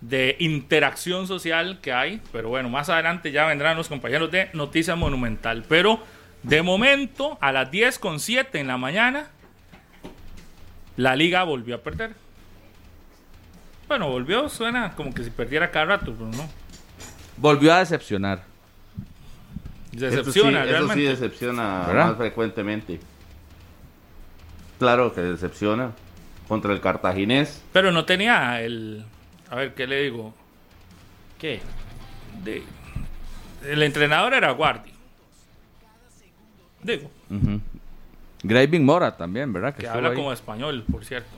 [0.00, 2.20] de interacción social que hay.
[2.32, 5.64] Pero bueno, más adelante ya vendrán los compañeros de Noticias Monumental.
[5.68, 6.00] Pero
[6.44, 9.30] de momento, a las 10 con 7 en la mañana,
[10.96, 12.12] la liga volvió a perder.
[13.88, 16.48] Bueno, volvió, suena como que si perdiera cada rato, pero no.
[17.40, 18.42] Volvió a decepcionar.
[19.92, 20.84] Decepciona eso sí, realmente.
[20.84, 22.06] Eso sí decepciona ¿Verdad?
[22.08, 23.00] más frecuentemente.
[24.78, 25.92] Claro que decepciona.
[26.46, 27.62] Contra el cartaginés.
[27.72, 29.04] Pero no tenía el.
[29.50, 30.34] A ver, ¿qué le digo?
[31.38, 31.60] ¿Qué?
[32.42, 32.62] de-
[33.66, 34.90] el entrenador era Guardi.
[36.82, 37.10] Digo.
[38.42, 39.74] Graving Mora también, ¿verdad?
[39.74, 40.14] que habla ahí.
[40.14, 41.36] como español, por cierto.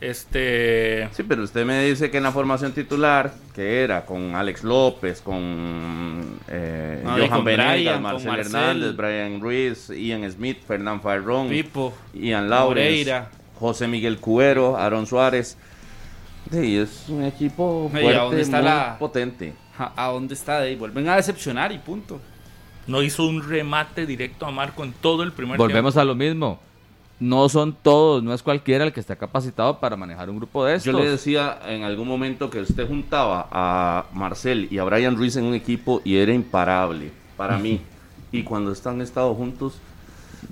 [0.00, 1.08] Este.
[1.12, 5.20] Sí, pero usted me dice que en la formación titular, que era con Alex López,
[5.20, 8.46] con eh, No, Johan con Venegas, Brian, con Marcel Marcel.
[8.56, 13.30] Hernández, Brian Ruiz, Ian Smith, Fernán Farrón, Pipo, Ian Moreira.
[13.58, 15.58] José Miguel Cuero, Aaron Suárez.
[16.50, 19.52] Sí, es un equipo ¿Y a fuerte, dónde está muy la- potente.
[19.78, 20.60] ¿A, dónde está?
[20.60, 20.76] de ahí?
[20.76, 22.20] Vuelven a decepcionar y punto.
[22.86, 26.00] No hizo un remate directo a Marco en todo el primer Volvemos tiempo.
[26.00, 26.58] a lo mismo.
[27.20, 30.76] No son todos, no es cualquiera el que está capacitado para manejar un grupo de
[30.76, 30.92] estos.
[30.92, 35.36] Yo le decía en algún momento que usted juntaba a Marcel y a Brian Ruiz
[35.36, 37.80] en un equipo y era imparable para mí.
[38.32, 39.80] Y cuando están estado juntos,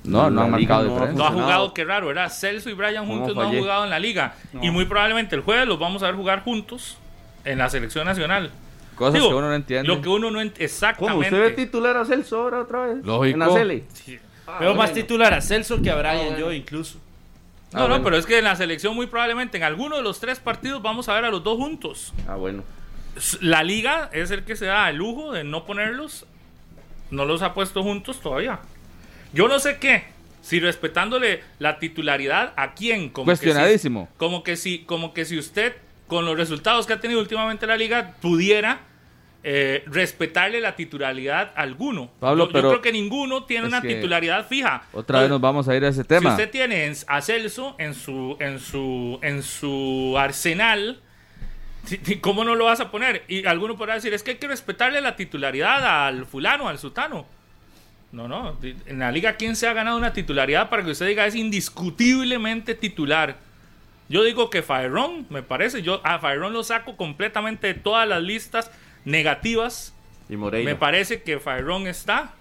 [0.03, 1.27] no, no han marcado no ha No diferencia.
[1.29, 4.01] ha jugado, qué raro, era Celso y Brian ¿Cómo juntos no han jugado en la
[4.01, 4.35] liga.
[4.61, 6.99] Y muy probablemente el jueves los vamos a ver jugar juntos
[7.45, 8.51] en la selección nacional.
[8.97, 9.87] Cosas Digo, que uno no entiende.
[9.87, 10.59] Lo que uno no entiende.
[10.59, 10.65] ¿cómo?
[10.65, 11.27] Exactamente.
[11.27, 13.05] ¿Usted ve titular a Celso ahora otra vez?
[13.05, 13.35] Lógico.
[13.35, 13.85] En la Cele?
[13.93, 14.19] Sí.
[14.61, 16.39] Veo más titular a Celso que a Brian, bueno.
[16.39, 16.99] yo incluso.
[17.73, 18.05] No, Ah, no, bueno.
[18.05, 21.09] pero es que en la selección muy probablemente en alguno de los tres partidos vamos
[21.09, 22.15] a ver a los dos juntos.
[22.27, 22.65] Ah, bueno.
[23.41, 26.25] La liga es el que se da el lujo de no ponerlos,
[27.11, 28.61] no los ha puesto juntos todavía.
[29.33, 30.05] Yo no sé qué,
[30.41, 34.07] si respetándole la titularidad a quién, como Cuestionadísimo.
[34.07, 35.75] Que si, como que si, como que si usted
[36.07, 38.81] con los resultados que ha tenido últimamente la liga pudiera
[39.51, 42.11] eh, respetarle la titularidad a alguno.
[42.21, 44.83] Pablo, yo, yo pero creo que ninguno tiene una titularidad fija.
[44.93, 46.31] Otra vez nos vamos a ir a ese Si tema.
[46.31, 51.01] usted tiene en- a Celso en su, en su, en su arsenal,
[52.21, 53.25] ¿cómo no lo vas a poner?
[53.27, 57.25] Y alguno podrá decir, es que hay que respetarle la titularidad al fulano, al sutano.
[58.13, 58.59] No, no.
[58.87, 62.75] En la liga, ¿quién se ha ganado una titularidad para que usted diga es indiscutiblemente
[62.75, 63.37] titular?
[64.11, 65.81] Yo digo que Faerón, me parece.
[65.83, 68.71] Yo a Faerón lo saco completamente de todas las listas
[69.09, 69.95] negativas.
[70.31, 70.71] Y Moreira.
[70.71, 72.35] Me parece que Faerón está.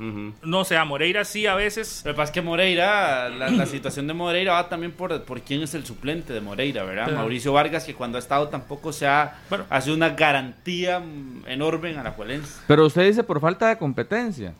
[0.43, 2.01] No sé, a Moreira sí a veces.
[2.03, 5.39] Lo que pasa es que Moreira, la, la situación de Moreira va también por, por
[5.39, 7.09] quién es el suplente de Moreira, ¿verdad?
[7.13, 9.65] Mauricio Vargas, que cuando ha estado tampoco se ha Bueno.
[9.69, 11.01] ha sido una garantía
[11.45, 12.59] enorme en Alajuelense.
[12.67, 14.53] Pero usted dice por falta de competencia.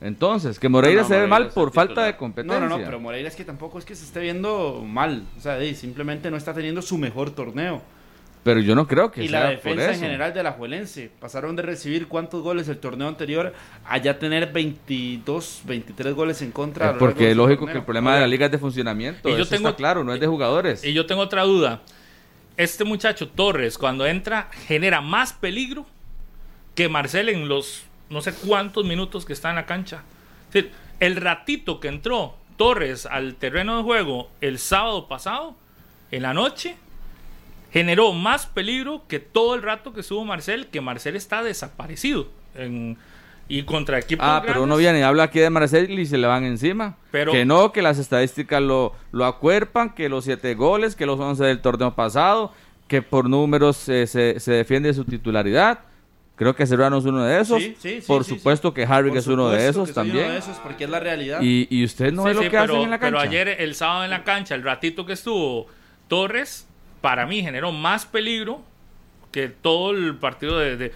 [0.00, 2.60] Entonces, que Moreira No, no, se ve mal por falta de competencia.
[2.60, 5.22] No, no, no, pero Moreira es que tampoco es que se esté viendo mal.
[5.38, 7.80] O sea, simplemente no está teniendo su mejor torneo.
[8.46, 11.10] Pero yo no creo que y sea la por defensa en general de la Juelense.
[11.18, 13.52] Pasaron de recibir cuántos goles el torneo anterior
[13.84, 16.92] a ya tener 22, 23 goles en contra.
[16.92, 17.72] Es porque de es lógico torneo.
[17.74, 19.28] que el problema de la liga es de funcionamiento.
[19.28, 20.84] Y yo eso tengo- está claro, no es de jugadores.
[20.84, 21.82] Y yo tengo otra duda.
[22.56, 25.84] Este muchacho Torres, cuando entra, genera más peligro
[26.76, 30.02] que Marcel en los no sé cuántos minutos que está en la cancha.
[30.50, 30.70] Es decir,
[31.00, 35.56] el ratito que entró Torres al terreno de juego el sábado pasado,
[36.12, 36.76] en la noche,
[37.72, 42.28] generó más peligro que todo el rato que estuvo Marcel, que Marcel está desaparecido.
[42.54, 42.96] En-
[43.48, 46.18] y contra equipos Ah, pero grandes, uno viene y habla aquí de Marcel y se
[46.18, 46.96] le van encima.
[47.12, 51.20] Pero- que no, que las estadísticas lo, lo acuerpan, que los siete goles, que los
[51.20, 52.52] 11 del torneo pasado,
[52.88, 55.78] que por números eh, se, se defiende su titularidad.
[56.34, 57.62] Creo que Serrano es uno de esos.
[57.62, 60.24] Sí, sí, sí, por sí, supuesto que Harvick es uno de esos también.
[60.24, 61.40] Uno de esos porque es la realidad.
[61.40, 63.18] Y, y usted no Sí, es lo sí, que pero, hacen en la cancha.
[63.20, 65.66] pero ayer, el sábado en la cancha, el ratito que estuvo
[66.08, 66.66] Torres,
[67.06, 68.64] para mí generó más peligro
[69.30, 70.92] que todo el partido de, de-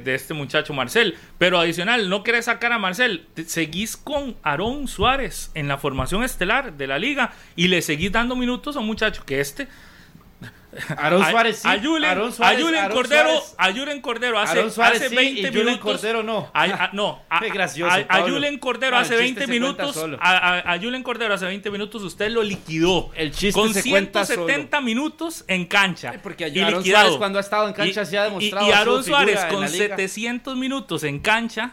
[0.00, 1.16] de- este muchacho Marcel.
[1.36, 3.26] Pero adicional, no querés sacar a Marcel.
[3.46, 8.36] Seguís con Aarón Suárez en la formación estelar de la liga y le seguís dando
[8.36, 9.68] minutos a un muchacho que este.
[10.98, 11.66] Aarón a- Suárez sí.
[11.68, 15.40] A Julen, Suárez, a Julen Cordero, Suárez- a Julen Cordero hace, Suárez hace sí, 20
[15.40, 15.80] y Julen minutos.
[15.82, 16.50] Cordero no.
[16.52, 18.20] A- a- no, a, Qué gracioso, a-.
[18.20, 20.18] Julen Cordero hace chiste 20 se cuenta minutos.
[20.20, 23.10] A, Julen Cordero hace 20 minutos usted lo liquidó.
[23.14, 26.10] El chiste con se cuenta 170 minutos en cancha.
[26.12, 26.82] Ay, porque y liquidado.
[26.84, 29.68] Suárez cuando ha estado en cancha sí ha demostrado, Y, y Aarón Suárez con la
[29.68, 29.86] liga.
[29.96, 31.72] 700 minutos en cancha.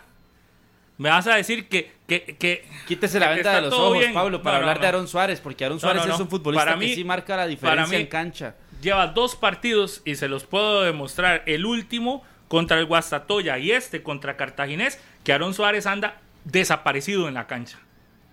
[0.98, 1.92] Me vas a decir que.
[2.08, 4.14] que, que Quítese la está de los ojos, bien.
[4.14, 4.86] Pablo, para No, hablar de no.
[4.86, 8.08] Aarón Suárez, porque Aarón No, Suárez es un futbolista que sí marca la diferencia en
[8.08, 8.56] cancha.
[8.82, 11.44] Lleva dos partidos y se los puedo demostrar.
[11.46, 17.34] El último contra el Guastatoya y este contra Cartaginés, que Aaron Suárez anda desaparecido en
[17.34, 17.80] la cancha.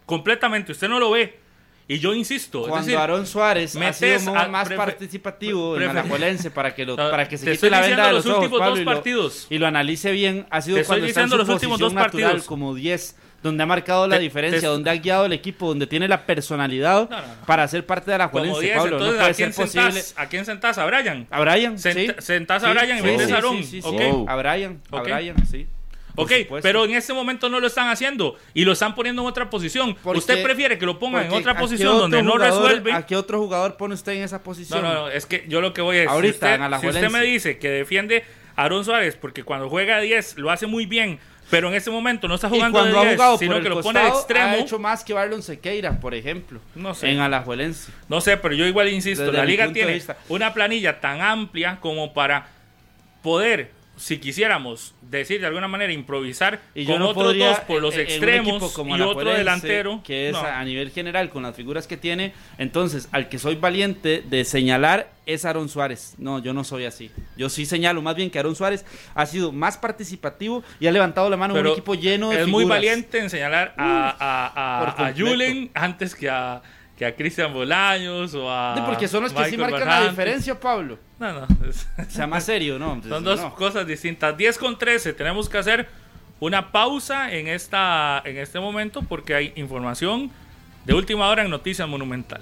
[0.06, 1.40] Completamente, usted no lo ve.
[1.88, 6.50] Y yo insisto, es Cuando decir, Aarón Suárez ha sido a- más participativo en Alajuelense
[6.50, 8.34] para que lo, para que se te quite estoy la venda diciendo de los, los
[8.34, 9.46] ojos, últimos Pablo, dos y lo- partidos.
[9.50, 12.22] y lo analice bien, ha sido Te cuando está en su los últimos dos natural
[12.30, 12.46] partidos.
[12.46, 15.86] como 10, donde ha marcado la Te- diferencia, te- donde ha guiado el equipo, donde
[15.86, 17.46] tiene la personalidad No, no, no.
[17.46, 18.96] para ser parte de como Alajuelense, 10, Pablo.
[18.98, 19.92] entonces no ¿a quién, ser posible.
[19.92, 20.78] sentás, ¿a quién sentás?
[20.78, 21.26] ¿A Brian?
[21.30, 22.22] A Brian, Sent- sí.
[22.22, 23.88] sentás a Brian y Sí, metes sí, a Aarón, sí, sí, sí.
[23.88, 24.00] ¿ok?
[24.12, 24.26] Oh.
[24.28, 25.04] A Brian, a Ok.
[25.04, 25.66] Brian, sí.
[26.14, 26.30] Ok,
[26.60, 29.96] pero en este momento no lo están haciendo y lo están poniendo en otra posición.
[30.02, 32.92] Porque- usted prefiere que lo pongan en otra ¿a qué posición donde no resuelve.
[32.92, 34.82] ¿A qué otro jugador pone usted en esa No, posición?
[34.82, 36.10] no, no, es que yo lo que voy a decir.
[36.12, 38.24] Ahorita, si usted, si usted me dice que defiende
[38.56, 41.18] a Aaron Suárez porque cuando juega a 10 lo hace muy bien,
[41.52, 43.56] pero en este momento no está Y jugando cuando de ha 10, jugado sino por
[43.58, 44.46] el que lo pone de extremo.
[44.46, 47.10] ha hecho más que Barlon Sequeira, por ejemplo, No sé.
[47.10, 47.92] en Alajuelense.
[48.08, 52.14] No sé, pero yo igual insisto, Desde la liga tiene una planilla tan amplia como
[52.14, 52.46] para
[53.22, 53.70] poder,
[54.02, 57.80] si quisiéramos decir de alguna manera, improvisar Y yo con no otros podría, dos por
[57.80, 60.00] los en- extremos como y otro delantero.
[60.02, 60.40] que es no.
[60.40, 65.12] a, nivel general con las figuras que tiene, entonces al que soy valiente de señalar
[65.24, 66.14] es Aaron Suárez.
[66.18, 67.12] No, yo no soy así.
[67.36, 68.84] Yo sí señalo más bien que Aaron Suárez
[69.14, 72.48] ha sido más participativo y ha levantado la mano Pero un equipo lleno de es
[72.48, 75.14] muy valiente en señalar a, a, a, a.
[75.16, 76.60] Julen antes que a,
[77.02, 78.76] que a Cristian Bolaños o a.
[78.76, 80.98] Sí, Porque son los que sí Michael marcan la diferencia, Pablo.
[81.18, 81.46] No, no.
[82.08, 83.02] Sea más serio, ¿no?
[83.08, 83.52] Son dos No.
[83.56, 84.36] cosas distintas.
[84.36, 85.12] 10 con 13.
[85.12, 85.88] Tenemos que hacer
[86.38, 90.30] una pausa en, esta, en este momento porque hay información
[90.84, 92.40] de última hora en Noticias Monumental.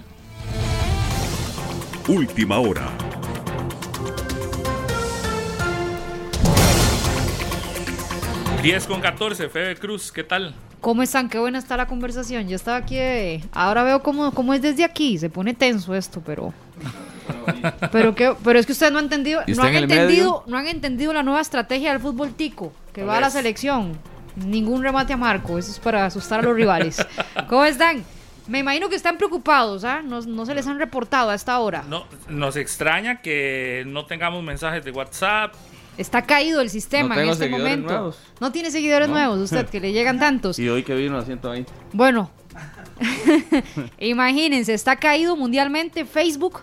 [2.06, 2.86] Última hora.
[8.62, 9.48] Diez con 14.
[9.48, 10.54] Febe Cruz, ¿qué tal?
[10.80, 11.28] ¿Cómo están?
[11.28, 12.48] Qué buena está la conversación.
[12.48, 13.42] Yo estaba aquí de...
[13.52, 15.18] Ahora veo cómo, cómo es desde aquí.
[15.18, 16.54] Se pone tenso esto, pero...
[17.92, 20.56] Pero, que, pero es que ustedes no han entendido, ¿Y no han en entendido, no
[20.56, 23.98] han entendido la nueva estrategia del fútbol tico, que va a la selección.
[24.36, 27.06] Ningún remate a Marco, eso es para asustar a los rivales.
[27.48, 28.04] ¿Cómo están?
[28.48, 30.02] Me imagino que están preocupados, ¿ah?
[30.02, 31.84] No, no se les han reportado a esta hora.
[31.88, 35.54] No, nos extraña que no tengamos mensajes de WhatsApp.
[36.00, 37.92] Está caído el sistema No en este momento.
[37.92, 38.18] nuevos.
[38.40, 39.14] No tiene seguidores No.
[39.14, 40.58] nuevos, usted, que le llegan tantos.
[40.58, 41.70] Y hoy que vino a 120.
[41.92, 42.30] Bueno,
[43.98, 46.60] imagínense, está caído mundialmente Facebook,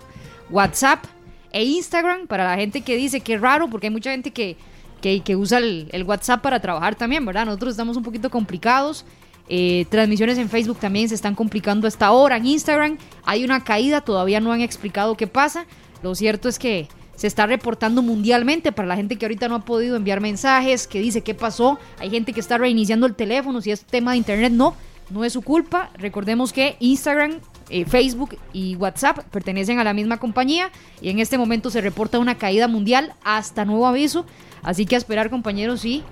[0.50, 1.06] WhatsApp
[1.52, 4.58] e Instagram para la gente que dice que es raro, porque hay mucha gente que,
[5.02, 7.46] que, que usa el, el WhatsApp para trabajar también, ¿verdad?
[7.46, 9.06] Nosotros estamos un poquito complicados.
[9.50, 12.38] Eh, transmisiones en Facebook también se están complicando hasta ahora.
[12.38, 15.66] En Instagram hay una caída, todavía no han explicado qué pasa.
[16.04, 16.88] Lo cierto es que
[17.18, 21.00] se está reportando mundialmente para la gente que ahorita no ha podido enviar mensajes, que
[21.02, 21.78] dice qué pasó.
[22.00, 24.76] Hay gente que está reiniciando el teléfono, si es tema de internet, no,
[25.10, 25.90] no es su culpa.
[25.98, 27.40] Recordemos que Instagram,
[27.70, 30.70] eh, Facebook y WhatsApp pertenecen a la misma compañía
[31.02, 34.26] y en este momento se reporta una caída mundial hasta nuevo aviso.
[34.62, 36.04] Así que a esperar, compañeros, sí.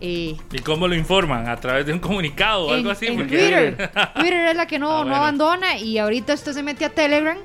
[0.00, 1.48] eh, ¿Y cómo lo informan?
[1.48, 3.06] ¿A través de un comunicado o algo así?
[3.06, 3.90] en Twitter.
[4.14, 7.36] Twitter es la que no, Ah, no abandona y ahorita usted se mete a Telegram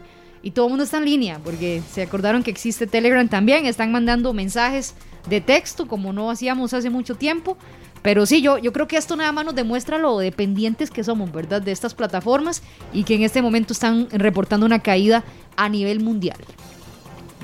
[0.43, 3.91] y todo el mundo está en línea, porque se acordaron que existe Telegram también, están
[3.91, 4.95] mandando mensajes
[5.29, 7.57] de texto como no hacíamos hace mucho tiempo.
[8.01, 11.31] Pero sí, yo, yo creo que esto nada más nos demuestra lo dependientes que somos,
[11.31, 11.61] ¿verdad?
[11.61, 15.23] De estas plataformas y que en este momento están reportando una caída
[15.55, 16.37] a nivel mundial.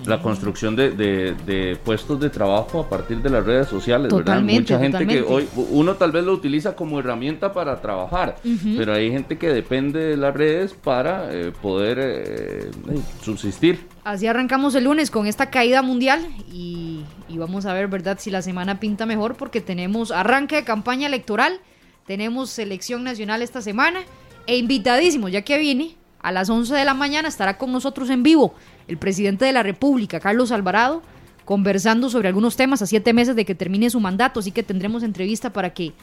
[0.05, 4.73] La construcción de, de- de puestos de trabajo a partir de las redes sociales, Totalmente,
[4.73, 4.87] ¿verdad?
[4.87, 8.35] Mucha gente que hoy, uno tal vez lo utiliza como herramienta para trabajar,
[8.77, 13.79] pero hay gente que depende de las redes para eh, poder eh, eh, subsistir.
[14.03, 18.17] Así arrancamos el lunes con esta caída mundial y, y vamos a ver, ¿verdad?
[18.19, 21.59] Si la semana pinta mejor porque tenemos arranque de campaña electoral,
[22.05, 24.01] tenemos selección nacional esta semana
[24.45, 25.95] e invitadísimo, ya que vine,
[26.27, 28.53] a las 11 de la mañana estará con nosotros en vivo
[28.89, 31.01] el presidente de la República, Carlos Alvarado,
[31.45, 35.03] conversando sobre algunos temas a siete meses de que termine su mandato, así que tendremos
[35.03, 35.93] entrevista para que,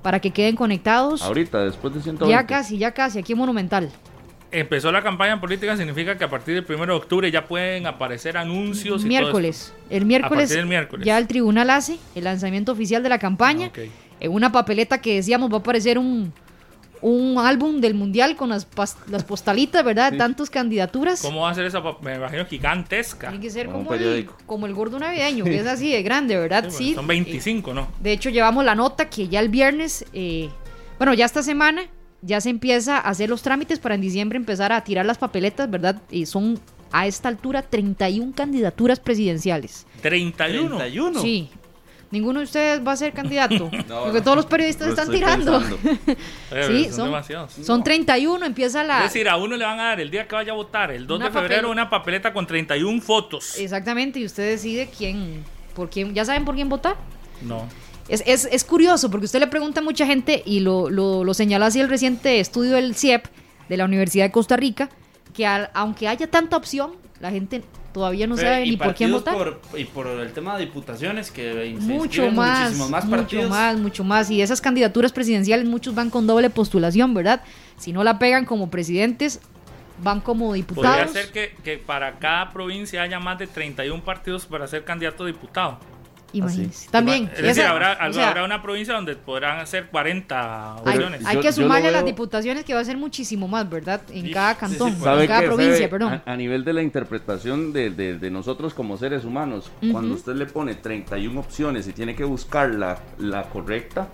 [0.00, 1.20] para que queden conectados.
[1.20, 2.32] Ahorita, después de 120.
[2.34, 3.90] Ya casi, ya casi, aquí en Monumental.
[4.50, 8.38] Empezó la campaña política, significa que a partir del 1 de octubre ya pueden aparecer
[8.38, 9.74] anuncios y miércoles.
[9.90, 11.04] El miércoles, partir del miércoles.
[11.04, 13.70] ya el tribunal hace el lanzamiento oficial de la campaña.
[13.70, 13.84] todo.
[14.18, 16.32] En una papeleta que decíamos va a aparecer un,
[17.04, 18.66] un álbum del mundial con las,
[19.08, 20.10] las postalitas, ¿verdad?
[20.12, 21.20] De tantas candidaturas.
[21.20, 21.82] ¿Cómo va a ser esa?
[22.00, 23.28] Me imagino gigantesca.
[23.28, 24.36] Tiene que ser Como como el, periódico.
[24.46, 26.64] como el gordo navideño, que es así de grande, ¿verdad?
[26.70, 26.94] Sí, Sí.
[26.94, 27.88] Son 25, ¿no?
[28.00, 30.48] De hecho, llevamos la nota que ya el viernes, eh,
[30.98, 31.82] bueno, ya esta semana,
[32.22, 35.70] ya se empieza a hacer los trámites para en diciembre empezar a tirar las papeletas,
[35.70, 36.00] ¿verdad?
[36.10, 36.58] Y son
[36.90, 39.86] a esta altura 31 candidaturas presidenciales.
[40.00, 40.78] 31.
[40.78, 41.20] 31.
[41.20, 41.50] Sí.
[42.14, 43.68] Ninguno de ustedes va a ser candidato.
[44.04, 45.58] porque todos los periodistas Lo están tirando.
[45.60, 45.78] pensando.
[46.52, 47.52] Eh, Sí, son, son- demasiados.
[47.62, 48.98] Son 31, empieza la...
[49.04, 51.06] Es decir, a uno le van a dar el día que vaya a votar, el
[51.06, 53.58] 2 Una de febrero, papel- una papeleta con 31 fotos.
[53.58, 55.42] Exactamente, y usted decide quién,
[55.74, 56.96] por quién, ¿ya saben por quién votar?
[57.42, 57.66] No.
[58.08, 61.34] Es, es, es curioso porque usted le pregunta a mucha gente y lo, lo, lo
[61.34, 63.24] señaló así el reciente estudio del CIEP
[63.68, 64.88] de la Universidad de Costa Rica,
[65.32, 69.10] que al- aunque haya tanta opción, la gente todavía no sabe y ni por quién
[69.12, 69.34] votar.
[69.34, 73.50] por- y por el tema de diputaciones que Mucho más, muchísimos más mucho partidos.
[73.50, 74.30] más, mucho más.
[74.30, 77.40] Y esas candidaturas presidenciales, muchos van con doble postulación, ¿verdad?
[77.78, 79.40] Si no la pegan como presidentes,
[80.02, 81.12] van como Podría diputados.
[81.12, 85.26] ser que, que para cada provincia haya más de 31 partidos para ser candidato a
[85.28, 85.78] diputado.
[86.34, 86.88] Imagínense.
[86.90, 87.30] También.
[87.36, 91.24] Es decir, habrá, o algo- sea, habrá una provincia donde podrán hacer 40 hay, opciones.
[91.24, 94.00] hay que sumarle a las diputaciones que va a ser muchísimo más, ¿verdad?
[94.12, 96.22] En Sí, cada cantón, sí, en ¿Sabe cada provincia, perdón.
[96.26, 100.34] A, a nivel de la interpretación de, de- de nosotros como seres humanos, cuando usted
[100.34, 104.08] le pone 31 opciones y tiene que buscar la, la correcta,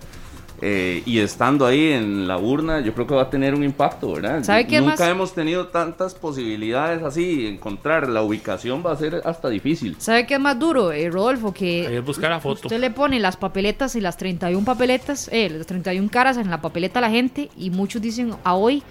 [0.61, 4.13] eh, y estando ahí en la urna, yo creo que va a tener un impacto,
[4.13, 4.43] ¿verdad?
[4.43, 5.09] ¿Sabe qué Nunca más?
[5.09, 9.95] hemos tenido tantas posibilidades así, encontrar la ubicación va a ser hasta difícil.
[9.97, 11.53] ¿Sabe qué es más duro, eh, Rodolfo?
[11.53, 12.67] Que es buscar la foto.
[12.67, 16.61] usted le pone las papeletas y las 31 papeletas, eh, las 31 caras en la
[16.61, 18.83] papeleta a la gente y muchos dicen a hoy,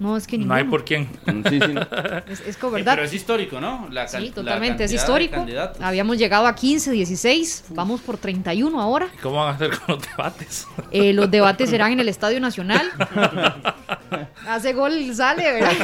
[0.00, 0.54] no, es que No ninguno.
[0.54, 1.08] hay por quién.
[1.48, 1.74] Sí, sí.
[2.28, 2.94] Es, es como Eh, verdad.
[2.94, 3.88] pero es histórico, ¿no?
[3.90, 5.44] La Sí, la totalmente, es histórico.
[5.80, 9.08] Habíamos llegado a 15, 16, vamos por 31 ahora.
[9.22, 10.66] ¿Cómo van a hacer con los debates?
[10.90, 12.90] Eh, los debates serán en el Estadio Nacional.
[14.48, 15.74] Hace gol y sale, ¿verdad?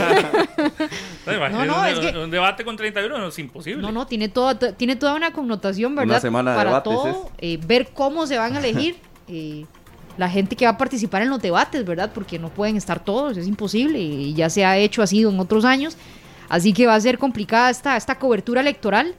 [1.52, 3.82] No, no, un, es que- un debate con 31 no es imposible.
[3.82, 6.10] No, no, tiene toda, tiene toda una connotación, ¿verdad?
[6.16, 8.96] Una semana de Para debates todo, eh, ver cómo se van a elegir
[9.28, 9.64] eh,
[10.16, 12.12] la gente que va a participar en los debates, ¿verdad?
[12.14, 15.64] Porque no pueden estar todos, es imposible y ya se ha hecho así en otros
[15.64, 15.96] años.
[16.48, 19.14] Así que va a ser complicada esta, esta cobertura electoral.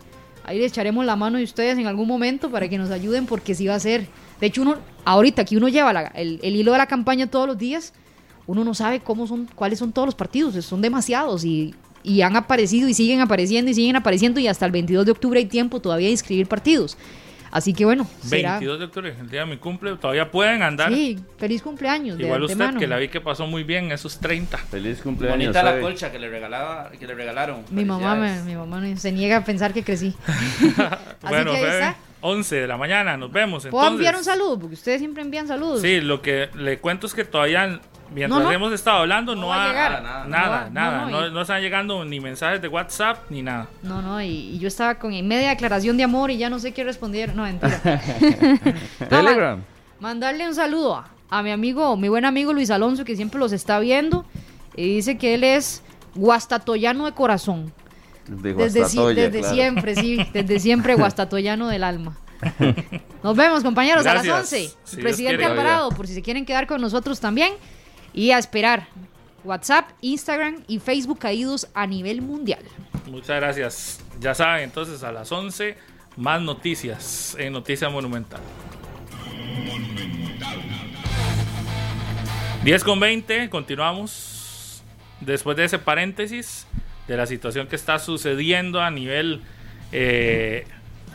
[0.45, 3.55] Ahí le echaremos la mano de ustedes en algún momento para que nos ayuden porque
[3.55, 4.07] sí va a ser.
[4.39, 7.57] De hecho, uno, ahorita que uno lleva el, el hilo de la campaña todos los
[7.57, 7.93] días,
[8.47, 11.73] uno no sabe cómo son, cuáles son todos los partidos, son demasiados y,
[12.03, 15.39] y han aparecido y siguen apareciendo y siguen apareciendo y hasta el 22 de octubre
[15.39, 16.97] hay tiempo todavía de inscribir partidos.
[17.55, 18.59] Así que bueno, será...
[18.59, 20.91] 22 de octubre, el día de mi cumple, todavía pueden andar.
[20.91, 22.17] Sí, feliz cumpleaños.
[22.17, 22.79] de Igual usted, antemano.
[22.81, 24.57] que la vi que pasó muy bien esos 30.
[24.57, 25.53] Feliz cumpleaños.
[25.53, 27.63] Bonita la colcha que le, regalaba, que le regalaron.
[27.71, 30.13] Mi mamá, me- mi mamá se niega a pensar que crecí.
[31.21, 31.95] bueno, que ahí Fede, está.
[32.19, 33.63] 11 de la mañana, nos vemos.
[33.67, 33.93] ¿Puedo entonces.
[33.99, 34.59] enviar un saludo?
[34.59, 35.81] Porque ustedes siempre envían saludos.
[35.81, 37.79] Sí, lo que le cuento es que todavía,
[38.13, 38.51] mientras No, no.
[38.51, 40.03] hemos estado hablando, no, No va ha llegar.
[40.03, 41.05] nada, No nada, nada.
[41.05, 43.67] no, No, y- no están llegando ni mensajes de WhatsApp ni nada.
[43.83, 46.59] No, no, y, y yo estaba con en media declaración de amor y ya no
[46.59, 47.35] sé qué responder.
[47.35, 47.81] No, mentira.
[49.09, 49.57] Telegram.
[49.57, 49.65] man-
[49.99, 53.51] mandarle un saludo a, a mi amigo, mi buen amigo Luis Alonso, que siempre los
[53.51, 54.25] está viendo.
[54.75, 55.81] Y dice que él es
[56.15, 57.73] guastatoyano de corazón.
[58.27, 59.53] De Desde, si- desde claro.
[59.53, 62.17] siempre, sí, desde siempre guastatoyano del alma.
[63.23, 64.53] Nos vemos, compañeros, a las Gracias.
[64.53, 64.57] 11.
[64.83, 65.45] Si Dios Presidente.
[65.45, 67.53] Alvarado, por si se quieren quedar con nosotros también.
[68.15, 68.87] Y a esperar.
[69.43, 72.63] WhatsApp, Instagram y Facebook caídos a nivel mundial.
[73.07, 73.99] Muchas gracias.
[74.19, 75.77] Ya saben, entonces a las 11,
[76.17, 78.39] más noticias en Noticia Monumental.
[82.63, 84.81] 10 con 20, continuamos.
[85.19, 86.65] Después de ese paréntesis,
[87.07, 89.41] de la situación que está sucediendo a nivel
[89.91, 90.65] eh,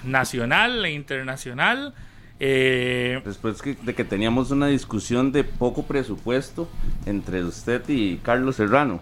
[0.04, 1.94] nacional e internacional.
[2.40, 6.68] Eh, Después que- de que teníamos una discusión de poco presupuesto
[7.06, 9.00] entre usted y Carlos Serrano,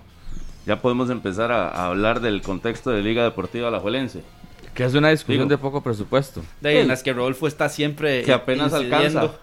[0.67, 4.23] ya podemos empezar a, a hablar del contexto de Liga Deportiva Alajuelense.
[4.75, 5.57] Que es una discusión Digo.
[5.57, 6.43] de poco presupuesto.
[6.61, 9.21] De ahí en las que Rodolfo está siempre Que apenas incidiendo.
[9.21, 9.39] alcanza.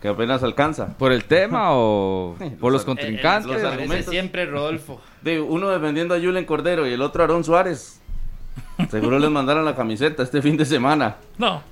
[0.00, 0.96] Que apenas alcanza.
[0.96, 3.50] ¿Por el tema o por los Eh, eh, contrincantes?
[3.50, 4.10] los Los argumentos.
[4.10, 5.00] siempre Rodolfo.
[5.22, 7.99] De uno defendiendo a Julen Cordero y el otro a Aarón Suárez.
[8.90, 11.16] Seguro les mandaron la camiseta este fin de semana.
[11.38, 11.62] no,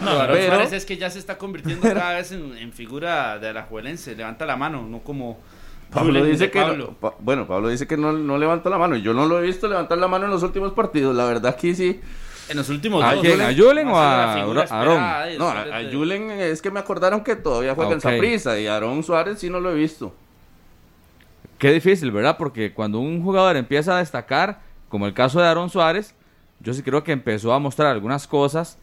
[0.00, 3.38] No, Aaron pero- Suárez es que ya se está convirtiendo cada vez en, en figura
[3.38, 4.14] de la juelense.
[4.14, 5.38] Levanta la mano, no como
[5.90, 6.86] Pablo Julen dice que Pablo.
[6.88, 8.96] no- Pa- bueno, Pablo dice que no, no levantó la mano.
[8.96, 11.14] Yo no lo he visto levantar la mano en los últimos partidos.
[11.14, 12.00] La verdad que sí.
[12.48, 13.22] En los últimos ¿A dos.
[13.22, 13.40] quién?
[13.40, 17.74] ¿A Julen o a de No, a, a Julen es que me acordaron que todavía
[17.74, 17.94] juega Ok.
[17.94, 20.14] en Saprissa y a Aarón Suárez sí no lo he visto.
[21.58, 22.36] Qué difícil, ¿verdad?
[22.38, 26.14] Porque cuando un jugador empieza a destacar, como el caso de Aaron Suárez,
[26.62, 28.78] yo sí creo que empezó a mostrar algunas cosas.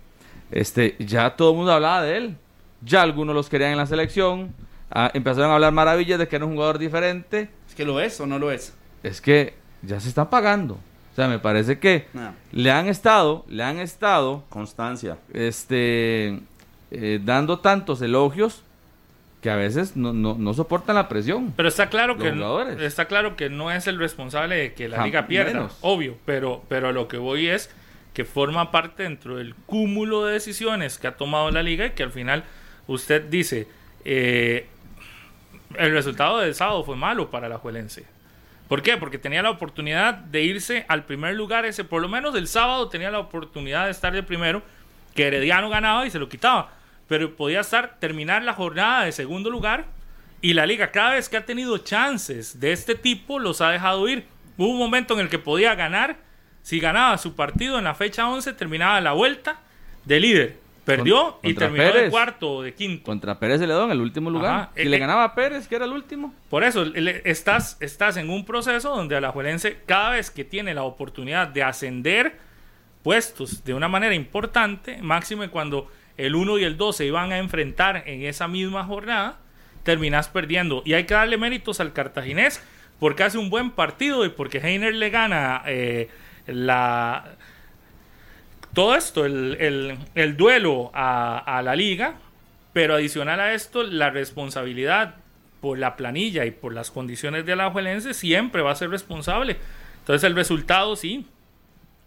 [0.51, 2.37] Este, ya todo el mundo hablaba de él.
[2.81, 4.53] Ya algunos los querían en la selección.
[4.91, 7.49] ah, empezaron a hablar maravillas de que era un jugador diferente.
[7.67, 8.73] ¿Es que lo es o no lo es?
[9.03, 9.53] Es que
[9.83, 10.75] ya se están pagando.
[10.75, 12.33] O sea, me parece que No.
[12.51, 15.17] le han estado, le han estado Constancia.
[15.33, 16.39] este,
[16.91, 18.63] eh, dando tantos elogios
[19.41, 21.53] que a veces no, no, no soportan la presión.
[21.55, 22.81] Pero está claro que jugadores.
[22.81, 25.77] está claro que no es el responsable de que la Jam- liga pierda, menos.
[25.81, 27.69] obvio, pero pero a lo que voy es
[28.13, 32.03] que forma parte dentro del cúmulo de decisiones que ha tomado la liga y que
[32.03, 32.43] al final
[32.87, 33.67] usted dice
[34.03, 34.67] eh,
[35.77, 38.05] el resultado del sábado fue malo para la Juelense.
[38.67, 38.97] ¿Por qué?
[38.97, 42.89] Porque tenía la oportunidad de irse al primer lugar ese, por lo menos el sábado
[42.89, 44.61] tenía la oportunidad de estar de primero,
[45.15, 46.71] que Herediano ganaba y se lo quitaba,
[47.09, 49.87] pero podía estar terminar la jornada de segundo lugar
[50.41, 54.07] y la liga cada vez que ha tenido chances de este tipo los ha dejado
[54.07, 54.25] ir.
[54.57, 56.17] Hubo un momento en el que podía ganar,
[56.61, 59.59] si ganaba su partido en la fecha 11 terminaba la vuelta
[60.05, 60.57] de líder.
[60.85, 63.03] Perdió y terminó de cuarto o de quinto.
[63.03, 64.69] Contra Pérez Celedón en el último lugar.
[64.75, 64.99] Si eh, le eh.
[64.99, 66.33] ganaba a Pérez, que era el último.
[66.49, 66.83] Por eso,
[67.25, 72.37] estás, estás en un proceso donde Alajuelense, cada vez que tiene la oportunidad de ascender
[73.03, 75.91] puestos de una manera importante, máxime cuando
[76.25, 79.37] el 1 y el 2 se iban a enfrentar en esa misma jornada,
[79.83, 80.81] terminas perdiendo.
[80.85, 82.61] Y hay que darle méritos al cartaginés
[82.99, 86.09] porque hace un buen partido y porque Heiner le gana eh,
[86.47, 87.35] la
[88.73, 92.15] todo esto, el, el- el duelo a, la liga,
[92.73, 95.15] pero adicional a esto, la responsabilidad
[95.59, 99.57] por la planilla y por las condiciones de Alajuelense siempre va a ser responsable.
[99.99, 101.25] Entonces el resultado, sí,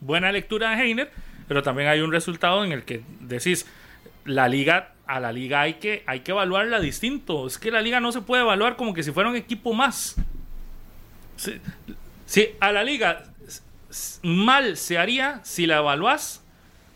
[0.01, 1.11] buena lectura de Heiner,
[1.49, 3.67] pero también hay un resultado en el que decís,
[4.25, 7.47] la liga, a la liga hay que, hay que evaluarla distinto.
[7.47, 10.17] Es que la liga no se puede evaluar como que si fuera un equipo más.
[11.37, 11.61] Si,
[12.27, 13.25] si a la liga
[14.23, 16.43] mal se haría si la evaluás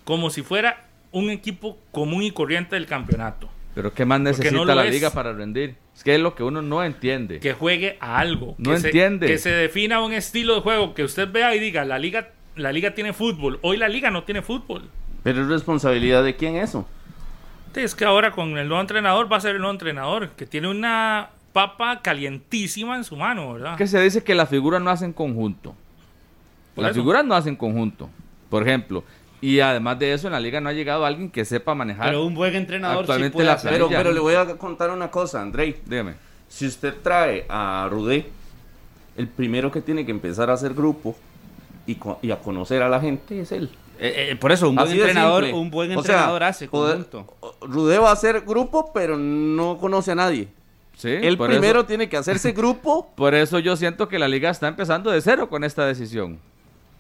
[0.05, 3.49] como si fuera un equipo común y corriente del campeonato.
[3.75, 4.93] Pero ¿qué más necesita no la es.
[4.93, 5.77] liga para rendir?
[5.95, 7.41] Es que es lo que uno no entiende.
[7.41, 8.55] que juegue a algo.
[8.59, 9.27] No que se- entiende.
[9.27, 12.73] que se defina un estilo de juego que usted vea y diga, la liga, la
[12.73, 13.59] liga tiene fútbol.
[13.63, 14.89] Hoy la liga no tiene fútbol.
[15.23, 16.89] Pero es responsabilidad de quién eso.
[17.77, 20.69] Es que ahora con el nuevo entrenador va a ser el nuevo entrenador, que tiene
[20.69, 23.77] una papa calientísima en su mano, ¿verdad?
[23.77, 25.75] que se dice que las figuras no hacen conjunto.
[26.77, 27.01] Las eso.
[27.01, 28.11] figuras no hacen conjunto,
[28.51, 29.05] por ejemplo.
[29.41, 32.09] Y además de eso, en la liga no ha llegado alguien que sepa manejar.
[32.09, 33.57] Pero un buen entrenador sí Actualmente puede la.
[33.57, 35.77] Pero, pero le voy a contar una cosa, Andrei.
[35.85, 36.15] Dígame.
[36.49, 38.27] Si usted trae a Rudé,
[39.17, 41.17] el primero que tiene que empezar a hacer grupo
[41.87, 43.71] y a conocer a la gente es él.
[43.99, 47.27] Eh, eh, por eso, un buen Así entrenador, un buen O sea, entrenador hace conjunto.
[47.63, 50.49] Rudé va a hacer grupo, pero no conoce a nadie.
[50.97, 54.51] Sí, Él primero eso- tiene que hacerse grupo, por eso yo siento que la liga
[54.51, 56.39] está empezando de cero con esta decisión.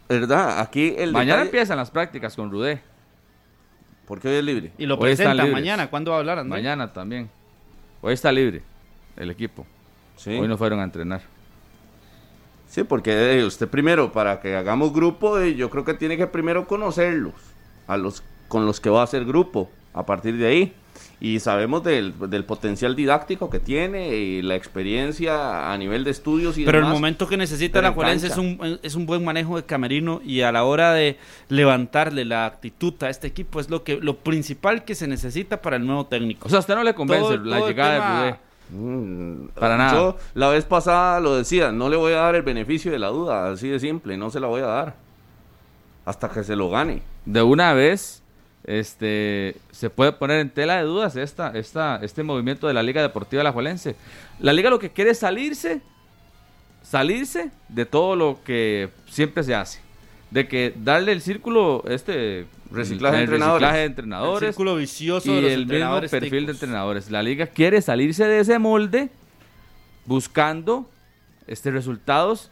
[0.08, 0.60] ¿verdad?
[0.60, 2.80] Aquí el Mañana detalle- empiezan las prácticas con Rudé.
[4.06, 4.70] Porque hoy es libre.
[4.78, 5.90] Y lo presentan mañana.
[5.90, 6.62] ¿Cuándo va a hablar, Andrés?
[6.62, 7.28] Mañana también.
[8.02, 8.62] Hoy está libre
[9.16, 9.66] el equipo.
[10.14, 11.22] Sí, Hoy no fueron a entrenar.
[12.68, 16.26] Sí porque eh, usted primero, para que hagamos grupo, eh, yo creo que tiene que
[16.26, 17.34] primero conocerlos,
[17.86, 20.72] a los con los que va a hacer grupo, a partir de ahí.
[21.18, 26.58] Y sabemos del, del potencial didáctico que tiene y la experiencia a nivel de estudios
[26.58, 29.56] y Pero el momento que necesita la en Juelense es un, es un buen manejo
[29.56, 31.16] de camerino y a la hora de
[31.48, 35.76] levantarle la actitud a este equipo es lo que lo principal que se necesita para
[35.76, 36.46] el nuevo técnico.
[36.46, 38.40] O sea, a usted no le convence Todo- la todo llegada tema- de Rudé.
[38.70, 39.92] Mm, Para nada.
[39.92, 43.08] Yo la vez pasada lo decía, no le voy a dar el beneficio de la
[43.08, 44.94] duda, así de simple, no se la voy a dar.
[46.04, 47.02] Hasta que se lo gane.
[47.24, 48.22] de una vez
[48.64, 53.00] este se puede poner en tela de dudas esta, esta, este movimiento de la Liga
[53.02, 53.94] Deportiva Alajuelense.
[54.40, 55.80] La liga lo que quiere es salirse,
[56.82, 59.85] salirse de todo lo que siempre se hace.
[60.30, 63.62] De que darle el círculo, este Reciclaje de el entrenadores.
[63.62, 63.84] reciclaje de
[64.46, 67.10] El círculo vicioso y de los el mismo perfil de entrenadores.
[67.10, 69.08] La liga quiere salirse de ese molde
[70.04, 70.88] buscando
[71.46, 72.50] este resultados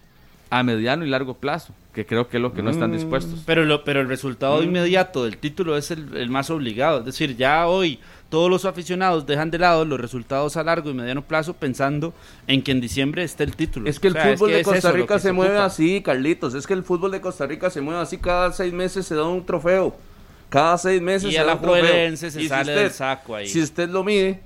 [0.51, 2.95] a mediano y largo plazo, que creo que es lo que no están Mm.
[2.95, 3.43] dispuestos.
[3.47, 6.99] Pero, lo, pero el resultado inmediato del título es el, el más obligado.
[6.99, 10.95] Es decir, ya hoy todos los aficionados dejan de lado los resultados a largo y
[10.95, 12.13] mediano plazo pensando
[12.49, 13.89] en que en diciembre esté el título.
[13.89, 16.55] Es que el O sea, fútbol que de Costa Rica se mueve así, Carlitos.
[16.55, 18.19] Es que el fútbol de Costa Rica se mueve así.
[18.19, 19.95] Cada seis meses se da un trofeo.
[20.49, 22.17] Cada seis meses Y se a da la un trofeo.
[22.17, 23.47] se Y si sale usted- del saco ahí.
[23.49, 24.41] Si usted lo mide,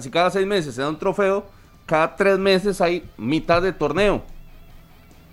[0.00, 1.46] si cada seis meses se da un trofeo,
[1.86, 4.22] cada tres meses hay mitad de torneo.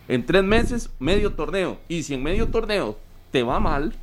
[0.08, 1.78] En tres meses, medio torneo.
[1.88, 2.98] Y si en medio torneo
[3.32, 3.94] te va mal,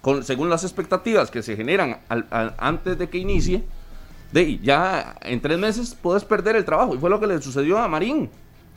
[0.00, 3.64] con, según las expectativas que se generan al- al- antes de que inicie,
[4.32, 6.94] de ya en tres meses puedes perder el trabajo.
[6.94, 8.30] Y fue lo que le sucedió a Marín.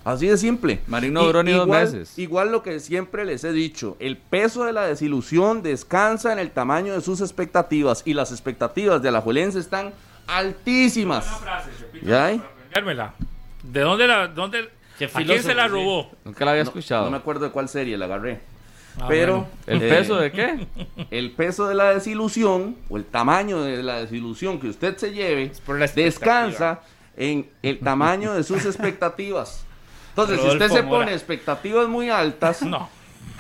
[0.03, 0.82] Así de simple.
[0.88, 2.18] Marín no duró ni dos igual, meses.
[2.18, 6.49] Igual lo que siempre les he dicho, el peso de la desilusión descansa en el
[6.49, 8.02] tamaño de sus expectativas.
[8.03, 9.94] Y las expectativas de Alajuelense están
[10.26, 11.28] altísimas.
[11.28, 12.38] Una frase, repito, ¿Ya hay?
[12.40, 13.14] para aprendérmela.
[13.64, 14.69] ¿De dónde la, dónde,
[15.06, 16.11] a quién se la robó?
[16.26, 17.06] Nunca la había No- escuchado.
[17.06, 18.40] No, me acuerdo de cuál serie la agarré.
[18.99, 19.49] Ah, Pero bueno.
[19.68, 20.68] ¿El eh, peso de qué?
[21.11, 25.52] el peso de la desilusión o el tamaño de la desilusión que usted se lleve
[25.95, 26.82] descansa
[27.15, 29.64] en el tamaño de sus expectativas.
[30.10, 31.06] Entonces, si usted se Mora.
[31.06, 32.90] pone expectativas muy altas, No.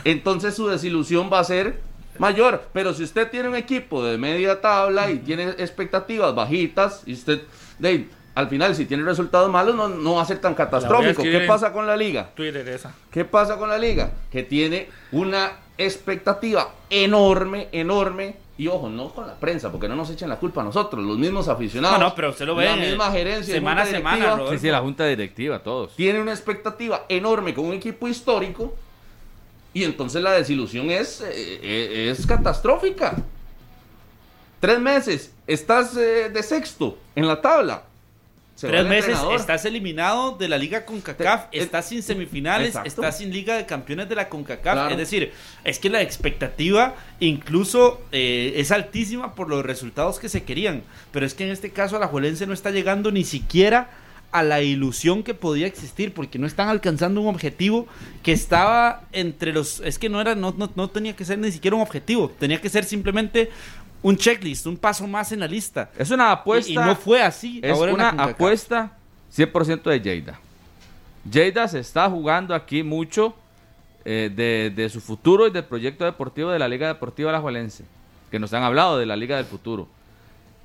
[0.05, 1.81] entonces su desilusión va a ser
[2.17, 2.63] mayor.
[2.71, 7.41] Pero si usted tiene un equipo de media tabla y tiene expectativas bajitas, y usted,
[7.77, 8.07] de
[8.41, 11.23] al final, si tiene resultados malos, no, no va a ser tan catastrófico.
[11.23, 12.29] ¿Qué pasa con la liga?
[12.35, 12.93] Twitter esa.
[13.11, 14.11] ¿Qué pasa con la liga?
[14.31, 18.35] Que tiene una expectativa enorme, enorme.
[18.57, 21.17] Y ojo, no con la prensa, porque no nos echen la culpa a nosotros, los
[21.17, 21.97] mismos aficionados.
[21.97, 23.51] No, no, pero usted lo ve La misma gerencia.
[23.51, 24.37] y semana a semana.
[24.51, 25.95] Sí, sí, la junta directiva, todos.
[25.95, 28.75] Tiene una expectativa enorme con un equipo histórico.
[29.73, 33.15] Y entonces la desilusión es, eh, eh, es catastrófica.
[34.59, 37.83] Tres meses, estás eh, de sexto en la tabla.
[38.61, 39.39] Se Tres meses entrenador.
[39.39, 42.87] estás eliminado de la Liga CONCACAF, Te- estás sin semifinales, Exacto.
[42.87, 44.73] estás sin Liga de Campeones de la CONCACAF.
[44.73, 44.89] Claro.
[44.91, 45.33] Es decir,
[45.63, 50.83] es que la expectativa incluso eh, es altísima por los resultados que se querían.
[51.11, 53.89] Pero es que en este caso Alajuelense no está llegando ni siquiera
[54.31, 57.85] a la ilusión que podía existir porque no están alcanzando un objetivo
[58.23, 61.51] que estaba entre los es que no era no, no, no tenía que ser ni
[61.51, 63.49] siquiera un objetivo tenía que ser simplemente
[64.03, 66.69] un checklist un paso más en la lista Es una apuesta.
[66.71, 68.97] y, y no fue así Es ahora una apuesta
[69.35, 70.39] 100% de Lleida.
[71.29, 73.33] Lleida se está jugando aquí mucho
[74.03, 77.85] eh, de, de su futuro y del proyecto deportivo de la Liga Deportiva Alajuelense,
[78.31, 79.87] que nos han hablado de la Liga del Futuro.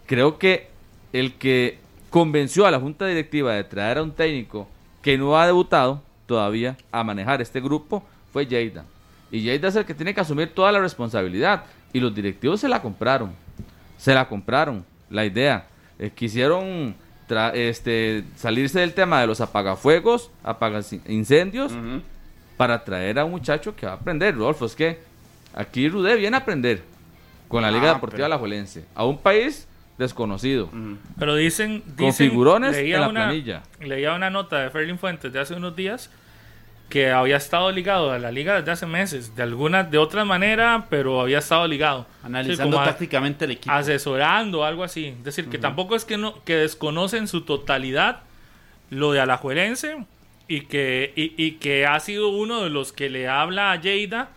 [0.07, 0.69] Creo que
[1.13, 1.79] el que
[2.11, 4.67] convenció a la Junta Directiva de traer a un técnico
[5.03, 8.03] que no ha debutado todavía a manejar este grupo
[8.33, 8.85] fue Lleida.
[9.31, 11.65] Y Lleida es el que tiene que asumir toda la responsabilidad.
[11.93, 13.33] Y los directivos se la compraron.
[13.99, 15.67] Se la compraron, la idea.
[15.99, 16.95] Eh, quisieron
[17.29, 22.03] tra- este, salirse del tema de los apagafuegos, apagas incendios, Ujú.
[22.57, 24.35] para traer a un muchacho que va a aprender.
[24.37, 24.99] Rodolfo, es que
[25.55, 26.83] aquí Rudé viene a aprender
[27.49, 29.67] con la Liga Ah, Deportiva pero- Alajuelense, a un país
[29.99, 30.69] desconocido.
[31.19, 33.63] Pero dicen, Con dicen figurones leía en la una, planilla.
[33.81, 36.11] Leía una nota de Ferlin Fuentes de hace unos días
[36.89, 40.87] que había estado ligado a la liga desde hace meses, de alguna, de otra manera,
[40.89, 42.07] pero había estado ligado.
[42.23, 45.07] analizando tácticamente el equipo asesorando, algo así.
[45.07, 48.21] Es decir, que tampoco es que no que desconocen en su totalidad
[48.91, 50.05] lo de Alajuelense
[50.47, 54.29] y que, y, y que ha sido uno de los que le habla a Lleida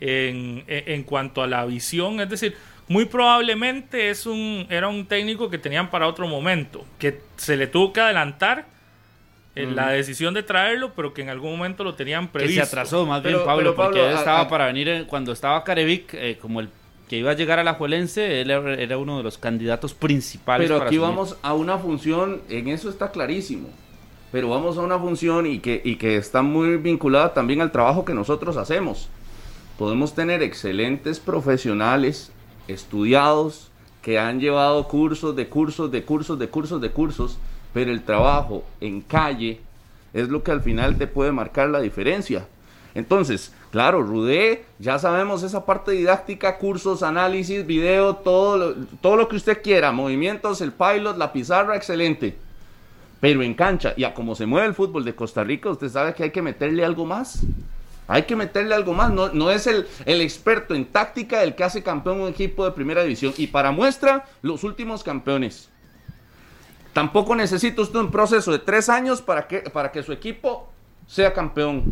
[0.00, 2.20] en, en, en cuanto a la visión.
[2.20, 2.54] Es decir,
[2.86, 7.66] muy probablemente es un, era un técnico que tenían para otro momento, que se le
[7.66, 8.66] tuvo que adelantar
[9.56, 12.62] en la decisión de traerlo, pero que en algún momento lo tenían que previsto.
[12.64, 15.04] se atrasó más Pero- bien Pablo pero, Pablo, porque él estaba a- para venir en-
[15.04, 16.68] cuando estaba Carevic eh, como el
[17.08, 20.66] que iba a llegar a la Juelense él era, era uno de los candidatos principales
[20.66, 21.10] Pero para aquí asumir.
[21.14, 23.68] vamos a una función, en eso está clarísimo.
[24.32, 28.04] Pero vamos a una función y que, y que está muy vinculada también al trabajo
[28.04, 29.08] que nosotros hacemos.
[29.78, 32.32] Podemos tener excelentes profesionales,
[32.66, 33.70] estudiados,
[34.02, 37.38] que han llevado cursos de cursos, de cursos, de cursos, de cursos,
[37.74, 39.60] pero el trabajo en calle
[40.14, 42.46] es lo que al final te puede marcar la diferencia.
[42.94, 49.28] Entonces, claro, Rudé, ya sabemos esa parte didáctica, cursos, análisis, video, todo lo, todo lo
[49.28, 52.38] que usted quiera, movimientos, el pilot, la pizarra, excelente.
[53.20, 56.14] Pero en cancha, y a como se mueve el fútbol de Costa Rica, usted sabe
[56.14, 57.40] que hay que meterle algo más.
[58.06, 59.10] Hay que meterle algo más.
[59.10, 62.72] No, no es el, el experto en táctica el que hace campeón un equipo de
[62.72, 63.32] primera división.
[63.38, 65.70] Y para muestra, los últimos campeones.
[66.94, 70.70] Tampoco necesita usted un proceso de tres años para que, para que su equipo
[71.06, 71.84] sea campeón.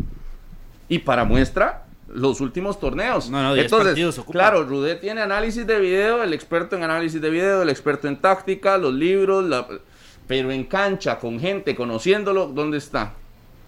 [0.89, 3.29] Y para muestra, los últimos torneos.
[3.31, 7.31] No, no, 10 Entonces, claro, Rudé tiene análisis de video, el experto en análisis de
[7.31, 9.67] video, el experto en táctica, los libros, la-
[10.29, 13.15] pero en cancha, con gente, conociéndolo, ¿dónde está?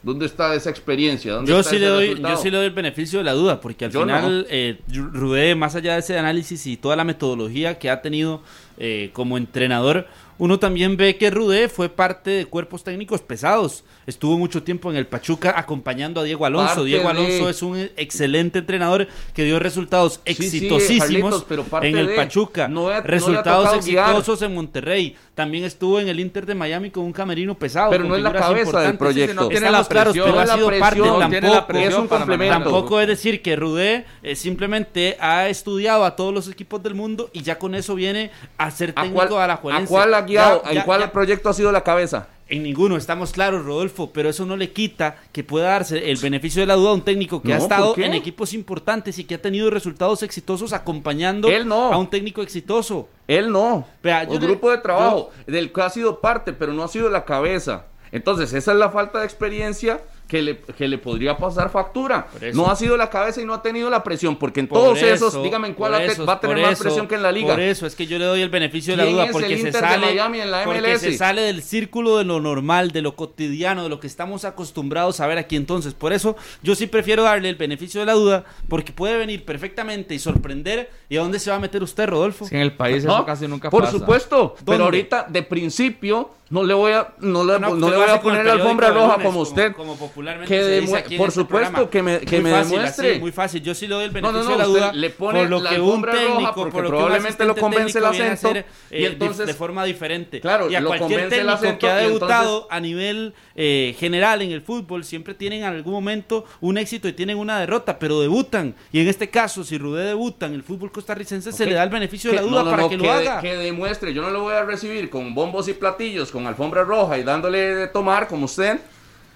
[0.03, 1.33] ¿Dónde está esa experiencia?
[1.33, 2.35] ¿Dónde Yo está sí, ese le doy, resultado?
[2.37, 5.55] yo sí le doy el beneficio de la duda, porque al Yo final eh, Rudé,
[5.55, 8.43] más allá de ese análisis y toda la metodología que ha tenido
[8.77, 10.07] eh, como entrenador,
[10.39, 13.85] uno también ve que Rudé fue parte de cuerpos técnicos pesados.
[14.07, 16.67] Estuvo mucho tiempo en el Pachuca acompañando a Diego Alonso.
[16.75, 21.45] Parte Diego de- Alonso es un excelente entrenador que dio resultados Sí, sí, exitosísimos Carlitos,
[21.49, 22.69] pero parte en el de- Pachuca.
[22.69, 24.09] no resultados guiar.
[24.11, 25.17] exitosos en Monterrey.
[25.35, 27.91] También estuvo en el Inter de Miami con un camerino pesado.
[27.91, 29.35] Pero no es la cabeza del proyecto.
[29.35, 31.67] no tiene Estamos la claros, presión, pero no ha sido parte no la tampoco.
[31.67, 32.55] presión es un complemento.
[32.55, 37.31] Tampoco es decir que Rudé eh, simplemente ha estudiado a todos los equipos del mundo
[37.33, 40.27] y ya con eso viene a ser ¿A técnico cuál, a la ¿A cuál ha
[40.27, 40.63] guiado?
[40.65, 42.29] Ya- ¿En cuál ya- proyecto ha sido la cabeza?
[42.47, 46.61] En ninguno, estamos claros, Rodolfo, pero eso no le quita que pueda darse el beneficio
[46.61, 49.25] de la duda a un técnico que No, ha ¿por estado en equipos importantes y
[49.25, 51.91] que ha tenido resultados exitosos acompañando Él no.
[51.91, 53.09] a un técnico exitoso.
[53.27, 53.87] Él no.
[54.03, 57.25] Vea, un grupo de trabajo del que ha sido parte, pero no ha sido la
[57.25, 57.87] cabeza.
[58.13, 62.27] Entonces, esa es la falta de experiencia que le, que le podría pasar factura.
[62.27, 62.55] Por.
[62.55, 65.03] No ha sido la cabeza y no ha tenido la presión, porque en Por todos
[65.03, 67.15] eso, esos, dígame en cuál por eso, va a tener por más eso, presión que
[67.17, 67.49] en la liga.
[67.55, 69.73] Por eso es que yo le doy el beneficio de la ¿Quién duda porque se
[69.73, 71.01] sale Miami en la porque MLS?
[71.01, 75.21] se sale del círculo de lo normal, de lo cotidiano, de lo que estamos acostumbrados
[75.21, 75.93] a ver aquí entonces.
[75.95, 80.15] Por eso yo sí prefiero darle el beneficio de la duda porque puede venir perfectamente
[80.15, 80.91] y sorprender.
[81.09, 82.45] ¿Y a dónde se va a meter usted, Rodolfo?
[82.45, 83.99] Es que en el país No, eso casi nunca por pasa.
[83.99, 84.63] supuesto, ¿Dónde?
[84.65, 88.45] pero ahorita de principio no le voy a no le, No, le voy a poner
[88.45, 89.73] la alfombra roja lunes, como usted.
[89.73, 91.91] como popularmente que se dice aquí por este supuesto programa.
[91.91, 93.11] que me, que Muy me fácil, demuestre.
[93.13, 93.63] así, muy fácil.
[93.63, 95.61] Yo sí le doy el beneficio no, no, de la duda le pone por lo
[95.61, 98.49] la que un roja técnico, porque por lo que un probablemente lo convence el acento,
[98.49, 100.41] hacer, y eh, de- entonces- de forma diferente.
[100.41, 104.43] Claro, y a lo cualquier técnico acento, que ha debutado entonces- a nivel eh, general
[104.43, 108.21] en el fútbol siempre tienen en algún momento un éxito y tienen una derrota, pero
[108.21, 108.75] debutan.
[108.93, 111.91] Y en este caso, si Rudé debuta en el fútbol costarricense, se le da el
[111.91, 113.41] beneficio de la duda para que, lo haga.
[113.41, 117.19] Que demuestre, yo no lo voy a recibir con bombos y platillos, con alfombra roja
[117.19, 118.81] y dándole de tomar como usted,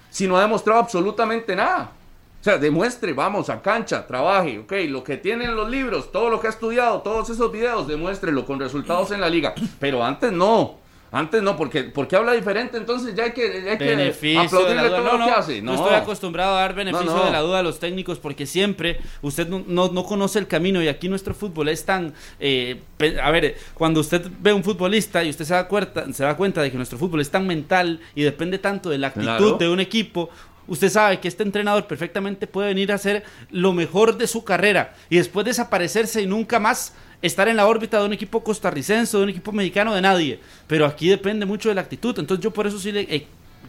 [0.09, 1.91] si no ha demostrado absolutamente nada.
[2.39, 6.29] O sea, demuestre, vamos, a cancha, trabaje, ok, lo que tiene en los libros, todo
[6.29, 9.53] lo que ha estudiado, todos esos videos, demuéstrelo con resultados en la liga.
[9.79, 10.77] Pero antes no,
[11.11, 15.03] antes no, porque, porque habla diferente, entonces ya hay que, ya hay que aplaudirle todo
[15.03, 15.61] No, lo no, que hace.
[15.61, 18.45] no No, estoy acostumbrado a dar beneficio No, de la duda a los técnicos porque
[18.45, 22.13] siempre usted no, no- no conoce el camino y aquí nuestro fútbol es tan...
[22.39, 22.79] eh,
[23.23, 26.61] a ver, cuando usted ve un futbolista y usted se da, cuenta, se da cuenta
[26.61, 29.57] de que nuestro fútbol es tan mental y depende tanto de la actitud Claro.
[29.57, 30.29] de un equipo,
[30.67, 34.93] usted sabe que este entrenador perfectamente puede venir a hacer lo mejor de su carrera
[35.09, 39.23] y después desaparecerse y nunca más estar en la órbita de un equipo costarricense, de
[39.23, 40.39] un equipo mexicano, de nadie.
[40.67, 42.17] Pero aquí depende mucho de la actitud.
[42.17, 43.27] Entonces yo por eso sí le eh,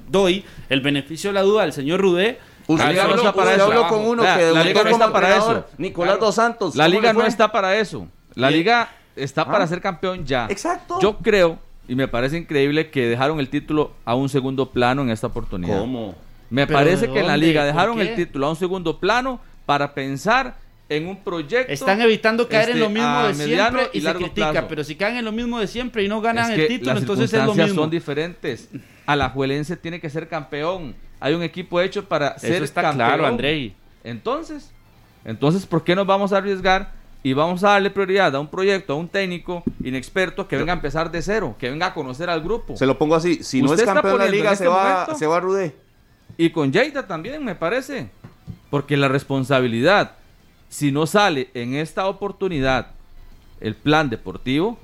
[0.09, 2.39] doy el beneficio de la duda al señor Rudé.
[2.67, 3.65] Usted no está para eso.
[3.65, 5.67] habló con uno que la liga no está para eso.
[5.79, 6.27] Nicolás Claro.
[6.27, 6.77] Dos Santos.
[6.77, 8.07] La ¿cómo liga no está para eso.
[8.35, 9.51] La liga está Ah.
[9.51, 10.47] para ser campeón ya.
[10.49, 10.99] Exacto.
[11.01, 11.59] Yo creo,
[11.89, 15.79] y me parece increíble, que dejaron el título a un segundo plano en esta oportunidad.
[15.81, 16.15] ¿Cómo?
[16.49, 19.41] Me ¿Pero parece que en la liga ¿Por dejaron el título a un segundo plano
[19.67, 20.57] para pensar
[20.91, 21.73] en un proyecto.
[21.73, 24.67] Están evitando caer en este, lo mismo de siempre y, y se critica, plazo.
[24.69, 26.93] pero si caen en lo mismo de siempre y no ganan Es que el título,
[26.93, 27.83] las entonces es lo circunstancias mismo.
[27.85, 28.69] son diferentes.
[29.07, 30.95] Alajuelense tiene que ser campeón.
[31.21, 33.09] Hay un equipo hecho para ser Eso está campeón.
[33.09, 33.75] claro, Andrei.
[34.05, 34.71] Entonces,
[35.25, 36.93] entonces, ¿por qué nos vamos a arriesgar
[37.23, 40.77] y vamos a darle prioridad a un proyecto, a un técnico inexperto que venga a
[40.77, 42.77] empezar de cero, que venga a conocer al grupo?
[42.77, 44.93] Se lo pongo así, si no es campeón de la liga en se este va,
[44.93, 45.77] momento- se va a Rudé.
[46.39, 48.09] Y con Lleida también, me parece.
[48.71, 50.13] Porque la responsabilidad,
[50.71, 52.93] si no sale en esta oportunidad
[53.61, 54.79] el plan deportivo,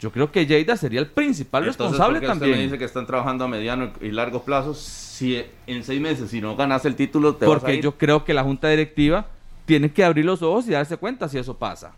[0.00, 2.58] yo creo que Lleida sería el principal responsable ¿por qué usted también.
[2.58, 6.40] me dice que están trabajando a mediano y largo plazo si en seis meses, si
[6.40, 7.82] no ganas el título, te vas a Porque ir?
[7.84, 9.26] yo creo que la junta directiva
[9.66, 11.92] tiene que abrir los ojos y darse cuenta si eso pasa.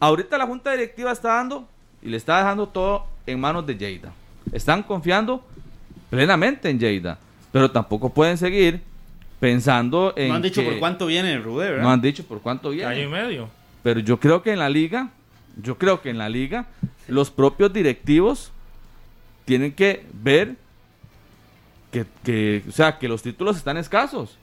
[0.00, 1.66] Ahorita la junta directiva está dando
[2.02, 4.12] y le está dejando todo en manos de Lleida.
[4.52, 5.44] Están confiando
[6.10, 7.18] plenamente en Lleida,
[7.52, 8.82] pero tampoco pueden seguir
[9.44, 11.82] pensando en No han dicho que- por cuánto viene Rudé, ¿verdad?
[11.82, 13.08] No han dicho por cuánto Año y viene.
[13.08, 13.50] medio.
[13.82, 15.10] Pero yo creo que en la liga,
[15.62, 16.66] yo creo que en la liga,
[17.08, 18.52] los propios directivos
[19.44, 20.54] tienen que ver
[21.92, 24.38] que, que, o sea, que los títulos están escasos.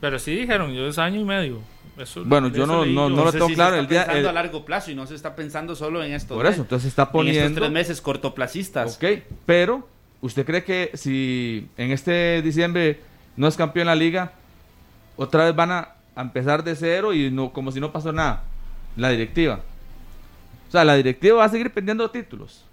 [0.00, 1.60] Pero sí dijeron, yo es año y medio.
[1.98, 4.04] Eso- Bueno, yo no- no- no lo sé tengo si claro, se el está día-
[4.06, 6.52] pensando el- a largo plazo y no se está pensando solo en estos Por eso,
[6.52, 7.60] mes- entonces está en estos poniendo...
[7.60, 8.96] tres meses cortoplacistas.
[8.96, 9.86] Ok, pero
[10.22, 13.00] ¿usted cree que si en este diciembre
[13.36, 14.32] no es campeón en la liga,
[15.16, 18.42] otra vez van a, a empezar de cero y no como si no pasó nada?
[18.96, 19.60] La directiva.
[20.68, 22.64] O sea, la directiva va a seguir pendiendo títulos.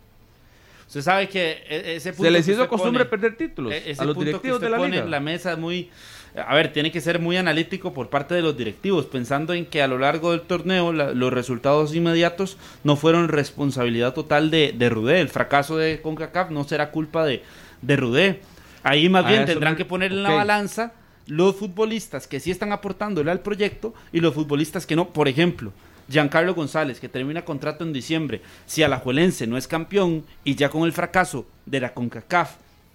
[0.88, 4.04] Usted sabe que e- ese punto Se les hizo costumbre pone- perder títulos e- a
[4.04, 5.04] los directivos de la pone liga.
[5.04, 5.90] en la mesa es muy...
[6.36, 9.82] A ver, tiene que ser muy analítico por parte de los directivos, pensando en que
[9.82, 14.90] a lo largo del torneo la- los resultados inmediatos no fueron responsabilidad total de, de
[14.90, 15.22] Rudé.
[15.22, 17.44] El fracaso de CONCACAF no será culpa de,
[17.82, 18.42] de Rudé.
[18.84, 20.94] Ahí más bien tendrán me- que poner en la balanza
[21.28, 25.10] los futbolistas que sí están aportándole al proyecto y los futbolistas que no.
[25.10, 25.72] Por ejemplo,
[26.10, 28.41] Giancarlo González, que termina contrato en diciembre.
[28.66, 32.52] Si Alajuelense no es campeón y ya con el fracaso de la CONCACAF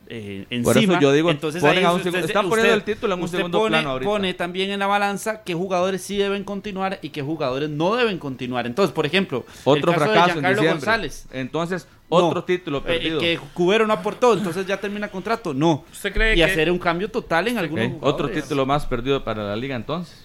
[0.08, 2.84] eh, Por encima, eso yo digo, entonces ponen ahí a un usted- están poniendo el
[2.84, 4.08] título en un usted segundo pone, plano ahorita.
[4.08, 8.18] pone también en la balanza qué jugadores sí deben continuar y qué jugadores no deben
[8.18, 8.66] continuar.
[8.68, 10.74] Entonces, por ejemplo, Otro el caso de fracaso en Giancarlo diciembre.
[10.86, 11.26] González.
[11.32, 12.16] Entonces, No.
[12.28, 13.20] otro título Eh, perdido.
[13.20, 15.52] que Cubero no aportó, entonces ya termina contrato.
[15.52, 15.84] No.
[15.90, 18.14] ¿Usted cree Y que hacer un cambio total en algunos Ok, jugadores.
[18.14, 20.24] Otro título más perdido para la liga entonces.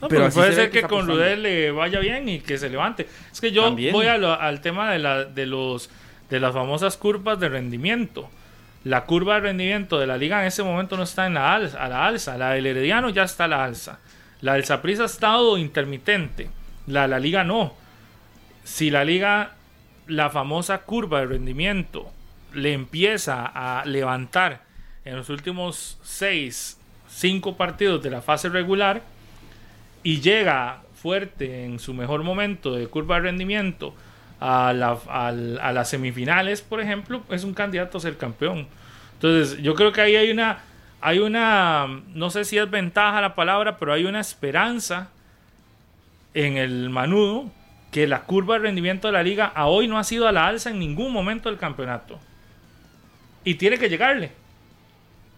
[0.00, 1.06] No, Pero puede se ser que con.
[1.06, 3.06] Rudel le vaya bien y que se levante.
[3.30, 3.92] Es que yo También.
[3.92, 5.90] voy lo- al tema de, la, de, los,
[6.28, 8.28] de las famosas curvas de rendimiento.
[8.84, 11.84] La curva de rendimiento de la liga en ese momento no está en la alza,
[11.84, 12.36] a la alza.
[12.36, 14.00] La del Herediano ya está a la alza.
[14.40, 16.50] La del Saprissa ha estado intermitente.
[16.88, 17.74] La de la liga no.
[18.64, 19.52] Si la liga,
[20.06, 22.10] la famosa curva de rendimiento,
[22.54, 24.62] le empieza a levantar
[25.04, 29.02] en los últimos 6, 5 partidos de la fase regular,
[30.04, 33.94] y llega fuerte en su mejor momento de curva de rendimiento
[34.40, 34.98] a, la-
[35.72, 38.66] las semifinales, por ejemplo, es un candidato a ser campeón.
[39.14, 40.58] Entonces, yo creo que ahí hay una,
[41.00, 45.10] hay una, no sé si es ventaja la palabra, pero hay una esperanza
[46.34, 47.50] en el Manudo
[47.92, 50.46] que la curva de rendimiento de la liga a hoy no ha sido a la
[50.46, 52.18] alza en ningún momento del campeonato.
[53.44, 54.32] Y tiene que llegarle.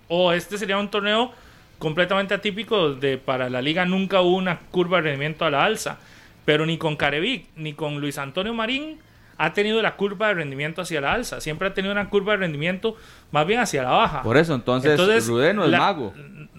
[0.09, 1.33] O este sería un torneo
[1.79, 5.99] completamente atípico de para la liga nunca hubo una curva de rendimiento a la alza.
[6.45, 8.99] Pero ni con Carevic ni con Luis Antonio Marín
[9.37, 11.41] ha tenido la curva de rendimiento hacia la alza.
[11.41, 12.97] Siempre ha tenido una curva de rendimiento
[13.33, 14.23] más bien hacia la baja.
[14.23, 16.15] Por eso, entonces, Entonces, Rudé no es la- mago.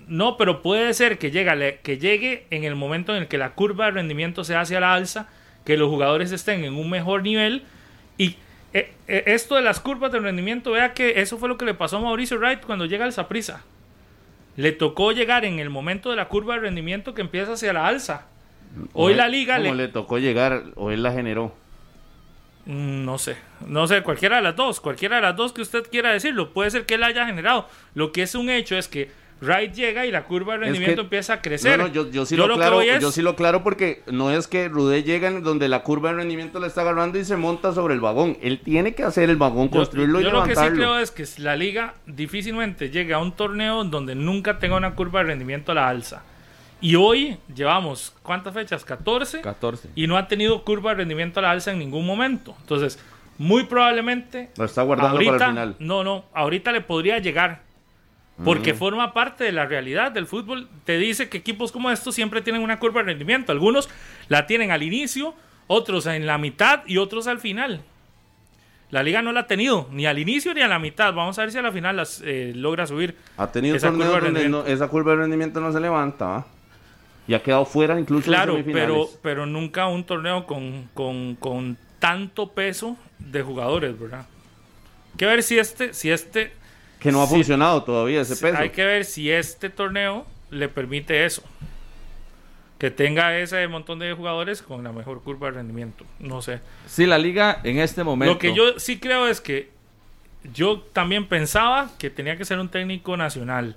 [0.07, 3.51] No, pero puede ser que llegue, que llegue en el momento en el que la
[3.53, 5.30] curva de rendimiento sea hacia la alza,
[5.65, 7.63] que los jugadores estén en un mejor nivel
[8.17, 8.37] y
[8.73, 11.73] eh, eh, esto de las curvas de rendimiento, vea que eso fue lo que le
[11.73, 13.63] pasó a Mauricio Wright cuando llega al Saprissa.
[14.57, 17.87] Le tocó llegar en el momento de la curva de rendimiento que empieza hacia la
[17.87, 18.27] alza.
[18.93, 21.53] Hoy la liga le, le tocó llegar, o él la generó.
[22.65, 25.83] Mm, No sé, no sé, cualquiera de las dos, cualquiera de las dos que usted
[25.89, 27.69] quiera decirlo, puede ser que él haya generado.
[27.93, 29.09] Lo que es un hecho es que
[29.41, 31.78] Wright llega y la curva de Es rendimiento que- empieza a crecer.
[31.78, 34.32] No, no, yo, yo sí Yo lo, claro, es- yo sí lo claro porque no
[34.32, 37.36] es que Rudé llega en donde la curva de rendimiento le está agarrando y se
[37.36, 38.38] monta sobre el vagón.
[38.41, 40.78] Él tiene que hacer el vagón, Yo- construirlo yo y lo que sí levantarlo.
[40.78, 45.20] creo es que la liga difícilmente llega a un torneo donde nunca tenga una curva
[45.20, 46.24] de rendimiento a la alza.
[46.82, 48.86] Y hoy llevamos, ¿cuántas fechas?
[48.86, 49.41] 14.
[49.41, 49.90] 14.
[49.95, 52.56] Y no ha tenido curva de rendimiento a la alza en ningún momento.
[52.62, 52.99] Entonces,
[53.38, 55.76] muy probablemente Lo está guardando ahorita, para el final.
[55.80, 57.64] No, no, ahorita le podría llegar.
[58.44, 60.68] Porque forma parte de la realidad del fútbol.
[60.84, 63.52] Te dice que equipos como estos siempre tienen una curva de rendimiento.
[63.53, 63.90] Algunos
[64.28, 65.34] la tienen al inicio,
[65.68, 67.82] otros en la mitad y otros al final.
[68.91, 71.14] La liga no la ha tenido, ni al inicio ni a la mitad.
[71.14, 73.16] Vamos a ver si a la final las eh, logra subir.
[73.38, 74.64] Ha tenido esa curva de donde rendimiento.
[74.64, 76.45] no- esa curva de rendimiento no se levanta, ¿va?
[77.28, 81.78] Y ha quedado fuera incluso Claro, en pero, pero nunca un torneo con, con, con
[81.99, 84.20] tanto peso de jugadores, ¿verdad?
[85.14, 86.53] Hay que ver si este, si este
[86.99, 87.35] Que no ha sí.
[87.35, 88.57] funcionado todavía ese peso.
[88.57, 91.43] Hay que ver si este torneo le permite eso.
[92.77, 96.05] Que tenga ese montón de jugadores con la mejor curva de rendimiento.
[96.19, 96.59] No sé.
[96.88, 98.34] Sí, la liga en este momento.
[98.34, 99.69] Lo que yo sí creo es que
[100.53, 103.76] yo también pensaba que tenía que ser un técnico nacional.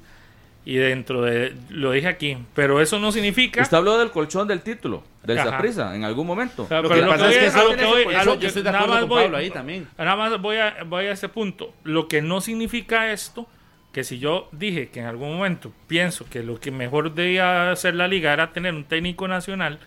[0.70, 1.54] Y dentro de.
[1.70, 2.36] Lo dije aquí.
[2.54, 3.62] Pero eso no significa.
[3.62, 5.38] Usted habló del colchón del título, del.
[5.38, 6.64] Saprissa, en algún momento.
[6.64, 8.24] O sea, Lo pero que lo pasa voy es que a- lo que voy- a
[8.24, 9.88] lo- yo estoy de nada acuerdo más con voy- Pablo ahí también.
[9.96, 11.72] Nada más voy a, voy a ese punto.
[11.84, 13.48] Lo que no significa esto,
[13.92, 17.94] que si yo dije que en algún momento pienso que lo que mejor debía hacer
[17.94, 19.78] la liga era tener un técnico nacional,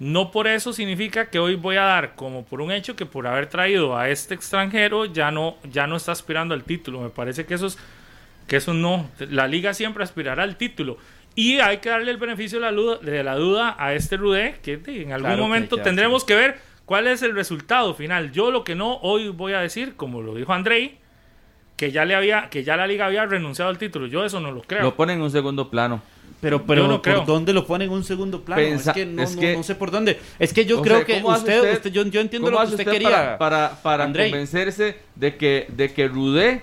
[0.00, 3.28] no por eso significa que hoy voy a dar como por un hecho que por
[3.28, 7.00] haber traído a este extranjero ya no, ya no está aspirando al título.
[7.00, 7.78] Me parece que eso es
[8.46, 9.10] que eso no.
[9.30, 10.98] La liga siempre aspirará al título.
[11.36, 14.56] Y hay que darle el beneficio de la, duda, de la duda a este Rudé,
[14.62, 18.30] que en algún Claro momento tendremos que ver cuál es el resultado final.
[18.30, 20.98] Yo lo que no hoy voy a decir, como lo dijo Andrei,
[21.76, 24.06] que ya le había, que ya la liga había renunciado al título.
[24.06, 24.82] Yo eso no lo creo.
[24.82, 26.02] Lo ponen en un segundo plano.
[26.40, 27.18] Pero, pero no creo.
[27.18, 28.60] ¿por dónde lo ponen en un segundo plano?
[28.62, 30.20] Pensa- es que, no, es no- que- no sé por dónde.
[30.38, 32.60] Es que yo creo sea, que ¿cómo hace usted, usted- usted- yo, yo entiendo ¿Cómo
[32.60, 33.38] lo que usted, usted quería.
[33.38, 33.38] Para,
[33.80, 36.62] para, para convencerse de que, de que Rudé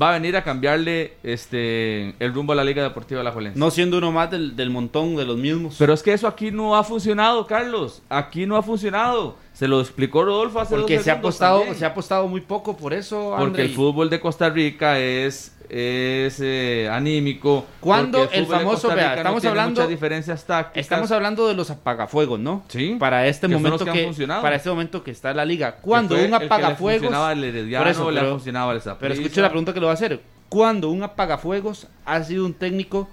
[0.00, 3.58] va a venir a cambiarle este el rumbo a la Liga Deportiva de la Juelense.
[3.58, 5.76] No siendo uno más del, del montón de los mismos.
[5.78, 8.02] Pero es que eso aquí no ha funcionado, Carlos.
[8.08, 9.36] Aquí no ha funcionado.
[9.62, 11.78] Se lo explicó Rodolfo hace porque dos se ha apostado, también.
[11.78, 16.40] se ha apostado muy poco por eso, Porque el fútbol de Costa Rica es, es
[16.42, 17.64] eh, anímico.
[17.78, 20.80] ¿Cuándo porque el de famoso- vea, no estamos tiene hablando- muchas diferencias tácticas.
[20.80, 22.64] Estamos hablando de los apagafuegos, ¿no?
[22.66, 24.42] Sí, Para este que momento que que, funcionado.
[24.42, 25.76] para este momento que está la liga.
[25.80, 29.22] Cuando un el apagafuegos, funcionaba al Herediano, Por eso, le pero- funcionaba al pero Saprissa.
[29.22, 30.20] escuche la pregunta que le voy a hacer.
[30.48, 33.08] ¿Cuándo un apagafuegos ha sido un técnico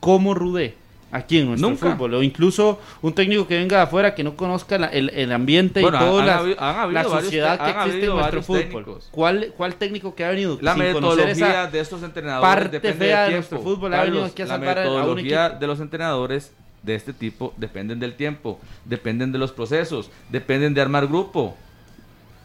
[0.00, 0.74] como Rudé
[1.12, 1.90] aquí en nuestro Nunca.
[1.90, 2.14] fútbol?
[2.14, 5.80] O incluso un técnico que venga de afuera que no conozca la- el, el ambiente
[5.80, 8.60] Bueno, y toda la, sociedad que existe en nuestro fútbol.
[8.62, 9.08] técnicos.
[9.10, 13.22] ¿Cuál, ¿Cuál técnico que ha venido La sin metodología de estos entrenadores parte depende fea
[13.24, 13.54] del de tiempo.
[13.54, 13.94] nuestro fútbol?
[13.94, 17.98] Ha venido aquí a la a- un metodología de los entrenadores de este tipo dependen
[18.00, 21.54] del tiempo, dependen de los procesos, dependen de armar grupo.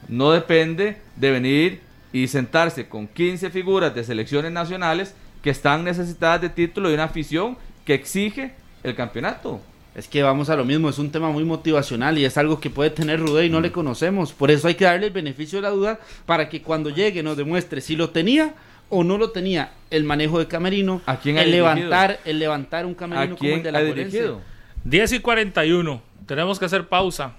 [0.07, 1.81] No depende de venir
[2.11, 7.05] y sentarse con 15 figuras de selecciones nacionales que están necesitadas de título y una
[7.05, 8.53] afición que exige
[8.83, 9.61] el campeonato.
[9.95, 12.69] Es que vamos a lo mismo, es un tema muy motivacional y es algo que
[12.69, 13.53] puede tener Rudé y Mm.
[13.53, 14.33] no le conocemos.
[14.33, 17.37] Por eso hay que darle el beneficio de la duda para que cuando llegue nos
[17.37, 18.55] demuestre si lo tenía
[18.89, 19.71] o no lo tenía.
[19.89, 21.73] El manejo de camerino, ¿A quién el dirigido?
[21.73, 24.03] levantar, el levantar un ¿A camerino como quién el de la ha Juelense.
[24.17, 24.41] dirigido?
[24.83, 26.01] 10 y 41.
[26.25, 27.33] Tenemos que hacer pausa.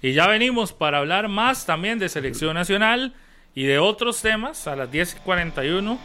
[0.00, 3.12] Y ya venimos para hablar más también de selección nacional
[3.54, 5.98] y de otros temas a las 10 y 41.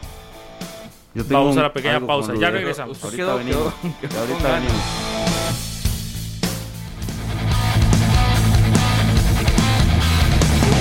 [1.14, 3.02] Yo tengo Vamos a la pequeña pausa, ya regresamos.
[3.02, 3.74] Ahorita quedó- venimos.
[4.00, 4.82] quedó- quedó Ahorita venimos.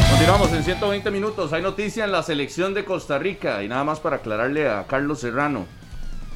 [0.09, 1.53] Continuamos en 120 minutos.
[1.53, 3.63] Hay noticia en la selección de Costa Rica.
[3.63, 5.65] Y nada más para aclararle a Carlos Serrano.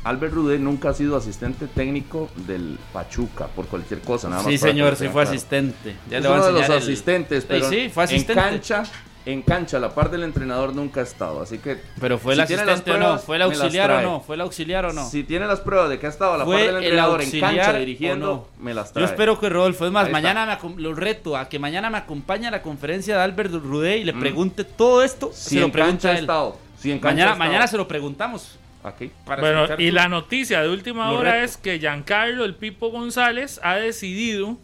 [0.04, 4.30] Albert Rudé nunca ha sido asistente técnico del Pachuca por cualquier cosa.
[4.30, 5.30] Nada más Sí, señor, sí fue claro.
[5.30, 5.96] asistente.
[6.10, 8.34] Ya es le voy a uno de los el- asistentes, Sí, pero sí, fue asistente.
[8.42, 8.84] en cancha,
[9.28, 11.42] en cancha, a la par del entrenador nunca ha estado.
[11.42, 14.02] Así que Pero fue el si las asistente o no, pruebas, fue el auxiliar o
[14.02, 15.10] no, fue el auxiliar o no.
[15.10, 17.20] Si tiene las pruebas de que ha estado a la Fue par del el entrenador
[17.22, 18.28] en auxiliar cancha o dirigiendo,
[18.58, 18.64] no.
[18.64, 19.06] me las Yo trae.
[19.06, 20.68] espero que Rodolfo, es más, Ahí mañana está.
[20.68, 23.98] me acom- lo reto a que mañana me acompañe a la conferencia de Albert Rudé
[23.98, 24.20] y le Mm.
[24.20, 25.32] pregunte todo esto.
[25.34, 26.24] si se lo en pregunta cancha ha a él.
[26.24, 26.58] estado.
[26.80, 27.50] Si en cancha Mañana, estado.
[27.50, 28.58] mañana se lo preguntamos.
[28.84, 29.12] Aquí.
[29.26, 31.44] para Bueno, y su- la noticia de última Lo hora reto.
[31.46, 34.56] es que Giancarlo El Pipo González ha decidido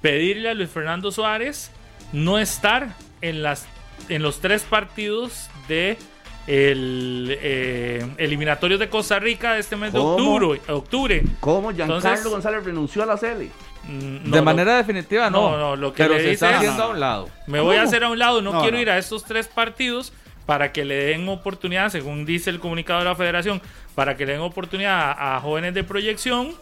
[0.00, 1.70] pedirle a Luis Fernando Suárez
[2.12, 3.66] no estar en las
[4.08, 5.96] en los tres partidos de
[6.46, 11.22] el eh, eliminatorios de Costa Rica de este mes de octubre, octubre.
[11.40, 13.50] ¿Cómo Giancarlo Entonces- González renunció a la Cele?
[13.84, 16.50] Mm, de no, manera definitiva no, no, no, lo que pero le se dice está
[16.50, 17.28] es- haciendo a un lado.
[17.46, 18.82] Me voy a hacer a un lado, no, No, quiero no.
[18.82, 20.12] ir a estos tres partidos
[20.46, 23.62] para que le den oportunidad, según dice el comunicado de la federación,
[23.94, 26.54] para que le den oportunidad a, a jóvenes de proyección.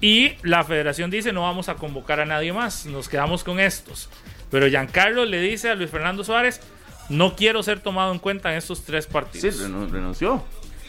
[0.00, 4.08] Y la federación dice no vamos a convocar a nadie más, nos quedamos con estos.
[4.50, 6.60] Pero Giancarlo le dice a Luis Fernando Suárez,
[7.08, 9.60] no quiero ser tomado en cuenta en estos tres Sí, partidos.
[9.60, 10.42] renu- renunció.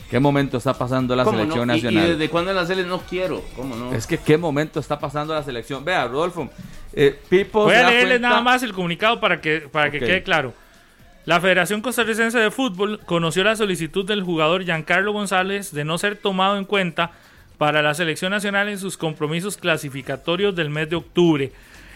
[0.10, 1.74] ¿Qué momento está pasando la ¿Cómo selección no?
[1.74, 2.06] ¿Y- nacional?
[2.06, 3.44] ¿Y, desde cuándo en la Cele no quiero?
[3.56, 3.92] ¿Cómo no?
[3.94, 5.84] Es que qué momento está pasando la selección.
[5.84, 6.48] Vea, Rodolfo,
[6.94, 10.54] eh, Pipo Voy a leerles nada más el comunicado para que, para que quede claro.
[11.26, 16.18] La Federación Costarricense de Fútbol conoció la solicitud del jugador Giancarlo González de no ser
[16.18, 17.10] tomado en cuenta
[17.58, 21.52] para la selección nacional en sus compromisos clasificatorios del mes de octubre.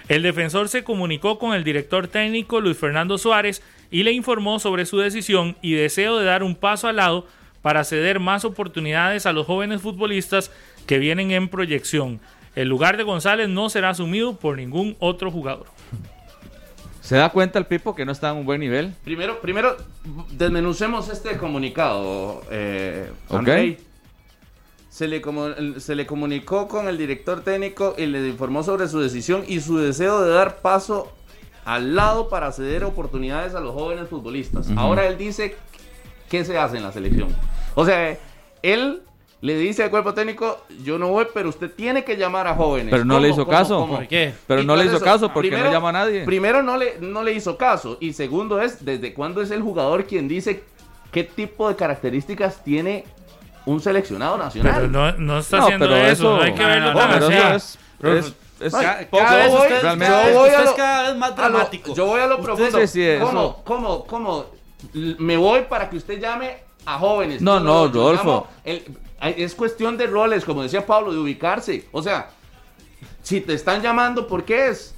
[0.10, 3.62] El defensor se comunicó con el director técnico Luis Fernando Suárez
[3.92, 7.28] y le informó sobre su decisión y deseo de dar un paso al lado
[7.62, 10.52] para ceder más oportunidades a los jóvenes futbolistas
[10.88, 12.20] que vienen en proyección.
[12.56, 15.68] El lugar de González no será asumido por ningún otro jugador.
[17.02, 18.94] Se da cuenta el Pipo que no está en un buen nivel.
[19.04, 19.78] Primero, primero
[20.32, 22.42] desmenucemos este comunicado.
[22.50, 23.48] Eh, Ok.
[25.00, 25.22] Se le,
[25.80, 29.78] se le comunicó con el director técnico y le informó sobre su decisión y su
[29.78, 31.10] deseo de dar paso
[31.64, 34.70] al lado para ceder oportunidades a los jóvenes futbolistas.
[34.76, 35.56] Ahora él dice
[36.28, 37.30] qué se hace en la selección.
[37.76, 38.18] O sea,
[38.62, 39.02] él
[39.40, 42.92] le dice al cuerpo técnico, yo no voy, pero usted tiene que llamar a jóvenes.
[42.92, 43.88] Pero no le hizo caso.
[43.88, 44.34] ¿Por qué?
[44.48, 46.26] Pero Y no le hizo eso, caso porque primero- no llama a nadie.
[46.26, 47.96] Primero no le, no le hizo caso.
[48.02, 50.62] Y segundo es, ¿desde cuándo es el jugador quien dice
[51.14, 53.06] qué tipo de características tiene
[53.74, 54.74] un seleccionado nacional?
[54.76, 57.00] Pero no, no está No, haciendo pero eso, eso- no hay que no, verlo no,
[57.00, 57.36] tan pero así.
[57.36, 57.78] eso
[58.60, 60.12] es, cada vez voy- usted, realmente.
[60.12, 61.94] cada vez yo voy a es lo- cada vez más A lo- dramático.
[61.96, 62.80] yo voy a lo Usted- profundo.
[62.82, 63.26] sí, sí, eso.
[63.26, 64.46] ¿Cómo, cómo, cómo?
[64.94, 67.42] Me voy para que usted llame a jóvenes.
[67.42, 68.48] No, no, Rodolfo.
[68.64, 68.84] el-
[69.22, 71.88] es cuestión de roles, como decía Pablo, de ubicarse.
[71.92, 72.30] O sea,
[73.22, 74.96] si te están llamando, ¿por qué es?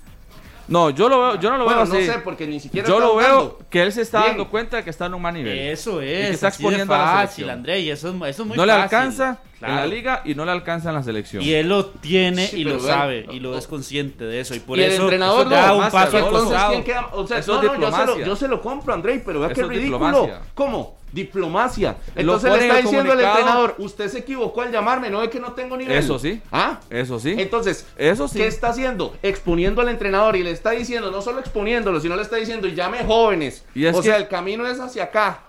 [0.67, 2.07] No, yo lo veo, yo no lo bueno, veo así.
[2.07, 3.59] no sé, porque ni siquiera yo está lo veo jugando.
[3.69, 4.29] que él se está Bien.
[4.38, 5.57] dando cuenta de que está en un mal nivel.
[5.57, 7.49] Eso que es, está así de exponiendo a la fácil, selección.
[7.49, 8.83] André, y eso es, eso es muy no le fácil.
[8.83, 11.43] alcanza en la liga y no le alcanza en la selección.
[11.43, 14.55] Y él lo tiene Sí, y lo pero sabe y lo es consciente de eso.
[14.55, 16.71] Y por y el eso entrenador da no, un más paso al entonces, costado.
[16.71, 17.07] ¿quién queda?
[17.11, 18.25] O sea, Eso no, es no, yo, se lo, diplomacia.
[18.25, 20.07] yo se lo compro, Andrei, pero vea Eso qué es ridículo.
[20.07, 20.41] diplomacia.
[20.55, 20.97] ¿Cómo?
[21.11, 21.97] Diplomacia.
[22.15, 23.38] Lo Entonces le está diciendo el comunicado.
[23.39, 25.97] entrenador, usted se equivocó al llamarme, no es que no tengo nivel.
[25.97, 26.41] Eso sí.
[26.51, 26.79] ¿Ah?
[26.89, 27.35] Eso sí.
[27.38, 28.39] Entonces, Eso sí.
[28.39, 29.15] ¿qué está haciendo?
[29.21, 33.03] Exponiendo al entrenador y le está diciendo, no solo exponiéndolo, sino le está diciendo, llame
[33.05, 33.65] jóvenes.
[33.75, 35.41] Y es o que- sea, el camino es hacia acá.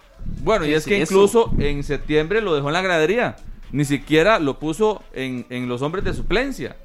[0.43, 1.13] Bueno, y ¿Qué es que eso?
[1.15, 3.37] incluso en septiembre lo dejó en la gradería.
[3.73, 6.77] Ni siquiera lo puso en, en los hombres de suplencia.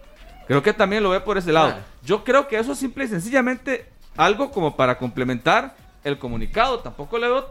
[0.47, 1.73] Creo que también lo ve por ese lado.
[1.75, 1.81] Ah.
[2.03, 3.85] Yo creo que eso es simple y sencillamente
[4.15, 5.75] algo como para complementar
[6.05, 6.79] el comunicado.
[6.79, 7.49] Tampoco le veo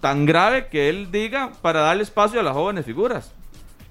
[0.00, 3.32] tan grave que él diga para darle espacio a las jóvenes figuras.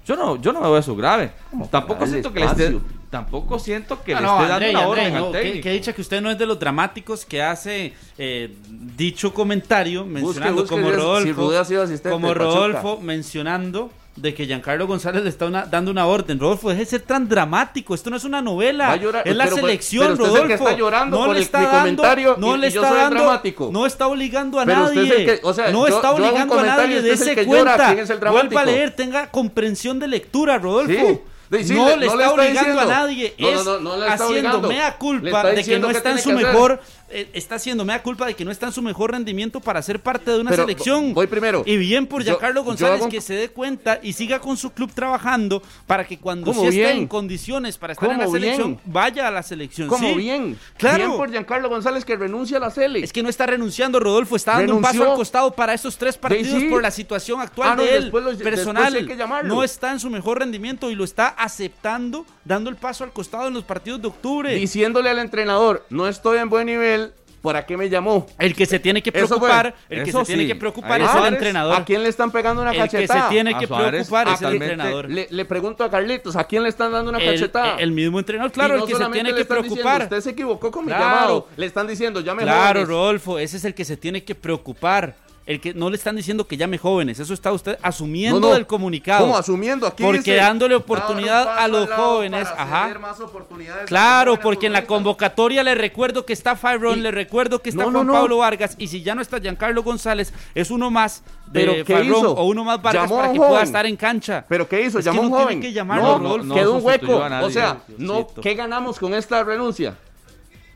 [0.06, 1.32] Yo no, yo no veo eso grave.
[1.70, 2.78] Tampoco siento que le esté,
[3.10, 5.62] tampoco siento que No, le no, esté dando una Andrei, orden no, al que, técnico.
[5.64, 8.54] que dicha que usted no es de los dramáticos que hace eh,
[8.96, 12.32] dicho comentario mencionando busque, como si Rodolfo, Rueda ha sido asistente como.
[12.32, 13.90] Rodolfo mencionando
[14.20, 16.38] de que Giancarlo González le está una- dando una orden.
[16.38, 17.94] Rodolfo, deje de ser tan dramático.
[17.94, 18.94] Esto no es una novela.
[18.96, 20.48] Llorar, es la pero- selección, pero usted es el Rodolfo.
[20.48, 22.80] que está llorando no por le el- está mi dando, comentario no y- le está
[22.94, 23.70] dando, dramático.
[23.72, 25.08] no está obligando a Pero usted nadie.
[25.12, 26.96] es el que- o sea, no yo- está obligando a nadie.
[26.98, 27.86] usted es el Dese que llora, cuenta.
[27.86, 28.52] ¿quién es el dramático?
[28.54, 30.92] Vuelva a leer, tenga comprensión de lectura, Rodolfo.
[30.92, 31.20] Sí.
[31.48, 32.80] De- sí, no le- no está, le está obligando diciendo.
[32.80, 33.34] a nadie.
[33.38, 36.80] Es no, no haciendo mea culpa de que no está en su hacer.
[37.10, 40.00] Eh, está haciendo mea culpa de que no está en su mejor rendimiento para ser
[40.00, 41.14] parte de una Pero, selección.
[41.14, 41.62] voy primero.
[41.66, 44.92] Y bien por Giancarlo González un- que se dé cuenta y siga con su club
[44.92, 49.26] trabajando para que cuando ¿Cómo sí esté en condiciones para estar en la selección, vaya
[49.28, 49.88] a la selección.
[49.88, 50.14] Como Sí.
[50.14, 50.58] bien.
[50.76, 50.98] Claro.
[50.98, 53.00] Bien por Giancarlo González que renuncia a la Cele.
[53.02, 56.16] Es que no está renunciando, Rodolfo, está dando un paso al costado para estos tres
[56.18, 56.68] partidos sí.
[56.68, 58.10] por la situación actual Ah, no, de él,
[58.42, 59.08] personal.
[59.44, 63.48] no está en su mejor rendimiento y lo está aceptando, dando el paso al costado
[63.48, 64.54] en los partidos de octubre.
[64.54, 66.97] Diciéndole al entrenador, no estoy en buen nivel,
[67.42, 68.26] ¿para qué me llamó?
[68.38, 70.48] El que se tiene que preocupar, el que Eso se tiene sí.
[70.48, 71.76] que preocupar Ahí es el entrenador.
[71.80, 73.28] ¿A quién le están pegando una el que se cachetada?
[73.28, 75.10] tiene que Suárez, preocupar es el entrenador.
[75.10, 77.76] Le, le pregunto a Carlitos, ¿a quién le están dando una El, cachetada?
[77.78, 80.02] el mismo entrenador, claro, no el que se tiene que están diciendo, preocupar.
[80.02, 81.04] Usted se equivocó con mi Claro.
[81.04, 81.48] llamado.
[81.56, 82.88] Le están diciendo, llame Claro, jóvenes.
[82.88, 85.14] Rodolfo, ese es el que se tiene que preocupar.
[85.48, 88.54] El que no le están diciendo que llame jóvenes, eso está usted asumiendo No, no.
[88.54, 89.22] del comunicado.
[89.22, 89.86] ¿Cómo asumiendo?
[89.86, 92.98] Aquí Porque dice, dándole oportunidad a los jóvenes, para ajá.
[92.98, 97.62] más oportunidades Claro, porque en la convocatoria le recuerdo que está Fabron, Y- le recuerdo
[97.62, 98.12] que está Juan no.
[98.12, 101.94] Pablo Vargas, y si ya no está Giancarlo González, es uno más de ¿Pero qué
[101.94, 102.32] Fabron hizo?
[102.34, 103.64] o uno más Vargas Llamó para que pueda joven.
[103.64, 104.44] estar en cancha.
[104.46, 104.98] ¿Pero qué hizo?
[104.98, 105.60] Es que ¿Llamó a un no tiene joven?
[105.62, 106.44] que llamarlo, no, Rodolfo.
[106.44, 107.28] no quedó un hueco.
[107.28, 108.26] nadie, o sea, no.
[108.42, 109.96] ¿qué ganamos con esta renuncia?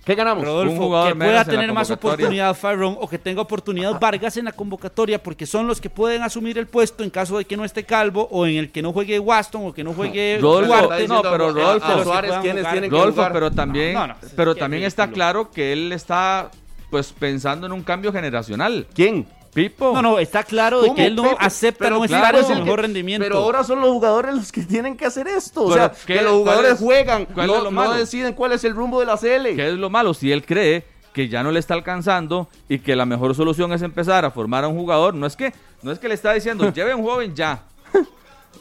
[0.05, 0.45] ¿Qué ganamos?
[0.45, 3.41] Rodolfo, Un jugador que menos pueda en la tener más oportunidad Fabron o que tenga
[3.43, 7.39] oportunidad Vargas en la convocatoria, porque son los que pueden asumir el puesto en caso
[7.39, 9.93] de que no esté Calvo o en el que no juegue Waston o que no
[9.95, 11.07] juegue Rodolfo, Duarte.
[11.09, 12.73] no, pero a- Rodolfo, a Suárez, puedan ¿quiénes jugar.
[12.73, 13.33] tienen que Rodolfo, jugar?
[13.33, 16.51] pero también, No, no, pero también está claro que él está
[16.91, 18.87] pues pensando en un cambio generacional.
[18.95, 19.27] ¿Quién?
[19.55, 19.93] Pipo.
[19.95, 21.37] No, no, está claro de ¿Cómo, que él no Pepe?
[21.41, 23.24] acepta Pero no claro, estar en es su el mejor que- rendimiento.
[23.24, 25.65] Pero ahora son los jugadores los que tienen que hacer esto.
[25.65, 27.93] O sea, ¿qué- que los cuál jugadores es- juegan, cuál no, es lo no malo?
[27.95, 29.55] deciden cuál es el rumbo de la CL.
[29.55, 30.15] ¿Qué es lo malo?
[30.15, 33.83] Si él cree que ya no le está alcanzando y que la mejor solución es
[33.83, 35.53] empezar a formar a un jugador, no es que,
[35.83, 37.65] no es que le está diciendo, lleve un joven ya.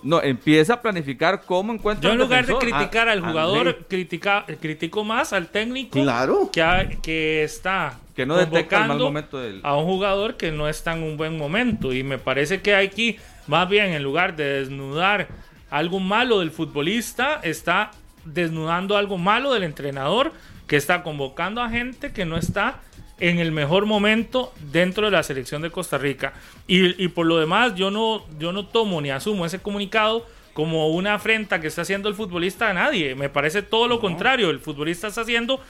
[0.04, 4.46] No, empieza a planificar cómo encuentra Yo en lugar de criticar Ah, al jugador, critica,
[4.60, 6.50] critico más al técnico Claro.
[6.52, 10.52] que, ha- que está Que no detecta el mal momento del- a un jugador que
[10.52, 11.94] no está en un buen momento.
[11.94, 13.18] Y me parece que aquí,
[13.48, 15.28] más bien, en lugar de desnudar
[15.70, 17.92] algo malo del futbolista, está
[18.26, 20.32] desnudando algo malo del entrenador
[20.68, 22.80] que está convocando a gente que no está
[23.20, 26.34] en el mejor momento dentro de la selección de Costa Rica.
[26.68, 30.90] Y, y por lo demás, yo no, yo no tomo ni asumo ese comunicado como
[30.90, 33.16] una afrenta que está haciendo el futbolista a nadie.
[33.16, 34.50] Me parece todo lo contrario.
[34.50, 35.62] El futbolista está haciendo,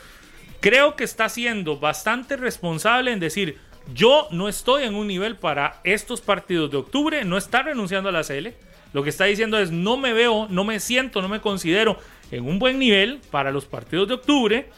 [0.61, 3.57] creo que está siendo bastante responsable en decir,
[3.93, 8.11] yo no estoy en un nivel para estos partidos de octubre, no está renunciando a
[8.13, 8.53] la CL.
[8.93, 11.97] Lo que está diciendo es, no me veo, no me siento, no me considero
[12.31, 14.69] en un buen nivel para los partidos de octubre.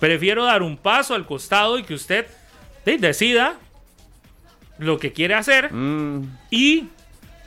[0.00, 2.26] Prefiero dar un paso al costado y que usted
[2.84, 3.56] de- decida
[4.78, 5.72] lo que quiere hacer.
[5.72, 6.88] Mm, Y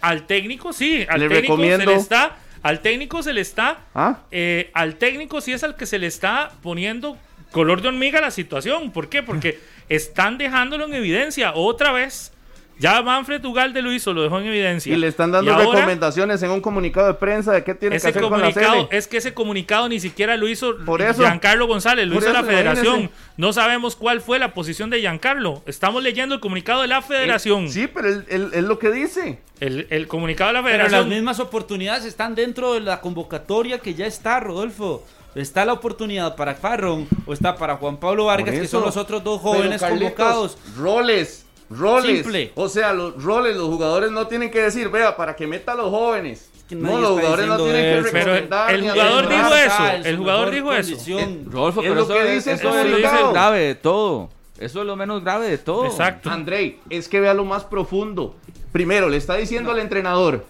[0.01, 4.19] al técnico, sí, al Le técnico se le está, al técnico se le está, ¿Ah?
[4.31, 7.17] eh, al técnico sí es al que se le está poniendo
[7.51, 8.91] color de hormiga la situación.
[8.91, 9.23] ¿Por qué?
[9.23, 9.59] Porque
[9.89, 12.31] están dejándolo en evidencia otra vez.
[12.79, 14.93] Ya Manfred Ugalde lo hizo, lo dejó en evidencia.
[14.93, 17.97] Y le están dando ahora, recomendaciones en un comunicado de prensa de qué tiene que
[17.97, 21.21] Ese hacer con la es que ese comunicado ni siquiera lo hizo Por eso.
[21.21, 22.87] Giancarlo González, lo Por hizo la federación.
[23.01, 23.13] imagínese.
[23.35, 25.61] No sabemos cuál fue la posición de Giancarlo.
[25.65, 27.67] Estamos leyendo el comunicado de la federación.
[27.67, 29.41] Sí, pero él lo que dice.
[29.59, 31.01] El, el comunicado de la Pero federación.
[31.01, 35.05] las mismas oportunidades están dentro de la convocatoria que ya está, Rodolfo.
[35.39, 39.23] Está la oportunidad para Farron o está para Juan Pablo Vargas, que son los otros
[39.23, 40.57] dos jóvenes Carlitos, convocados.
[40.77, 42.23] Roles, roles.
[42.23, 42.51] Simple.
[42.55, 45.75] O sea, los roles, los jugadores no tienen que decir, vea, para que meta a
[45.75, 46.49] los jóvenes.
[46.67, 48.09] que No, los jugadores no tienen que eso.
[48.11, 50.97] Pero recomendar el jugador dijo eso, el jugador dijo eso.
[51.45, 52.89] Rodolfo, Es pero lo eso, que es- dice eso es
[53.21, 54.29] lo grave de todo.
[54.59, 55.85] Eso es lo menos grave de todo.
[55.85, 56.29] Exacto.
[56.29, 58.35] Andrei, es que vea lo más profundo.
[58.73, 60.45] Primero, le está diciendo al entrenador,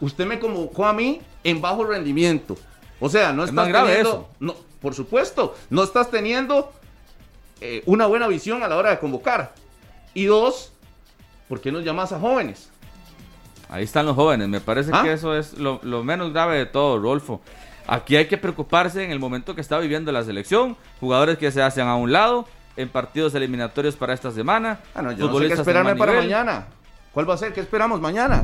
[0.00, 2.56] usted me convocó a mí en bajo rendimiento.
[3.00, 4.28] O sea, no Es estás grave teniendo, eso.
[4.40, 6.72] no, por supuesto, no estás teniendo
[7.60, 9.54] eh, una buena visión a la hora de convocar.
[10.14, 10.72] Y dos,
[11.48, 12.70] ¿por qué no llamas a jóvenes?
[13.68, 14.48] Ahí están los jóvenes.
[14.48, 15.02] Me parece ¿Ah?
[15.02, 17.40] que eso es lo, lo menos grave de todo, Rodolfo.
[17.86, 20.76] Aquí hay que preocuparse en el momento que está viviendo la selección.
[21.00, 22.46] Jugadores que se hacen a un lado
[22.76, 24.80] en partidos eliminatorios para esta semana.
[24.94, 26.66] Ah, no, yo no sé qué esperarme para mañana.
[27.12, 27.52] ¿Cuál va a ser?
[27.52, 28.42] ¿Qué esperamos mañana?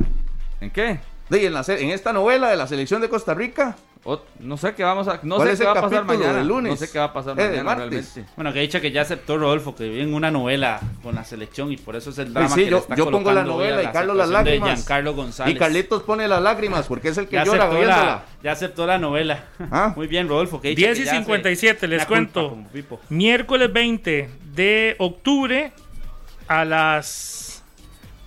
[0.61, 1.01] ¿En qué?
[1.29, 3.77] De, en, la en esta novela de la selección de Costa Rica.
[4.09, 6.41] O- no sé qué vamos a, no ¿Cuál sé qué va a pasar mañana.
[6.45, 6.71] lunes?
[6.71, 7.91] No sé qué va a pasar Eh, mañana martes.
[8.15, 8.33] realmente.
[8.37, 11.73] Bueno, que dicha que ya aceptó Rodolfo que vive en una novela con la selección
[11.73, 13.83] y por eso es el drama sí, que yo- le está yo pongo la novela
[13.83, 14.75] y Carlos las lágrimas.
[14.79, 15.57] Giancarlo González.
[15.57, 18.87] Y Carlitos pone las lágrimas porque es el que ya llora aceptó, la, ya aceptó
[18.87, 19.45] la novela.
[19.73, 19.93] Ah.
[19.97, 20.61] Muy bien, Rodolfo.
[20.61, 22.49] Que dicha 10 que y ya se- 57, les la cuento.
[22.51, 23.01] como Pipo.
[23.09, 25.73] Miércoles 20 de octubre
[26.47, 27.65] a las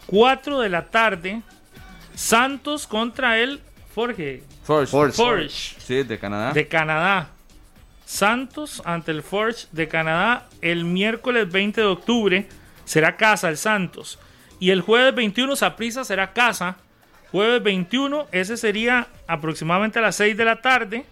[0.08, 1.42] 4 de la tarde.
[2.16, 3.62] Santos contra el
[3.96, 4.44] Forge.
[4.70, 4.91] Forge.
[4.91, 5.16] Forge.
[5.16, 6.54] Forge Sí, de Canadá.
[6.54, 7.30] de Canadá.
[8.06, 12.48] Santos ante el Forge de Canadá el miércoles 20 de octubre
[12.86, 14.20] será casa el Santos.
[14.60, 16.78] Y el jueves 21 Saprisa será casa.
[17.32, 21.06] Jueves 21, ese sería aproximadamente a las 6 de la tarde.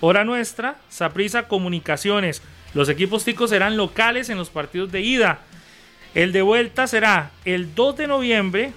[0.00, 2.42] Hora nuestra, Saprisa Comunicaciones.
[2.74, 5.38] Los equipos ticos serán locales en los partidos de ida.
[6.14, 8.72] El de vuelta será el 2 de noviembre.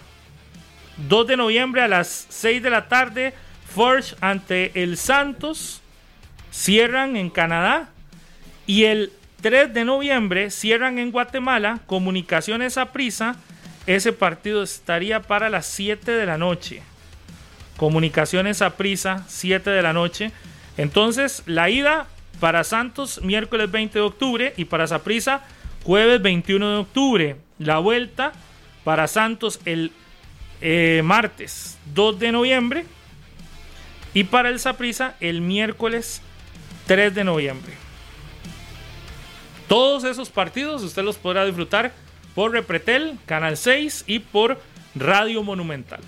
[1.10, 3.34] 2 de noviembre a las 6 de la tarde.
[3.76, 5.82] Forge ante el Santos.
[6.50, 7.90] Cierran en Canadá.
[8.66, 9.12] Y el
[9.42, 11.82] 3 de noviembre cierran en Guatemala.
[11.86, 13.36] Comunicaciones a prisa.
[13.86, 16.82] Ese partido estaría para las 7 de la noche.
[17.76, 20.32] Comunicaciones a prisa, 7 de la noche.
[20.78, 22.08] Entonces, la ida
[22.40, 24.54] para Santos, miércoles 20 de octubre.
[24.56, 25.42] Y para Saprisa,
[25.84, 27.36] jueves 21 de octubre.
[27.60, 28.32] La vuelta
[28.86, 29.92] para Santos el
[30.62, 32.86] eh, martes 2 de noviembre.
[34.16, 36.22] Y para el Saprisa, el miércoles
[36.88, 37.74] 3 de noviembre.
[39.68, 41.94] Todos esos partidos usted los podrá disfrutar
[42.34, 44.60] por Repretel, Canal 6 y por
[44.96, 46.00] Radio Monumental.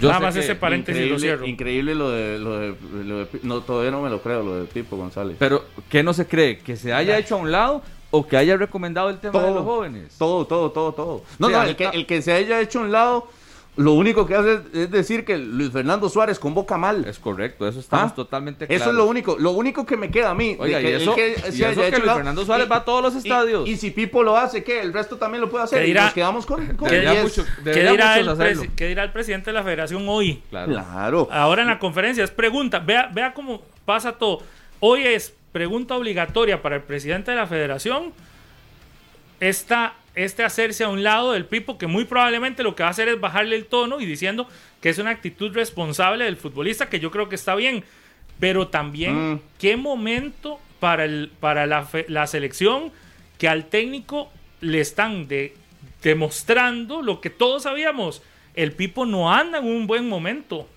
[0.00, 1.46] Yo Nada más ese paréntesis lo Increíble, cierro.
[1.46, 2.74] increíble lo de, lo de,
[3.04, 5.36] lo de Pi- No, todavía no me lo creo, lo de Pipo González.
[5.40, 6.58] Pero, ¿qué no se cree?
[6.60, 7.82] ¿Que se haya hecho a un lado
[8.12, 10.14] o que haya recomendado el tema de los jóvenes?
[10.16, 11.24] Todo, todo, todo, todo.
[11.40, 13.28] No, no, que, el que se haya hecho a un lado,
[13.78, 17.04] lo único que hace es, es decir que Luis Fernando Suárez convoca mal.
[17.06, 18.14] Es correcto, eso estamos ¿Ah?
[18.14, 18.82] totalmente claros.
[18.82, 20.54] Eso es lo único, lo único que me queda a mí.
[20.54, 22.68] de Oiga, que y el eso- que y eso que Luis lado- Fernando Suárez y-
[22.70, 23.68] va a todos los y- estadios.
[23.68, 24.80] Y, si Pipo lo hace, ¿qué?
[24.80, 25.78] El resto también lo puede hacer.
[25.80, 27.22] ¿Qué y dirá- nos quedamos con, con ¿Qué, diez.
[27.22, 30.42] mucho- qué dirá el qué dirá el presidente de la federación hoy?
[30.50, 30.72] Claro.
[30.72, 31.28] Claro.
[31.30, 32.80] Ahora en la conferencia es pregunta.
[32.80, 34.42] Vea, vea cómo pasa todo.
[34.80, 38.12] Hoy es pregunta obligatoria para el presidente de la federación.
[39.40, 39.94] Esta,
[40.24, 43.08] este hacerse a un lado del Pipo, que muy probablemente lo que va a hacer
[43.08, 44.46] es bajarle el tono y diciendo
[44.80, 47.84] que es una actitud responsable del futbolista, que yo creo que está bien.
[48.40, 49.40] Pero también, Mm.
[49.58, 52.92] qué momento para, el, para la, fe- la selección
[53.38, 54.30] que al técnico
[54.60, 55.54] le están de,
[56.02, 58.22] demostrando lo que todos sabíamos.
[58.54, 60.68] El Pipo no anda en un buen momento.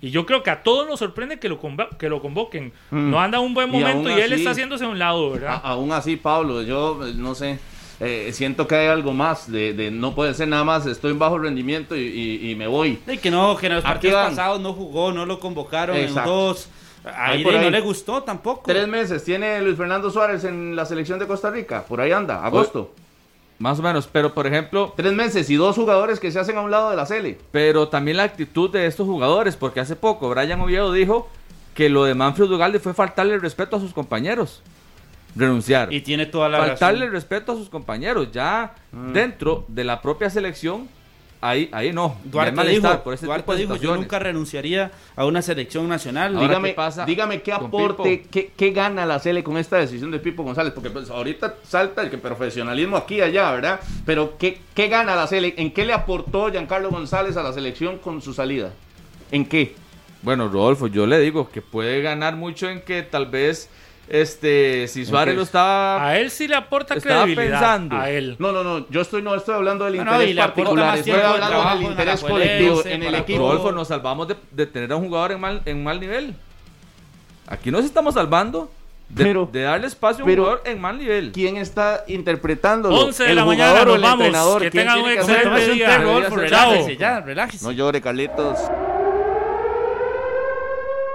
[0.00, 1.60] Y yo creo que a todos nos sorprende que lo,
[1.98, 2.72] que lo convoquen.
[2.90, 3.10] Mm.
[3.10, 5.54] No anda en un buen momento y, él así- está haciéndose a un lado, ¿verdad?
[5.62, 7.58] A- aún así, Pablo, yo eh, no sé.
[8.00, 11.18] Eh, siento que hay algo más de, de no puede ser nada más estoy en
[11.18, 14.14] bajo rendimiento y, y- y me voy Y que no, que en los Aquí partidos
[14.16, 14.30] van.
[14.30, 16.20] pasados no jugó, no lo convocaron Exacto.
[16.30, 16.68] en dos.
[17.04, 17.64] A Ahí Irene por ahí.
[17.64, 18.62] no le gustó tampoco.
[18.66, 22.44] tres meses tiene Luis Fernando Suárez en la selección de Costa Rica por ahí anda
[22.44, 22.92] agosto
[23.58, 26.60] Más o menos, pero por ejemplo, tres meses y dos jugadores que se hacen a
[26.60, 30.28] un lado de la Cele pero también la actitud de estos jugadores, porque hace poco
[30.28, 31.28] Brian Oviedo dijo
[31.74, 34.62] que lo de Manfred Ugalde fue faltarle el respeto a sus compañeros.
[35.36, 35.92] Renunciar.
[35.92, 37.12] Y tiene toda la faltarle razón.
[37.12, 38.28] respeto a sus compañeros.
[38.32, 39.12] Ya Mm.
[39.12, 40.88] dentro de la propia selección,
[41.40, 42.16] ahí, ahí no.
[42.24, 46.34] Duarte dijo, por ese Duarte tipo de dijo, yo nunca renunciaría a una selección nacional.
[46.34, 50.10] Ahora, dígame, ¿qué pasa dígame qué aporte, qué, qué gana la Cele con esta decisión
[50.10, 53.80] de Pipo González, porque pues ahorita salta el que profesionalismo aquí y allá, ¿verdad?
[54.06, 55.54] Pero ¿qué, qué gana la Cele?
[55.58, 58.72] ¿En qué le aportó Giancarlo González a la selección con su salida?
[59.30, 59.74] ¿En qué?
[60.22, 63.68] Bueno, Rodolfo, yo le digo que puede ganar mucho en que tal vez,
[64.10, 65.36] este, si Suárez qué?
[65.36, 66.06] lo estaba...
[66.06, 67.58] A él sí le aporta Estaba credibilidad.
[67.60, 67.96] pensando.
[67.96, 68.36] A él.
[68.38, 70.56] No, no, no, yo estoy no estoy hablando del No, no, interés y le aporta
[70.62, 73.18] particular, más estoy tiempo de hablando trabajo del en interés Alajuelense, colectivo en el para
[73.18, 73.38] equipo.
[73.38, 76.34] Rodolfo, nos salvamos de, de tener a un jugador en mal, en mal nivel.
[77.46, 78.70] Aquí nos estamos salvando
[79.08, 81.32] de, Pero- de darle espacio a un pero- jugador en mal nivel.
[81.32, 82.94] ¿Quién está interpretándolo?
[82.94, 84.26] 11 de ¿El la jugador mañana, o nos el vamos.
[84.26, 84.62] entrenador?
[84.62, 85.50] Que ¿Quién tengan tiene un excelente hacerlo?
[85.54, 85.88] Tómese un día.
[85.88, 86.70] té, Rodolfo, Chao.
[86.72, 87.64] relájese ya, relájese.
[87.64, 88.58] No llore, Carlitos.